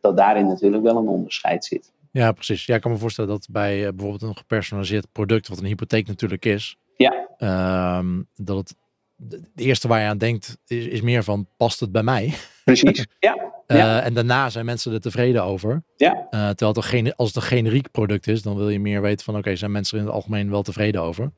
dat 0.00 0.16
daarin 0.16 0.46
natuurlijk 0.46 0.82
wel 0.82 0.96
een 0.96 1.08
onderscheid 1.08 1.64
zit. 1.64 1.92
Ja, 2.10 2.32
precies. 2.32 2.66
Ja, 2.66 2.74
ik 2.74 2.80
kan 2.80 2.90
me 2.90 2.96
voorstellen 2.96 3.30
dat 3.30 3.48
bij 3.50 3.94
bijvoorbeeld 3.94 4.22
een 4.22 4.36
gepersonaliseerd 4.36 5.06
product, 5.12 5.48
wat 5.48 5.58
een 5.58 5.64
hypotheek 5.64 6.06
natuurlijk 6.06 6.44
is, 6.44 6.76
ja. 6.96 7.98
Um, 7.98 8.28
dat 8.34 8.56
het 8.56 8.74
de 9.16 9.40
eerste 9.56 9.88
waar 9.88 10.00
je 10.00 10.06
aan 10.06 10.18
denkt 10.18 10.58
is, 10.66 10.86
is 10.86 11.00
meer 11.00 11.24
van, 11.24 11.48
past 11.56 11.80
het 11.80 11.92
bij 11.92 12.02
mij? 12.02 12.34
Precies, 12.64 13.06
ja. 13.18 13.41
Uh, 13.66 14.06
en 14.06 14.14
daarna 14.14 14.50
zijn 14.50 14.64
mensen 14.64 14.92
er 14.92 15.00
tevreden 15.00 15.42
over. 15.42 15.82
Ja. 15.96 16.14
Uh, 16.14 16.48
terwijl 16.48 16.72
het 16.72 16.84
geen, 16.84 17.14
als 17.16 17.28
het 17.28 17.36
een 17.36 17.48
generiek 17.48 17.90
product 17.90 18.26
is, 18.26 18.42
dan 18.42 18.56
wil 18.56 18.68
je 18.68 18.80
meer 18.80 19.02
weten 19.02 19.24
van, 19.24 19.36
oké, 19.36 19.56
zijn 19.56 19.70
mensen 19.70 19.94
er 19.96 20.02
in 20.02 20.08
het 20.08 20.16
algemeen 20.16 20.50
wel 20.50 20.62
tevreden 20.62 21.02
over? 21.02 21.32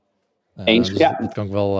Uh, 0.57 0.65
Eens, 0.67 0.89
dus 0.89 0.99
ja. 0.99 1.17
Dat 1.21 1.33
kan 1.33 1.47
ik 1.47 1.53
wel, 1.53 1.75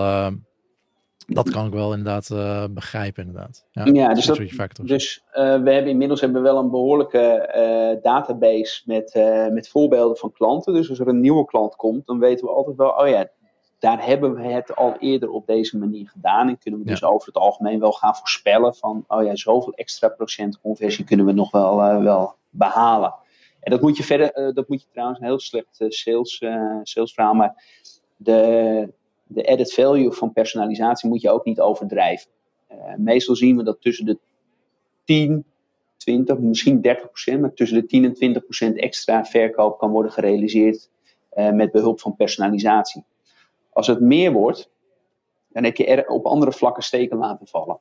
dat 1.27 1.49
kan 1.49 1.65
ik 1.65 1.73
wel 1.73 1.93
inderdaad 1.93 2.29
begrijpen, 2.73 3.25
inderdaad. 3.25 3.65
Ja, 3.71 3.85
ja 3.85 4.13
dus, 4.13 4.25
dat, 4.25 4.37
dus 4.83 5.23
we 5.31 5.71
hebben 5.71 5.87
inmiddels 5.87 6.21
hebben 6.21 6.41
we 6.41 6.47
wel 6.47 6.59
een 6.59 6.69
behoorlijke 6.69 7.99
database 8.01 8.81
met, 8.85 9.13
met 9.51 9.69
voorbeelden 9.69 10.17
van 10.17 10.31
klanten. 10.31 10.73
Dus 10.73 10.89
als 10.89 10.99
er 10.99 11.07
een 11.07 11.19
nieuwe 11.19 11.45
klant 11.45 11.75
komt, 11.75 12.07
dan 12.07 12.19
weten 12.19 12.45
we 12.45 12.51
altijd 12.53 12.75
wel, 12.75 12.89
oh 12.89 13.07
ja, 13.07 13.29
daar 13.79 14.05
hebben 14.05 14.35
we 14.35 14.41
het 14.41 14.75
al 14.75 14.95
eerder 14.99 15.29
op 15.29 15.47
deze 15.47 15.77
manier 15.77 16.09
gedaan. 16.09 16.47
En 16.47 16.57
kunnen 16.57 16.79
we 16.79 16.85
dus 16.85 17.03
over 17.03 17.27
het 17.27 17.37
algemeen 17.37 17.79
wel 17.79 17.91
gaan 17.91 18.15
voorspellen 18.15 18.75
van, 18.75 19.03
oh 19.07 19.23
ja, 19.23 19.35
zoveel 19.35 19.73
extra 19.73 20.07
procent 20.07 20.61
conversie 20.61 21.05
kunnen 21.05 21.25
we 21.25 21.31
nog 21.31 21.51
wel, 21.51 21.79
uh, 21.79 22.03
wel 22.03 22.35
behalen. 22.49 23.13
En 23.59 23.71
dat 23.71 23.81
moet 23.81 23.97
je 23.97 24.03
verder, 24.03 24.37
uh, 24.37 24.53
dat 24.53 24.69
moet 24.69 24.81
je 24.81 24.87
trouwens 24.91 25.19
een 25.19 25.25
heel 25.25 25.39
slecht 25.39 25.79
uh, 25.79 25.89
sales, 25.89 26.37
sales 26.83 27.13
verhaal, 27.13 27.33
maar 27.33 27.63
de, 28.15 28.93
de 29.23 29.47
added 29.47 29.73
value 29.73 30.11
van 30.11 30.33
personalisatie 30.33 31.09
moet 31.09 31.21
je 31.21 31.29
ook 31.29 31.45
niet 31.45 31.59
overdrijven. 31.59 32.29
meestal 32.97 33.35
zien 33.35 33.57
we 33.57 33.63
dat 33.63 33.81
tussen 33.81 34.05
de 34.05 34.19
10, 35.03 35.45
20, 35.97 36.37
misschien 36.37 36.81
30 36.81 37.07
procent, 37.07 37.41
maar 37.41 37.53
tussen 37.53 37.79
de 37.79 37.85
10 37.85 38.03
en 38.03 38.13
20 38.13 38.43
procent 38.43 38.79
extra 38.79 39.25
verkoop 39.25 39.77
kan 39.77 39.91
worden 39.91 40.11
gerealiseerd 40.11 40.89
met 41.53 41.71
behulp 41.71 41.99
van 41.99 42.15
personalisatie. 42.15 43.03
Als 43.75 43.87
het 43.87 43.99
meer 43.99 44.31
wordt, 44.31 44.69
dan 45.47 45.63
heb 45.63 45.75
je 45.75 45.85
er 45.85 46.07
op 46.07 46.25
andere 46.25 46.51
vlakken 46.51 46.83
steken 46.83 47.17
laten 47.17 47.47
vallen 47.47 47.79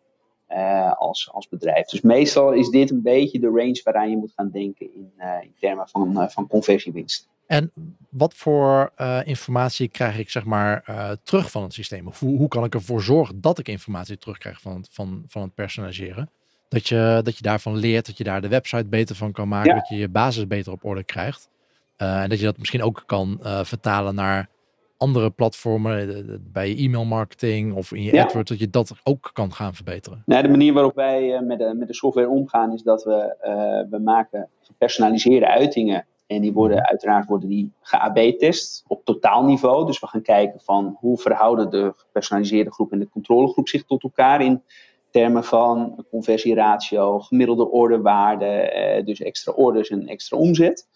uh, 0.50 0.92
als, 0.92 1.30
als 1.32 1.48
bedrijf. 1.48 1.86
Dus 1.86 2.00
meestal 2.00 2.52
is 2.52 2.68
dit 2.68 2.90
een 2.90 3.02
beetje 3.02 3.38
de 3.38 3.46
range 3.46 3.80
waaraan 3.84 4.10
je 4.10 4.16
moet 4.16 4.32
gaan 4.36 4.50
denken 4.50 4.94
in, 4.94 5.12
uh, 5.18 5.42
in 5.42 5.54
termen 5.60 5.88
van, 5.88 6.22
uh, 6.22 6.28
van 6.28 6.46
conversiewinst. 6.46 7.28
En 7.46 7.72
wat 8.08 8.34
voor 8.34 8.92
informatie 9.24 9.88
krijg 9.88 10.18
ik 10.18 10.30
zeg 10.30 10.44
maar 10.44 10.84
terug 11.22 11.50
van 11.50 11.62
het 11.62 11.72
systeem? 11.72 12.06
Of 12.06 12.20
hoe, 12.20 12.38
hoe 12.38 12.48
kan 12.48 12.64
ik 12.64 12.74
ervoor 12.74 13.02
zorgen 13.02 13.40
dat 13.40 13.58
ik 13.58 13.68
informatie 13.68 14.18
terugkrijg 14.18 14.60
van 14.60 14.76
het, 14.76 14.88
van, 14.90 15.22
van 15.26 15.42
het 15.42 15.54
personaliseren? 15.54 16.30
Dat 16.68 16.88
je, 16.88 17.20
dat 17.22 17.36
je 17.36 17.42
daarvan 17.42 17.76
leert, 17.76 18.06
dat 18.06 18.18
je 18.18 18.24
daar 18.24 18.40
de 18.40 18.48
website 18.48 18.86
beter 18.86 19.16
van 19.16 19.32
kan 19.32 19.48
maken, 19.48 19.74
ja. 19.74 19.78
dat 19.78 19.88
je 19.88 19.96
je 19.96 20.08
basis 20.08 20.46
beter 20.46 20.72
op 20.72 20.84
orde 20.84 21.04
krijgt. 21.04 21.48
en 21.96 22.28
dat 22.28 22.38
je 22.38 22.44
dat 22.44 22.58
misschien 22.58 22.82
ook 22.82 23.02
kan 23.06 23.38
vertalen 23.42 24.14
naar 24.14 24.48
andere 24.96 25.30
platformen, 25.30 26.16
eh, 26.16 26.36
bij 26.40 26.68
je 26.68 26.76
e-mail 26.76 27.04
marketing 27.04 27.74
of 27.74 27.92
in 27.92 28.02
je 28.02 28.12
ja. 28.12 28.24
AdWords, 28.24 28.50
dat 28.50 28.58
je 28.58 28.70
dat 28.70 28.92
ook 29.04 29.30
kan 29.32 29.52
gaan 29.52 29.74
verbeteren? 29.74 30.22
Nou, 30.26 30.42
de 30.42 30.48
manier 30.48 30.72
waarop 30.72 30.94
wij 30.94 31.34
eh, 31.34 31.42
met, 31.42 31.58
de, 31.58 31.74
met 31.74 31.88
de 31.88 31.94
software 31.94 32.28
omgaan 32.28 32.72
is 32.72 32.82
dat 32.82 33.04
we, 33.04 33.36
uh, 33.42 33.90
we 33.90 33.98
maken 33.98 34.48
gepersonaliseerde 34.60 35.48
uitingen. 35.48 36.06
En 36.26 36.40
die 36.40 36.52
worden 36.52 36.76
mhm. 36.76 36.86
uiteraard 36.86 37.26
worden 37.26 37.48
die 37.48 37.72
ge-AB-test 37.80 38.84
op 38.86 39.04
totaalniveau. 39.04 39.86
Dus 39.86 40.00
we 40.00 40.06
gaan 40.06 40.22
kijken 40.22 40.60
van 40.60 40.96
hoe 41.00 41.18
verhouden 41.18 41.70
de 41.70 41.92
gepersonaliseerde 41.96 42.72
groep 42.72 42.92
en 42.92 42.98
de 42.98 43.08
controlegroep 43.08 43.68
zich 43.68 43.84
tot 43.84 44.02
elkaar 44.02 44.40
in 44.40 44.62
termen 45.10 45.44
van 45.44 46.04
conversieratio, 46.10 47.18
gemiddelde 47.18 47.70
orderwaarde, 47.70 49.02
dus 49.04 49.20
extra 49.20 49.52
orders 49.52 49.88
en 49.90 50.06
extra 50.06 50.36
omzet. 50.36 50.88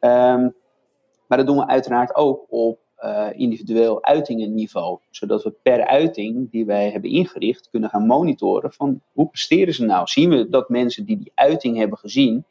Um, 0.00 0.54
maar 1.26 1.38
dat 1.38 1.46
doen 1.46 1.56
we 1.56 1.66
uiteraard 1.66 2.14
ook 2.14 2.46
op 2.48 2.78
uh, 3.04 3.28
individueel 3.32 4.02
uitingenniveau. 4.02 4.98
Zodat 5.10 5.42
we 5.42 5.54
per 5.62 5.86
uiting 5.86 6.50
die 6.50 6.64
wij 6.64 6.90
hebben 6.90 7.10
ingericht 7.10 7.70
kunnen 7.70 7.90
gaan 7.90 8.06
monitoren 8.06 8.72
van 8.72 9.00
hoe 9.12 9.28
presteren 9.28 9.74
ze 9.74 9.84
nou? 9.84 10.06
Zien 10.06 10.30
we 10.30 10.48
dat 10.48 10.68
mensen 10.68 11.04
die 11.04 11.16
die 11.16 11.32
uiting 11.34 11.76
hebben 11.76 11.98
gezien 11.98 12.44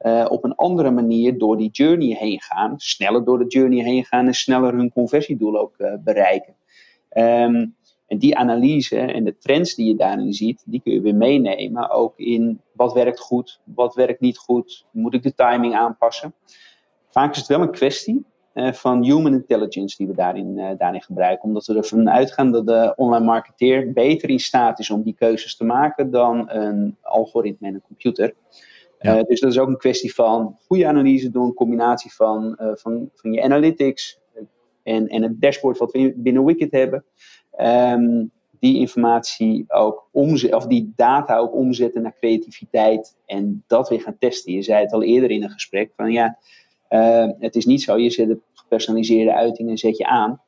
uh, 0.00 0.26
op 0.28 0.44
een 0.44 0.54
andere 0.54 0.90
manier 0.90 1.38
door 1.38 1.56
die 1.58 1.70
journey 1.70 2.16
heen 2.16 2.40
gaan, 2.40 2.74
sneller 2.76 3.24
door 3.24 3.38
de 3.38 3.46
journey 3.46 3.84
heen 3.84 4.04
gaan 4.04 4.26
en 4.26 4.34
sneller 4.34 4.72
hun 4.74 4.92
conversiedoel 4.92 5.58
ook 5.58 5.74
uh, 5.78 5.94
bereiken. 6.04 6.54
Um, 7.12 7.76
en 8.06 8.18
die 8.18 8.36
analyse 8.36 8.98
en 8.98 9.24
de 9.24 9.36
trends 9.38 9.74
die 9.74 9.86
je 9.86 9.96
daarin 9.96 10.32
ziet, 10.32 10.62
die 10.66 10.80
kun 10.80 10.92
je 10.92 11.00
weer 11.00 11.14
meenemen. 11.14 11.90
Ook 11.90 12.18
in 12.18 12.60
wat 12.72 12.92
werkt 12.92 13.20
goed, 13.20 13.60
wat 13.64 13.94
werkt 13.94 14.20
niet 14.20 14.38
goed, 14.38 14.86
moet 14.90 15.14
ik 15.14 15.22
de 15.22 15.34
timing 15.34 15.74
aanpassen. 15.74 16.34
Vaak 17.08 17.30
is 17.30 17.38
het 17.38 17.46
wel 17.46 17.60
een 17.60 17.70
kwestie 17.70 18.24
van 18.72 19.04
human 19.04 19.32
intelligence 19.32 19.96
die 19.96 20.06
we 20.06 20.14
daarin, 20.14 20.56
uh, 20.56 20.70
daarin 20.78 21.02
gebruiken. 21.02 21.44
Omdat 21.44 21.66
we 21.66 21.74
ervan 21.74 22.10
uitgaan 22.10 22.52
dat 22.52 22.66
de 22.66 22.92
online 22.96 23.24
marketeer 23.24 23.92
beter 23.92 24.30
in 24.30 24.40
staat 24.40 24.78
is 24.78 24.90
om 24.90 25.02
die 25.02 25.14
keuzes 25.14 25.56
te 25.56 25.64
maken 25.64 26.10
dan 26.10 26.50
een 26.50 26.96
algoritme 27.02 27.68
en 27.68 27.74
een 27.74 27.82
computer. 27.86 28.34
Ja. 28.98 29.18
Uh, 29.18 29.22
dus 29.22 29.40
dat 29.40 29.50
is 29.50 29.58
ook 29.58 29.68
een 29.68 29.76
kwestie 29.76 30.14
van 30.14 30.56
goede 30.66 30.86
analyse 30.86 31.30
doen, 31.30 31.44
een 31.44 31.54
combinatie 31.54 32.14
van, 32.14 32.54
van, 32.58 33.10
van 33.14 33.32
je 33.32 33.42
analytics 33.42 34.20
en, 34.82 35.06
en 35.06 35.22
het 35.22 35.40
dashboard 35.40 35.78
wat 35.78 35.92
we 35.92 36.12
binnen 36.16 36.44
Wicked 36.44 36.72
hebben. 36.72 37.04
Um, 37.60 38.30
die 38.60 38.78
informatie 38.78 39.64
ook 39.68 40.08
omzetten, 40.12 40.58
of 40.58 40.66
die 40.66 40.92
data 40.96 41.36
ook 41.36 41.54
omzetten 41.54 42.02
naar 42.02 42.16
creativiteit 42.18 43.16
en 43.26 43.64
dat 43.66 43.88
weer 43.88 44.00
gaan 44.00 44.18
testen. 44.18 44.52
Je 44.52 44.62
zei 44.62 44.82
het 44.82 44.92
al 44.92 45.02
eerder 45.02 45.30
in 45.30 45.42
een 45.42 45.50
gesprek 45.50 45.92
van 45.96 46.12
ja, 46.12 46.38
uh, 46.90 47.28
het 47.38 47.56
is 47.56 47.66
niet 47.66 47.82
zo, 47.82 47.98
je 47.98 48.10
zet 48.10 48.28
de 48.28 48.38
gepersonaliseerde 48.68 49.34
uitingen 49.34 49.78
zet 49.78 49.96
je 49.96 50.06
aan. 50.06 50.40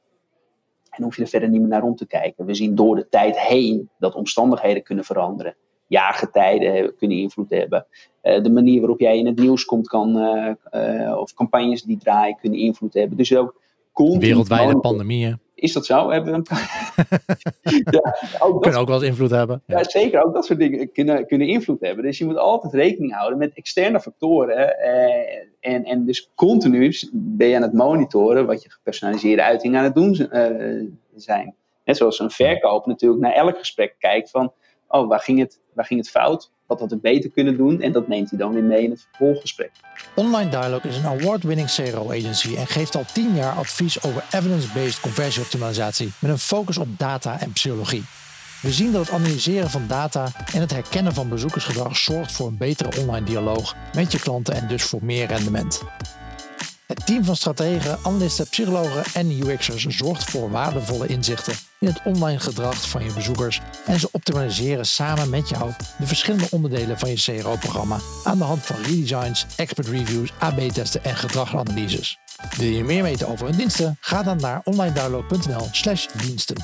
En 0.91 1.03
hoef 1.03 1.17
je 1.17 1.23
er 1.23 1.29
verder 1.29 1.49
niet 1.49 1.61
meer 1.61 1.69
naar 1.69 1.83
om 1.83 1.97
te 1.97 2.07
kijken. 2.07 2.45
We 2.45 2.55
zien 2.55 2.75
door 2.75 2.97
de 2.97 3.09
tijd 3.09 3.39
heen 3.39 3.89
dat 3.99 4.15
omstandigheden 4.15 4.83
kunnen 4.83 5.05
veranderen. 5.05 5.57
Jaargetijden 5.87 6.97
kunnen 6.97 7.19
invloed 7.19 7.51
hebben. 7.51 7.87
Uh, 8.23 8.43
de 8.43 8.51
manier 8.51 8.81
waarop 8.81 9.01
jij 9.01 9.19
in 9.19 9.27
het 9.27 9.39
nieuws 9.39 9.65
komt 9.65 9.89
kan, 9.89 10.17
uh, 10.17 11.17
of 11.17 11.35
campagnes 11.35 11.83
die 11.83 11.99
draaien 11.99 12.37
kunnen 12.37 12.59
invloed 12.59 12.95
hebben. 12.95 13.17
Dus 13.17 13.37
ook 13.37 13.61
Wereldwijde 14.19 14.79
pandemieën. 14.79 15.39
Is 15.61 15.73
dat 15.73 15.87
zo? 15.87 16.11
Hebben 16.11 16.33
we 16.33 16.51
ja, 17.91 18.17
ook 18.39 18.63
kunnen 18.63 18.81
ook 18.81 18.89
wel 18.89 18.97
eens 18.97 19.07
invloed 19.07 19.31
hebben. 19.31 19.63
Ja. 19.67 19.79
ja. 19.79 19.85
zeker. 19.85 20.25
Ook 20.25 20.35
dat 20.35 20.45
soort 20.45 20.59
dingen 20.59 20.93
kunnen, 20.93 21.27
kunnen 21.27 21.47
invloed 21.47 21.81
hebben. 21.81 22.05
Dus 22.05 22.19
je 22.19 22.25
moet 22.25 22.37
altijd 22.37 22.73
rekening 22.73 23.15
houden 23.15 23.39
met 23.39 23.55
externe 23.55 24.01
factoren. 24.01 24.79
Eh, 24.79 25.47
en, 25.61 25.85
en 25.85 26.05
dus 26.05 26.31
continu 26.35 26.95
ben 27.13 27.49
je 27.49 27.57
aan 27.57 27.63
het 27.63 27.73
monitoren 27.73 28.47
wat 28.47 28.63
je 28.63 28.71
gepersonaliseerde 28.71 29.43
uitingen 29.43 29.79
aan 29.79 29.85
het 29.85 29.95
doen 29.95 30.29
uh, 30.33 30.83
zijn. 31.15 31.55
Net 31.85 31.97
zoals 31.97 32.19
een 32.19 32.31
verkoop 32.31 32.87
natuurlijk 32.87 33.23
naar 33.23 33.33
elk 33.33 33.59
gesprek 33.59 33.95
kijkt 33.99 34.31
van... 34.31 34.53
Oh, 34.93 35.09
waar 35.09 35.21
ging 35.21 35.39
het, 35.39 35.61
waar 35.75 35.85
ging 35.85 36.01
het 36.01 36.11
fout? 36.11 36.51
Wat 36.67 36.81
had 36.81 36.93
ik 36.93 37.01
beter 37.01 37.31
kunnen 37.31 37.57
doen? 37.57 37.81
En 37.81 37.93
dat 37.93 38.09
neemt 38.09 38.31
hij 38.31 38.39
dan 38.39 38.53
weer 38.53 38.63
mee 38.63 38.83
in 38.83 38.91
het 38.91 39.07
vervolggesprek. 39.11 39.71
Online 40.15 40.51
Dialog 40.51 40.83
is 40.83 40.97
een 40.97 41.07
award-winning 41.07 41.69
CRO 41.75 42.11
agency 42.11 42.57
en 42.57 42.67
geeft 42.67 42.97
al 42.97 43.05
10 43.13 43.35
jaar 43.35 43.53
advies 43.53 44.03
over 44.03 44.25
evidence-based 44.31 45.01
conversieoptimalisatie 45.01 46.13
met 46.19 46.31
een 46.31 46.39
focus 46.39 46.79
op 46.79 46.89
data 46.99 47.41
en 47.41 47.53
psychologie. 47.53 48.03
We 48.63 48.73
zien 48.73 48.93
dat 48.93 49.01
het 49.07 49.15
analyseren 49.15 49.71
van 49.71 49.87
data 49.87 50.29
en 50.55 50.61
het 50.61 50.71
herkennen 50.71 51.15
van 51.15 51.29
bezoekersgedrag 51.29 51.97
zorgt 51.97 52.33
voor 52.33 52.47
een 52.47 52.59
betere 52.59 53.01
online 53.01 53.27
dialoog 53.27 53.75
met 53.95 54.13
je 54.13 54.21
klanten 54.21 54.55
en 54.55 54.69
dus 54.69 54.83
voor 54.83 55.05
meer 55.05 55.27
rendement. 55.27 55.83
Het 56.91 57.07
team 57.07 57.25
van 57.25 57.37
strategen, 57.37 57.99
analisten, 58.03 58.49
psychologen 58.49 59.03
en 59.15 59.31
UX'ers 59.31 59.87
zorgt 59.87 60.31
voor 60.31 60.51
waardevolle 60.51 61.07
inzichten 61.07 61.55
in 61.81 61.87
het 61.87 62.01
online 62.05 62.39
gedrag 62.39 62.89
van 62.89 63.05
je 63.05 63.13
bezoekers 63.13 63.61
en 63.87 64.01
ze 64.01 64.09
optimaliseren 64.13 64.87
samen 64.87 65.31
met 65.31 65.49
jou 65.49 65.71
de 65.99 66.07
verschillende 66.07 66.47
onderdelen 66.51 66.99
van 66.99 67.11
je 67.11 67.17
CRO-programma 67.17 67.99
aan 68.25 68.39
de 68.39 68.45
hand 68.45 68.61
van 68.61 68.77
redesigns, 68.77 69.47
expert 69.57 69.89
reviews, 69.89 70.33
AB-testen 70.39 71.05
en 71.05 71.17
gedragsanalyses. 71.17 72.19
Wil 72.57 72.71
je 72.71 72.85
meer 72.85 73.03
weten 73.03 73.29
over 73.29 73.47
hun 73.47 73.57
diensten? 73.57 73.97
Ga 74.01 74.23
dan 74.23 74.37
naar 74.37 74.61
onlinedownload.nl/diensten. 74.65 76.57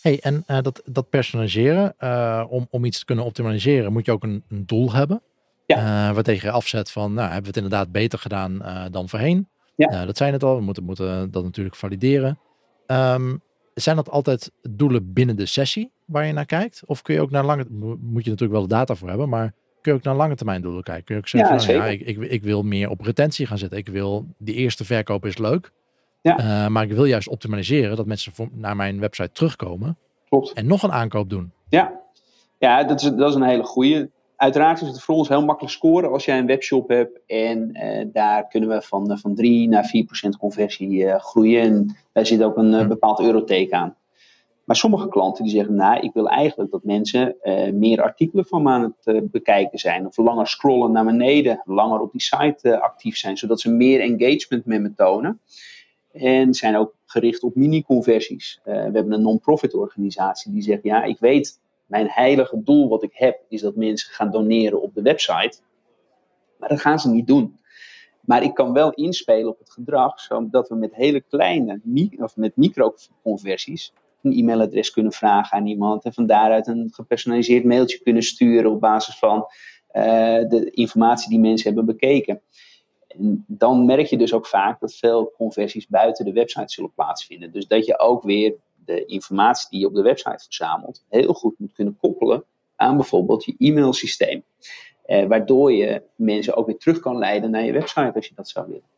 Hey, 0.00 0.20
en 0.20 0.44
dat, 0.46 0.82
dat 0.84 1.10
personaliseren, 1.10 1.94
om, 2.48 2.66
om 2.70 2.84
iets 2.84 2.98
te 2.98 3.04
kunnen 3.04 3.24
optimaliseren, 3.24 3.92
moet 3.92 4.06
je 4.06 4.12
ook 4.12 4.22
een, 4.22 4.44
een 4.48 4.66
doel 4.66 4.92
hebben. 4.92 5.22
Ja. 5.76 6.08
Uh, 6.08 6.14
wat 6.14 6.24
tegen 6.24 6.48
je 6.48 6.54
afzet 6.54 6.90
van, 6.90 7.12
nou, 7.12 7.24
hebben 7.24 7.42
we 7.42 7.46
het 7.46 7.56
inderdaad 7.56 7.92
beter 7.92 8.18
gedaan 8.18 8.62
dan 8.90 9.08
voorheen? 9.08 9.48
Ja. 9.76 10.04
dat 10.04 10.16
zijn 10.16 10.32
het 10.32 10.42
al, 10.42 10.56
we 10.56 10.62
moeten, 10.62 10.84
moeten 10.84 11.30
dat 11.30 11.44
natuurlijk 11.44 11.76
valideren. 11.76 12.38
Um, 12.86 13.42
zijn 13.74 13.96
dat 13.96 14.10
altijd 14.10 14.52
doelen 14.70 15.12
binnen 15.12 15.36
de 15.36 15.46
sessie 15.46 15.90
waar 16.04 16.26
je 16.26 16.32
naar 16.32 16.46
kijkt? 16.46 16.82
Of 16.86 17.02
kun 17.02 17.14
je 17.14 17.20
ook 17.20 17.30
naar 17.30 17.44
lange, 17.44 17.66
moet 18.00 18.24
je 18.24 18.30
natuurlijk 18.30 18.52
wel 18.52 18.62
de 18.62 18.74
data 18.74 18.94
voor 18.94 19.08
hebben, 19.08 19.28
maar 19.28 19.52
kun 19.80 19.92
je 19.92 19.98
ook 19.98 20.04
naar 20.04 20.14
lange 20.14 20.34
termijn 20.34 20.62
doelen 20.62 20.82
kijken? 20.82 21.04
Kun 21.04 21.14
je 21.14 21.20
ook 21.20 21.28
zeggen, 21.28 21.54
ja, 21.54 21.60
van, 21.60 21.74
ja 21.74 21.84
ik, 21.86 22.00
ik, 22.00 22.30
ik, 22.30 22.42
wil 22.42 22.62
meer 22.62 22.90
op 22.90 23.00
retentie 23.00 23.46
gaan 23.46 23.58
zitten. 23.58 23.78
Ik 23.78 23.88
wil, 23.88 24.26
die 24.38 24.54
eerste 24.54 24.84
verkoop 24.84 25.26
is 25.26 25.38
leuk, 25.38 25.72
ja. 26.22 26.38
Uh, 26.38 26.68
maar 26.68 26.82
ik 26.82 26.92
wil 26.92 27.04
juist 27.04 27.28
optimaliseren 27.28 27.96
dat 27.96 28.06
mensen 28.06 28.32
voor, 28.32 28.48
naar 28.52 28.76
mijn 28.76 29.00
website 29.00 29.32
terugkomen. 29.32 29.98
Klopt. 30.28 30.52
En 30.52 30.66
nog 30.66 30.82
een 30.82 30.92
aankoop 30.92 31.30
doen. 31.30 31.52
Ja, 31.68 32.00
ja 32.58 32.84
dat, 32.84 33.02
is, 33.02 33.10
dat 33.10 33.28
is 33.28 33.34
een 33.34 33.42
hele 33.42 33.64
goede 33.64 34.10
uiteraard 34.42 34.80
is 34.80 34.88
het 34.88 35.02
voor 35.02 35.14
ons 35.14 35.28
heel 35.28 35.44
makkelijk 35.44 35.74
scoren 35.74 36.10
als 36.10 36.24
jij 36.24 36.38
een 36.38 36.46
webshop 36.46 36.88
hebt. 36.88 37.20
En 37.26 37.70
uh, 37.72 38.04
daar 38.12 38.48
kunnen 38.48 38.68
we 38.68 38.82
van, 38.82 39.10
uh, 39.10 39.16
van 39.16 39.34
3 39.34 39.68
naar 39.68 39.84
4 39.84 40.04
procent 40.04 40.36
conversie 40.36 40.90
uh, 40.90 41.14
groeien. 41.14 41.62
En 41.62 41.96
daar 42.12 42.26
zit 42.26 42.42
ook 42.42 42.56
een 42.56 42.88
bepaald 42.88 43.20
euroteken 43.20 43.78
aan. 43.78 43.96
Maar 44.64 44.76
sommige 44.76 45.08
klanten 45.08 45.44
die 45.44 45.52
zeggen, 45.52 45.74
nou, 45.74 46.00
ik 46.00 46.12
wil 46.12 46.28
eigenlijk 46.28 46.70
dat 46.70 46.84
mensen 46.84 47.36
meer 47.72 48.02
artikelen 48.02 48.46
van 48.46 48.62
me 48.62 48.70
aan 48.70 48.94
het 49.02 49.30
bekijken 49.30 49.78
zijn. 49.78 50.06
Of 50.06 50.16
langer 50.16 50.46
scrollen 50.46 50.92
naar 50.92 51.04
beneden, 51.04 51.62
langer 51.64 52.00
op 52.00 52.12
die 52.12 52.20
site 52.20 52.80
actief 52.80 53.16
zijn, 53.16 53.36
zodat 53.36 53.60
ze 53.60 53.70
meer 53.70 54.00
engagement 54.00 54.64
met 54.64 54.80
me 54.80 54.94
tonen. 54.94 55.40
En 56.12 56.54
zijn 56.54 56.76
ook 56.76 56.94
gericht 57.06 57.42
op 57.42 57.54
mini-conversies. 57.54 58.60
we 58.64 58.70
hebben 58.70 59.12
een 59.12 59.22
non-profit 59.22 59.74
organisatie 59.74 60.52
die 60.52 60.62
zegt, 60.62 60.82
ja, 60.82 61.02
ik 61.02 61.18
weet 61.18 61.60
mijn 61.92 62.08
heilige 62.10 62.62
doel 62.62 62.88
wat 62.88 63.02
ik 63.02 63.14
heb, 63.14 63.40
is 63.48 63.60
dat 63.60 63.76
mensen 63.76 64.12
gaan 64.12 64.30
doneren 64.30 64.82
op 64.82 64.94
de 64.94 65.02
website. 65.02 65.58
Maar 66.58 66.68
dat 66.68 66.80
gaan 66.80 66.98
ze 66.98 67.10
niet 67.10 67.26
doen. 67.26 67.58
Maar 68.20 68.42
ik 68.42 68.54
kan 68.54 68.72
wel 68.72 68.90
inspelen 68.90 69.48
op 69.48 69.58
het 69.58 69.70
gedrag, 69.70 70.20
zodat 70.20 70.68
we 70.68 70.74
met 70.74 70.94
hele 70.94 71.20
kleine, 71.20 71.80
of 72.18 72.36
met 72.36 72.56
microconversies, 72.56 73.92
een 74.22 74.32
e-mailadres 74.32 74.90
kunnen 74.90 75.12
vragen 75.12 75.58
aan 75.58 75.66
iemand 75.66 76.04
en 76.04 76.12
van 76.12 76.26
daaruit 76.26 76.66
een 76.66 76.90
gepersonaliseerd 76.92 77.64
mailtje 77.64 77.98
kunnen 77.98 78.22
sturen 78.22 78.70
op 78.70 78.80
basis 78.80 79.18
van 79.18 79.46
uh, 79.92 80.04
de 80.48 80.70
informatie 80.70 81.30
die 81.30 81.40
mensen 81.40 81.66
hebben 81.66 81.86
bekeken. 81.86 82.40
En 83.08 83.44
dan 83.48 83.84
merk 83.84 84.06
je 84.06 84.18
dus 84.18 84.34
ook 84.34 84.46
vaak 84.46 84.80
dat 84.80 84.94
veel 84.94 85.32
conversies 85.36 85.86
buiten 85.86 86.24
de 86.24 86.32
website 86.32 86.72
zullen 86.72 86.92
plaatsvinden. 86.94 87.52
Dus 87.52 87.66
dat 87.66 87.86
je 87.86 87.98
ook 87.98 88.22
weer 88.22 88.54
de 88.84 89.04
informatie 89.04 89.66
die 89.70 89.80
je 89.80 89.86
op 89.86 89.94
de 89.94 90.02
website 90.02 90.44
verzamelt 90.44 91.04
heel 91.08 91.32
goed 91.32 91.58
moet 91.58 91.72
kunnen 91.72 91.96
koppelen 91.96 92.44
aan 92.76 92.96
bijvoorbeeld 92.96 93.44
je 93.44 93.54
e-mailsysteem. 93.58 94.42
Eh, 95.02 95.26
waardoor 95.26 95.72
je 95.72 96.02
mensen 96.16 96.56
ook 96.56 96.66
weer 96.66 96.78
terug 96.78 97.00
kan 97.00 97.18
leiden 97.18 97.50
naar 97.50 97.64
je 97.64 97.72
website 97.72 98.12
als 98.14 98.26
je 98.26 98.34
dat 98.34 98.48
zou 98.48 98.66
willen. 98.66 98.90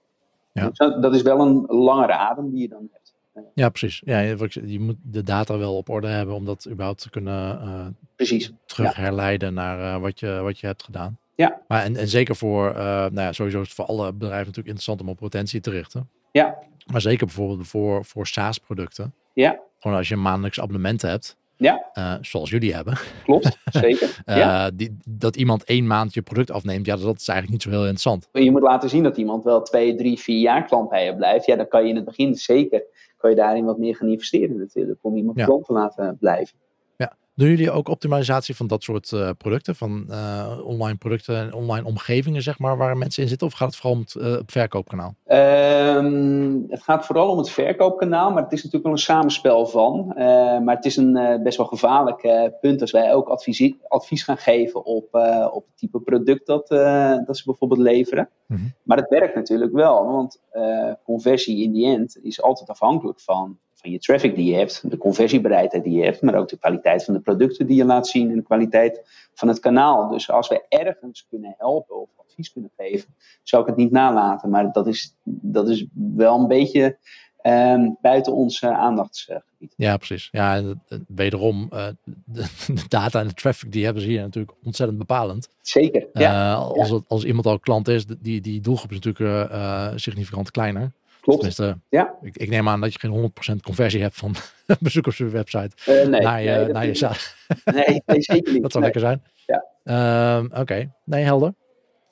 Ja. 0.52 0.68
Dus 0.68 0.78
dat 1.00 1.14
is 1.14 1.22
wel 1.22 1.40
een 1.40 1.64
langere 1.66 2.12
adem 2.12 2.50
die 2.50 2.60
je 2.60 2.68
dan 2.68 2.88
hebt. 2.92 3.14
Eh, 3.32 3.42
ja, 3.54 3.68
precies. 3.68 4.02
Ja, 4.04 4.18
je 4.18 4.80
moet 4.80 4.96
de 5.02 5.22
data 5.22 5.58
wel 5.58 5.76
op 5.76 5.88
orde 5.88 6.06
hebben 6.06 6.34
om 6.34 6.44
dat 6.44 6.66
überhaupt 6.68 7.00
te 7.00 7.10
kunnen 7.10 7.60
uh, 7.62 7.86
precies. 8.16 8.52
terug 8.66 8.96
herleiden 8.96 9.54
naar 9.54 9.78
uh, 9.78 10.00
wat, 10.00 10.20
je, 10.20 10.40
wat 10.42 10.58
je 10.58 10.66
hebt 10.66 10.82
gedaan. 10.82 11.18
Ja. 11.34 11.60
Maar 11.68 11.82
en, 11.82 11.96
en 11.96 12.08
zeker 12.08 12.36
voor, 12.36 12.72
nou 12.74 13.20
ja, 13.20 13.32
sowieso 13.32 13.60
is 13.60 13.66
het 13.66 13.76
voor 13.76 13.84
alle 13.84 14.12
bedrijven 14.12 14.46
natuurlijk 14.46 14.66
interessant 14.66 15.00
om 15.00 15.08
op 15.08 15.16
potentie 15.16 15.60
te 15.60 15.70
richten. 15.70 16.08
Ja. 16.32 16.58
Maar 16.92 17.00
zeker 17.00 17.26
bijvoorbeeld 17.26 17.68
voor, 17.68 18.04
voor 18.04 18.26
SaaS-producten. 18.26 19.14
Ja. 19.34 19.60
Gewoon 19.78 19.96
als 19.96 20.08
je 20.08 20.14
een 20.14 20.22
maandelijks 20.22 20.60
abonnement 20.60 21.02
hebt. 21.02 21.36
Ja. 21.56 21.90
Uh, 21.98 22.14
zoals 22.20 22.50
jullie 22.50 22.74
hebben. 22.74 22.98
Klopt, 23.24 23.58
zeker. 23.70 24.22
uh, 24.26 24.36
ja. 24.36 24.70
die, 24.70 24.98
dat 25.04 25.36
iemand 25.36 25.64
één 25.64 25.86
maand 25.86 26.14
je 26.14 26.22
product 26.22 26.50
afneemt, 26.50 26.86
ja, 26.86 26.96
dat 26.96 27.20
is 27.20 27.28
eigenlijk 27.28 27.50
niet 27.50 27.62
zo 27.62 27.70
heel 27.70 27.88
interessant. 27.88 28.28
Je 28.32 28.50
moet 28.50 28.62
laten 28.62 28.88
zien 28.88 29.02
dat 29.02 29.16
iemand 29.16 29.44
wel 29.44 29.62
twee, 29.62 29.94
drie, 29.94 30.18
vier 30.18 30.40
jaar 30.40 30.64
klant 30.64 30.88
bij 30.88 31.04
je 31.04 31.16
blijft. 31.16 31.46
Ja, 31.46 31.56
dan 31.56 31.68
kan 31.68 31.82
je 31.82 31.88
in 31.88 31.96
het 31.96 32.04
begin 32.04 32.34
zeker 32.34 32.84
kan 33.24 33.32
je 33.32 33.40
daarin 33.42 33.64
wat 33.64 33.78
meer 33.78 33.96
gaan 33.96 34.08
investeren 34.08 34.58
natuurlijk. 34.58 34.98
Om 35.02 35.16
iemand 35.16 35.38
ja. 35.38 35.44
klant 35.44 35.64
te 35.64 35.72
laten 35.72 36.16
blijven. 36.20 36.56
Doen 37.36 37.48
jullie 37.48 37.70
ook 37.70 37.88
optimalisatie 37.88 38.56
van 38.56 38.66
dat 38.66 38.82
soort 38.82 39.10
uh, 39.10 39.30
producten, 39.38 39.76
van 39.76 40.06
uh, 40.08 40.58
online 40.64 40.96
producten 40.96 41.36
en 41.36 41.54
online 41.54 41.86
omgevingen, 41.86 42.42
zeg 42.42 42.58
maar, 42.58 42.76
waar 42.76 42.96
mensen 42.96 43.22
in 43.22 43.28
zitten? 43.28 43.46
Of 43.46 43.52
gaat 43.52 43.68
het 43.68 43.76
vooral 43.76 43.96
om 43.96 44.00
het, 44.00 44.14
uh, 44.14 44.36
het 44.36 44.52
verkoopkanaal? 44.52 45.14
Um, 45.26 46.66
het 46.68 46.82
gaat 46.82 47.06
vooral 47.06 47.30
om 47.30 47.38
het 47.38 47.50
verkoopkanaal, 47.50 48.30
maar 48.30 48.42
het 48.42 48.52
is 48.52 48.58
natuurlijk 48.58 48.84
wel 48.84 48.92
een 48.92 48.98
samenspel 48.98 49.66
van. 49.66 50.12
maar 50.64 50.76
het 50.76 50.84
is 50.84 50.96
een 50.96 51.40
best 51.42 51.56
wel 51.56 51.66
gevaarlijk 51.66 52.50
punt 52.60 52.80
als 52.80 52.90
wij 52.90 53.14
ook 53.14 53.28
advies, 53.28 53.74
advies 53.88 54.22
gaan 54.22 54.38
geven 54.38 54.84
op, 54.84 55.08
op 55.52 55.64
het 55.66 55.76
type 55.76 56.00
product 56.00 56.46
dat, 56.46 56.68
dat 57.26 57.36
ze 57.36 57.42
bijvoorbeeld 57.44 57.80
leveren. 57.80 58.28
Mm 58.46 58.56
-hmm. 58.56 58.72
Maar 58.82 58.96
het 58.96 59.08
werkt 59.08 59.34
natuurlijk 59.34 59.72
wel, 59.72 60.06
want 60.06 60.40
conversie 61.04 61.62
in 61.62 61.72
die 61.72 61.86
end 61.86 62.18
is 62.22 62.42
altijd 62.42 62.70
afhankelijk 62.70 63.20
van 63.20 63.58
van 63.84 63.92
je 63.92 63.98
traffic 63.98 64.34
die 64.34 64.50
je 64.50 64.56
hebt, 64.56 64.90
de 64.90 64.96
conversiebereidheid 64.96 65.84
die 65.84 65.96
je 65.96 66.04
hebt, 66.04 66.22
maar 66.22 66.34
ook 66.34 66.48
de 66.48 66.58
kwaliteit 66.58 67.04
van 67.04 67.14
de 67.14 67.20
producten 67.20 67.66
die 67.66 67.76
je 67.76 67.84
laat 67.84 68.08
zien 68.08 68.30
en 68.30 68.36
de 68.36 68.42
kwaliteit 68.42 69.02
van 69.34 69.48
het 69.48 69.60
kanaal. 69.60 70.08
Dus 70.08 70.30
als 70.30 70.48
we 70.48 70.64
ergens 70.68 71.26
kunnen 71.28 71.54
helpen 71.58 72.00
of 72.00 72.08
advies 72.16 72.52
kunnen 72.52 72.70
geven, 72.76 73.14
zou 73.42 73.62
ik 73.62 73.68
het 73.68 73.76
niet 73.76 73.90
nalaten. 73.90 74.50
Maar 74.50 74.72
dat 74.72 74.86
is, 74.86 75.16
dat 75.24 75.68
is 75.68 75.86
wel 75.94 76.38
een 76.38 76.48
beetje 76.48 76.98
um, 77.42 77.96
buiten 78.00 78.32
ons 78.32 78.62
uh, 78.62 78.70
aandachtsgebied. 78.70 79.74
Ja, 79.76 79.96
precies. 79.96 80.28
Ja, 80.32 80.56
en 80.56 80.82
wederom, 81.08 81.70
uh, 81.72 81.86
de, 82.04 82.46
de, 82.66 82.84
data 82.88 83.20
en 83.20 83.28
de 83.28 83.34
traffic 83.34 83.72
die 83.72 83.84
hebben 83.84 84.02
ze 84.02 84.08
hier 84.08 84.20
natuurlijk 84.20 84.56
ontzettend 84.64 84.98
bepalend. 84.98 85.48
Zeker. 85.62 86.06
Ja. 86.12 86.52
Uh, 86.52 86.68
als, 86.68 86.88
ja. 86.88 87.00
als 87.08 87.24
iemand 87.24 87.46
al 87.46 87.58
klant 87.58 87.88
is, 87.88 88.06
die, 88.06 88.40
die 88.40 88.60
doelgroep 88.60 88.90
is 88.90 89.00
natuurlijk 89.00 90.00
significant 90.00 90.50
kleiner. 90.50 90.92
Klopt. 91.24 91.62
ja. 91.88 92.14
Ik, 92.22 92.36
ik, 92.36 92.48
neem 92.48 92.68
aan 92.68 92.80
dat 92.80 92.92
je 92.92 92.98
geen 92.98 93.32
100% 93.54 93.60
conversie 93.62 94.02
hebt 94.02 94.16
van 94.16 94.34
bezoekers 94.80 95.20
op 95.20 95.26
je 95.26 95.32
website 95.32 95.70
uh, 95.88 96.06
nee, 96.06 96.20
naar 96.20 96.42
je, 96.42 96.50
nee, 96.50 96.72
naar 96.72 96.86
je 96.86 97.10
nee, 97.64 98.02
nee, 98.06 98.22
zeker 98.22 98.52
niet. 98.52 98.62
dat 98.62 98.72
zou 98.72 98.84
lekker 98.84 99.00
zijn. 99.00 99.22
Ja. 99.46 99.64
Uh, 99.84 100.44
Oké, 100.44 100.60
okay. 100.60 100.90
nee, 101.04 101.24
helder. 101.24 101.54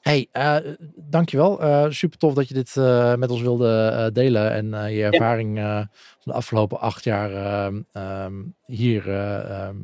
Hey, 0.01 0.29
uh, 0.33 0.57
dankjewel. 0.97 1.63
Uh, 1.63 1.87
super 1.89 2.19
tof 2.19 2.35
dat 2.35 2.49
je 2.49 2.55
dit 2.55 2.75
uh, 2.77 3.15
met 3.15 3.31
ons 3.31 3.41
wilde 3.41 4.11
delen 4.13 4.53
en 4.53 4.93
je 4.93 5.05
ervaring 5.05 5.59
van 5.59 5.89
de 6.25 6.33
afgelopen 6.33 6.81
acht 6.81 7.05
jaar 7.05 7.31
ehm, 7.93 8.43
hier 8.67 9.11
ehm, 9.11 9.77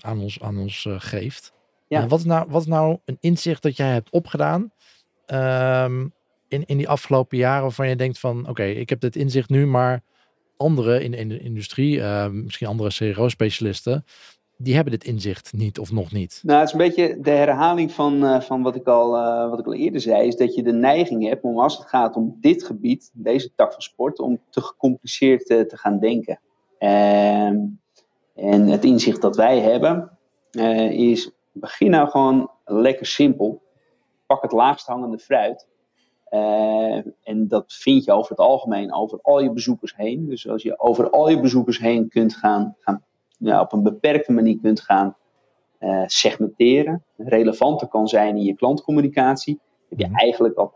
aan 0.00 0.20
ons, 0.20 0.40
aan 0.40 0.58
ons 0.58 0.86
geeft. 0.90 1.52
Ja. 1.88 2.06
wat, 2.06 2.18
is 2.18 2.24
nou, 2.24 2.46
wat 2.48 2.60
is 2.60 2.66
nou 2.66 2.98
een 3.04 3.18
inzicht 3.20 3.62
dat 3.62 3.76
jij 3.76 3.92
hebt 3.92 4.10
opgedaan? 4.10 4.72
Um, 5.26 6.12
in, 6.52 6.64
in 6.64 6.76
die 6.76 6.88
afgelopen 6.88 7.38
jaren 7.38 7.62
waarvan 7.62 7.88
je 7.88 7.96
denkt 7.96 8.18
van 8.18 8.48
oké, 8.48 8.64
ik 8.64 8.88
heb 8.88 9.00
dit 9.00 9.16
inzicht 9.16 9.48
nu, 9.48 9.66
maar 9.66 10.02
anderen 10.56 11.02
in, 11.02 11.14
in 11.14 11.28
de 11.28 11.38
industrie, 11.38 11.96
uh, 11.96 12.28
misschien 12.28 12.66
andere 12.66 13.12
CRO-specialisten, 13.12 14.04
die 14.56 14.74
hebben 14.74 14.92
dit 14.92 15.04
inzicht 15.04 15.52
niet 15.52 15.78
of 15.78 15.92
nog 15.92 16.12
niet. 16.12 16.40
Nou, 16.42 16.58
het 16.58 16.68
is 16.68 16.72
een 16.72 16.88
beetje 16.88 17.20
de 17.20 17.30
herhaling 17.30 17.92
van, 17.92 18.24
uh, 18.24 18.40
van 18.40 18.62
wat, 18.62 18.76
ik 18.76 18.86
al, 18.86 19.16
uh, 19.16 19.50
wat 19.50 19.58
ik 19.58 19.66
al 19.66 19.74
eerder 19.74 20.00
zei, 20.00 20.26
is 20.26 20.36
dat 20.36 20.54
je 20.54 20.62
de 20.62 20.72
neiging 20.72 21.28
hebt 21.28 21.42
om 21.42 21.58
als 21.58 21.78
het 21.78 21.86
gaat 21.86 22.16
om 22.16 22.36
dit 22.40 22.64
gebied, 22.64 23.10
deze 23.12 23.50
tak 23.54 23.72
van 23.72 23.82
sport, 23.82 24.18
om 24.18 24.40
te 24.50 24.60
gecompliceerd 24.60 25.46
te, 25.46 25.66
gaan 25.68 25.98
denken. 25.98 26.40
Uh, 26.78 27.46
en 28.34 28.66
het 28.66 28.84
inzicht 28.84 29.20
dat 29.20 29.36
wij 29.36 29.60
hebben 29.60 30.18
eh, 30.52 30.90
is, 30.90 31.30
begin 31.52 31.90
nou 31.90 32.08
gewoon 32.08 32.50
lekker 32.64 33.06
simpel. 33.06 33.62
Pak 34.26 34.42
het 34.42 34.52
laagst 34.52 34.86
hangende 34.86 35.18
fruit 35.18 35.68
uh, 36.32 37.00
en 37.22 37.48
dat 37.48 37.72
vind 37.72 38.04
je 38.04 38.12
over 38.12 38.30
het 38.30 38.38
algemeen 38.38 38.94
over 38.94 39.18
al 39.22 39.40
je 39.40 39.52
bezoekers 39.52 39.96
heen. 39.96 40.28
Dus 40.28 40.48
als 40.48 40.62
je 40.62 40.80
over 40.80 41.10
al 41.10 41.28
je 41.28 41.40
bezoekers 41.40 41.78
heen 41.78 42.08
kunt 42.08 42.36
gaan, 42.36 42.76
gaan 42.80 43.04
ja, 43.38 43.60
op 43.60 43.72
een 43.72 43.82
beperkte 43.82 44.32
manier 44.32 44.58
kunt 44.62 44.80
gaan 44.80 45.16
uh, 45.80 46.02
segmenteren, 46.06 47.04
relevanter 47.16 47.88
kan 47.88 48.08
zijn 48.08 48.36
in 48.36 48.44
je 48.44 48.54
klantcommunicatie, 48.54 49.60
heb 49.88 49.98
je 49.98 50.06
mhm. 50.06 50.14
eigenlijk 50.16 50.56
al 50.56 50.72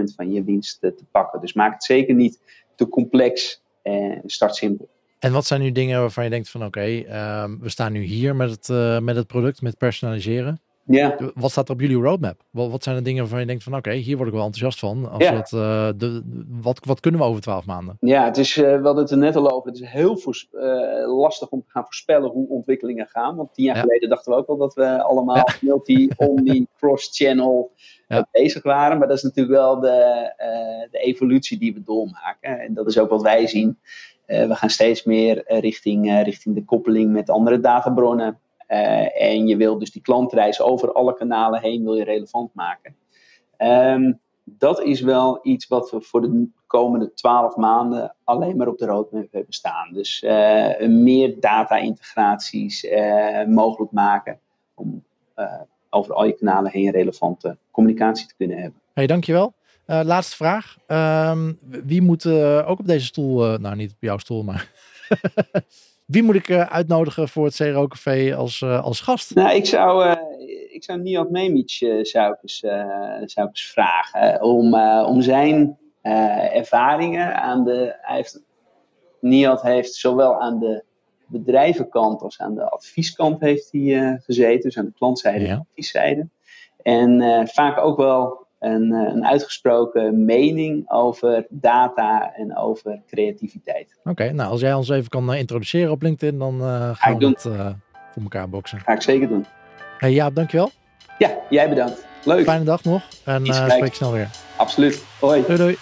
80% 0.00 0.14
van 0.16 0.32
je 0.32 0.44
winst 0.44 0.80
te, 0.80 0.94
te 0.94 1.04
pakken. 1.10 1.40
Dus 1.40 1.52
maak 1.52 1.72
het 1.72 1.84
zeker 1.84 2.14
niet 2.14 2.40
te 2.74 2.88
complex 2.88 3.62
en 3.82 4.22
start 4.26 4.56
simpel. 4.56 4.88
En 5.18 5.32
wat 5.32 5.46
zijn 5.46 5.60
nu 5.60 5.72
dingen 5.72 6.00
waarvan 6.00 6.24
je 6.24 6.30
denkt 6.30 6.50
van 6.50 6.64
oké, 6.64 6.78
okay, 6.78 7.04
uh, 7.04 7.60
we 7.60 7.68
staan 7.68 7.92
nu 7.92 8.02
hier 8.02 8.36
met 8.36 8.50
het, 8.50 8.68
met 9.02 9.16
het 9.16 9.26
product, 9.26 9.62
met 9.62 9.78
personaliseren. 9.78 10.60
Ja. 10.86 11.16
Wat 11.34 11.50
staat 11.50 11.68
er 11.68 11.74
op 11.74 11.80
jullie 11.80 11.96
roadmap? 11.96 12.40
Wat, 12.50 12.70
wat 12.70 12.82
zijn 12.82 12.96
de 12.96 13.02
dingen 13.02 13.20
waarvan 13.20 13.40
je 13.40 13.46
denkt 13.46 13.62
van 13.62 13.76
oké, 13.76 13.92
hier 13.92 14.16
word 14.16 14.28
ik 14.28 14.34
wel 14.34 14.44
enthousiast 14.44 14.78
van. 14.78 15.10
Als 15.10 15.24
ja. 15.24 15.32
uh, 15.32 15.92
de, 15.96 16.22
wat, 16.48 16.84
wat 16.84 17.00
kunnen 17.00 17.20
we 17.20 17.26
over 17.26 17.40
twaalf 17.40 17.66
maanden? 17.66 17.96
Ja, 18.00 18.24
het 18.24 18.36
is, 18.36 18.56
uh, 18.56 18.64
we 18.64 18.84
hadden 18.84 19.02
het 19.02 19.10
er 19.10 19.18
net 19.18 19.36
al 19.36 19.50
over, 19.50 19.70
het 19.70 19.80
is 19.80 19.88
heel 19.88 20.20
uh, 20.52 21.18
lastig 21.18 21.48
om 21.48 21.62
te 21.62 21.70
gaan 21.70 21.84
voorspellen 21.84 22.30
hoe 22.30 22.48
ontwikkelingen 22.48 23.06
gaan. 23.06 23.36
Want 23.36 23.54
tien 23.54 23.64
jaar 23.64 23.76
ja. 23.76 23.80
geleden 23.80 24.08
dachten 24.08 24.32
we 24.32 24.38
ook 24.38 24.46
al 24.46 24.56
dat 24.56 24.74
we 24.74 25.02
allemaal 25.02 25.36
ja. 25.36 25.46
multi, 25.60 26.08
omni, 26.16 26.66
cross-channel 26.76 27.72
bezig 28.30 28.62
waren. 28.62 28.98
Maar 28.98 29.08
dat 29.08 29.16
is 29.16 29.22
natuurlijk 29.22 29.56
wel 29.56 29.80
de, 29.80 30.32
de 30.90 30.98
evolutie 30.98 31.58
die 31.58 31.74
we 31.74 31.82
doormaken. 31.82 32.60
En 32.60 32.74
dat 32.74 32.86
is 32.86 32.98
ook 32.98 33.10
wat 33.10 33.22
wij 33.22 33.46
zien. 33.46 33.78
we 34.26 34.54
gaan 34.54 34.70
steeds 34.70 35.04
meer 35.04 35.44
richting, 35.46 36.22
richting 36.22 36.54
de 36.54 36.64
koppeling 36.64 37.12
met 37.12 37.30
andere 37.30 37.60
databronnen. 37.60 38.38
En 39.14 39.46
je 39.46 39.56
wil 39.56 39.78
dus 39.78 39.90
die 39.90 40.02
klantreis 40.02 40.60
over 40.60 40.92
alle 40.92 41.14
kanalen 41.14 41.60
heen 41.60 41.84
wil 41.84 41.94
je 41.94 42.04
relevant 42.04 42.54
maken. 42.54 42.96
Ehm, 43.56 44.12
dat 44.44 44.82
is 44.82 45.00
wel 45.00 45.38
iets 45.42 45.66
wat 45.66 45.90
we 45.90 46.00
voor 46.00 46.20
de 46.20 46.48
komende 46.66 47.12
twaalf 47.12 47.56
maanden 47.56 48.14
alleen 48.24 48.56
maar 48.56 48.68
op 48.68 48.78
de 48.78 48.86
roadmap 48.86 49.32
hebben 49.32 49.52
staan. 49.52 49.92
Dus 49.92 50.20
meer 50.88 51.40
data-integraties 51.40 52.86
mogelijk 53.46 53.92
maken 53.92 54.38
om 54.74 55.04
over 55.94 56.14
al 56.14 56.24
je 56.24 56.32
kanalen 56.32 56.70
heen 56.70 56.90
relevante 56.90 57.56
communicatie 57.70 58.26
te 58.26 58.34
kunnen 58.36 58.58
hebben. 58.58 58.80
Hey, 58.92 59.06
dankjewel. 59.06 59.54
Uh, 59.86 60.00
laatste 60.04 60.36
vraag. 60.36 60.76
Ehm, 60.86 61.52
wie 61.60 62.02
moet 62.02 62.24
uh, 62.24 62.68
ook 62.68 62.78
op 62.78 62.86
deze 62.86 63.06
stoel, 63.06 63.52
uh, 63.52 63.58
nou 63.58 63.76
niet 63.76 63.90
op 63.90 63.96
jouw 64.00 64.18
stoel, 64.18 64.42
maar 64.42 64.70
wie 66.14 66.22
moet 66.22 66.34
ik 66.34 66.50
uitnodigen 66.50 67.28
voor 67.28 67.44
het 67.44 67.54
CRO 67.54 67.86
Café 67.86 68.34
als, 68.36 68.62
als 68.62 69.00
gast? 69.00 69.34
Nou, 69.34 69.54
ik 69.54 69.66
zou, 69.66 70.16
ik 70.70 70.84
zou 70.84 71.00
Nihat 71.00 71.30
Memic 71.30 71.70
zou 72.02 72.32
ik 72.32 72.38
eens, 72.42 72.58
zou 73.32 73.48
ik 73.48 73.48
eens 73.48 73.70
vragen 73.72 74.42
om, 74.42 74.74
om 75.04 75.22
zijn 75.22 75.78
ervaringen 76.52 77.42
aan 77.42 77.64
de. 77.64 77.96
Hij 78.00 78.16
heeft, 78.16 78.42
Nihat 79.20 79.62
heeft 79.62 79.94
zowel 79.94 80.40
aan 80.40 80.58
de 80.58 80.84
bedrijvenkant 81.26 82.22
als 82.22 82.40
aan 82.40 82.54
de 82.54 82.70
advieskant 82.70 83.40
heeft 83.40 83.68
hij 83.72 84.20
gezeten, 84.24 84.60
dus 84.60 84.78
aan 84.78 84.84
de 84.84 84.92
klantzijde 84.96 85.44
en 85.44 85.54
de 85.54 85.60
advieszijde. 85.60 86.28
En 86.82 87.48
vaak 87.48 87.78
ook 87.78 87.96
wel 87.96 88.43
een, 88.64 88.92
eh, 88.92 89.14
een 89.14 89.26
uitgesproken 89.26 90.24
mening 90.24 90.90
over 90.90 91.46
data 91.48 92.34
en 92.34 92.56
over 92.56 93.02
creativiteit. 93.06 93.98
Oké, 94.04 94.32
nou 94.32 94.50
als 94.50 94.60
jij 94.60 94.74
ons 94.74 94.88
even 94.88 95.08
kan 95.08 95.32
eh, 95.32 95.38
introduceren 95.38 95.90
op 95.90 96.02
LinkedIn, 96.02 96.38
dan 96.38 96.60
uh, 96.60 96.90
gaan 96.92 97.18
we 97.18 97.26
het 97.26 97.42
voor 98.12 98.22
elkaar 98.22 98.48
boksen. 98.48 98.80
Ga 98.80 98.92
ik 98.92 99.02
zeker 99.02 99.28
doen. 99.28 99.46
Hey 99.98 100.12
Jaap, 100.12 100.34
dankjewel. 100.34 100.70
Ja, 101.18 101.30
jij 101.50 101.68
bedankt. 101.68 102.06
Leuk. 102.24 102.44
Fijne 102.44 102.64
dag 102.64 102.84
nog 102.84 103.02
en 103.24 103.46
uh, 103.46 103.70
spreek 103.70 103.94
snel 103.94 104.12
weer. 104.12 104.28
Absoluut. 104.56 105.04
Hoi. 105.20 105.42
Doei 105.46 105.58
doei. 105.58 105.76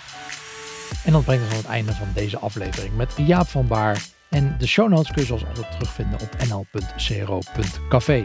En 1.05 1.13
dan 1.13 1.25
brengt 1.25 1.43
ons 1.43 1.53
aan 1.53 1.59
het 1.59 1.67
einde 1.67 1.93
van 1.93 2.09
deze 2.15 2.39
aflevering 2.39 2.97
met 2.97 3.13
Jaap 3.17 3.47
van 3.47 3.67
Baar. 3.67 4.07
En 4.31 4.55
de 4.59 4.67
show 4.67 4.89
notes 4.89 5.13
kun 5.13 5.21
je 5.21 5.27
zoals 5.27 5.47
altijd 5.47 5.71
terugvinden 5.71 6.19
op 6.21 6.29
nl.cro.café. 6.49 8.23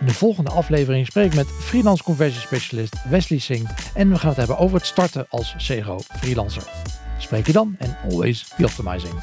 In 0.00 0.06
de 0.06 0.14
volgende 0.14 0.50
aflevering 0.50 1.06
spreek 1.06 1.26
ik 1.26 1.34
met 1.34 1.46
freelance 1.46 2.02
conversiespecialist 2.02 3.08
Wesley 3.08 3.38
Singh 3.38 3.70
en 3.94 4.10
we 4.10 4.18
gaan 4.18 4.28
het 4.28 4.38
hebben 4.38 4.58
over 4.58 4.76
het 4.76 4.86
starten 4.86 5.26
als 5.28 5.54
CRO 5.66 5.98
freelancer. 5.98 6.62
Spreek 7.18 7.46
je 7.46 7.52
dan 7.52 7.76
en 7.78 7.96
always 8.10 8.46
be 8.56 8.64
optimizing. 8.64 9.14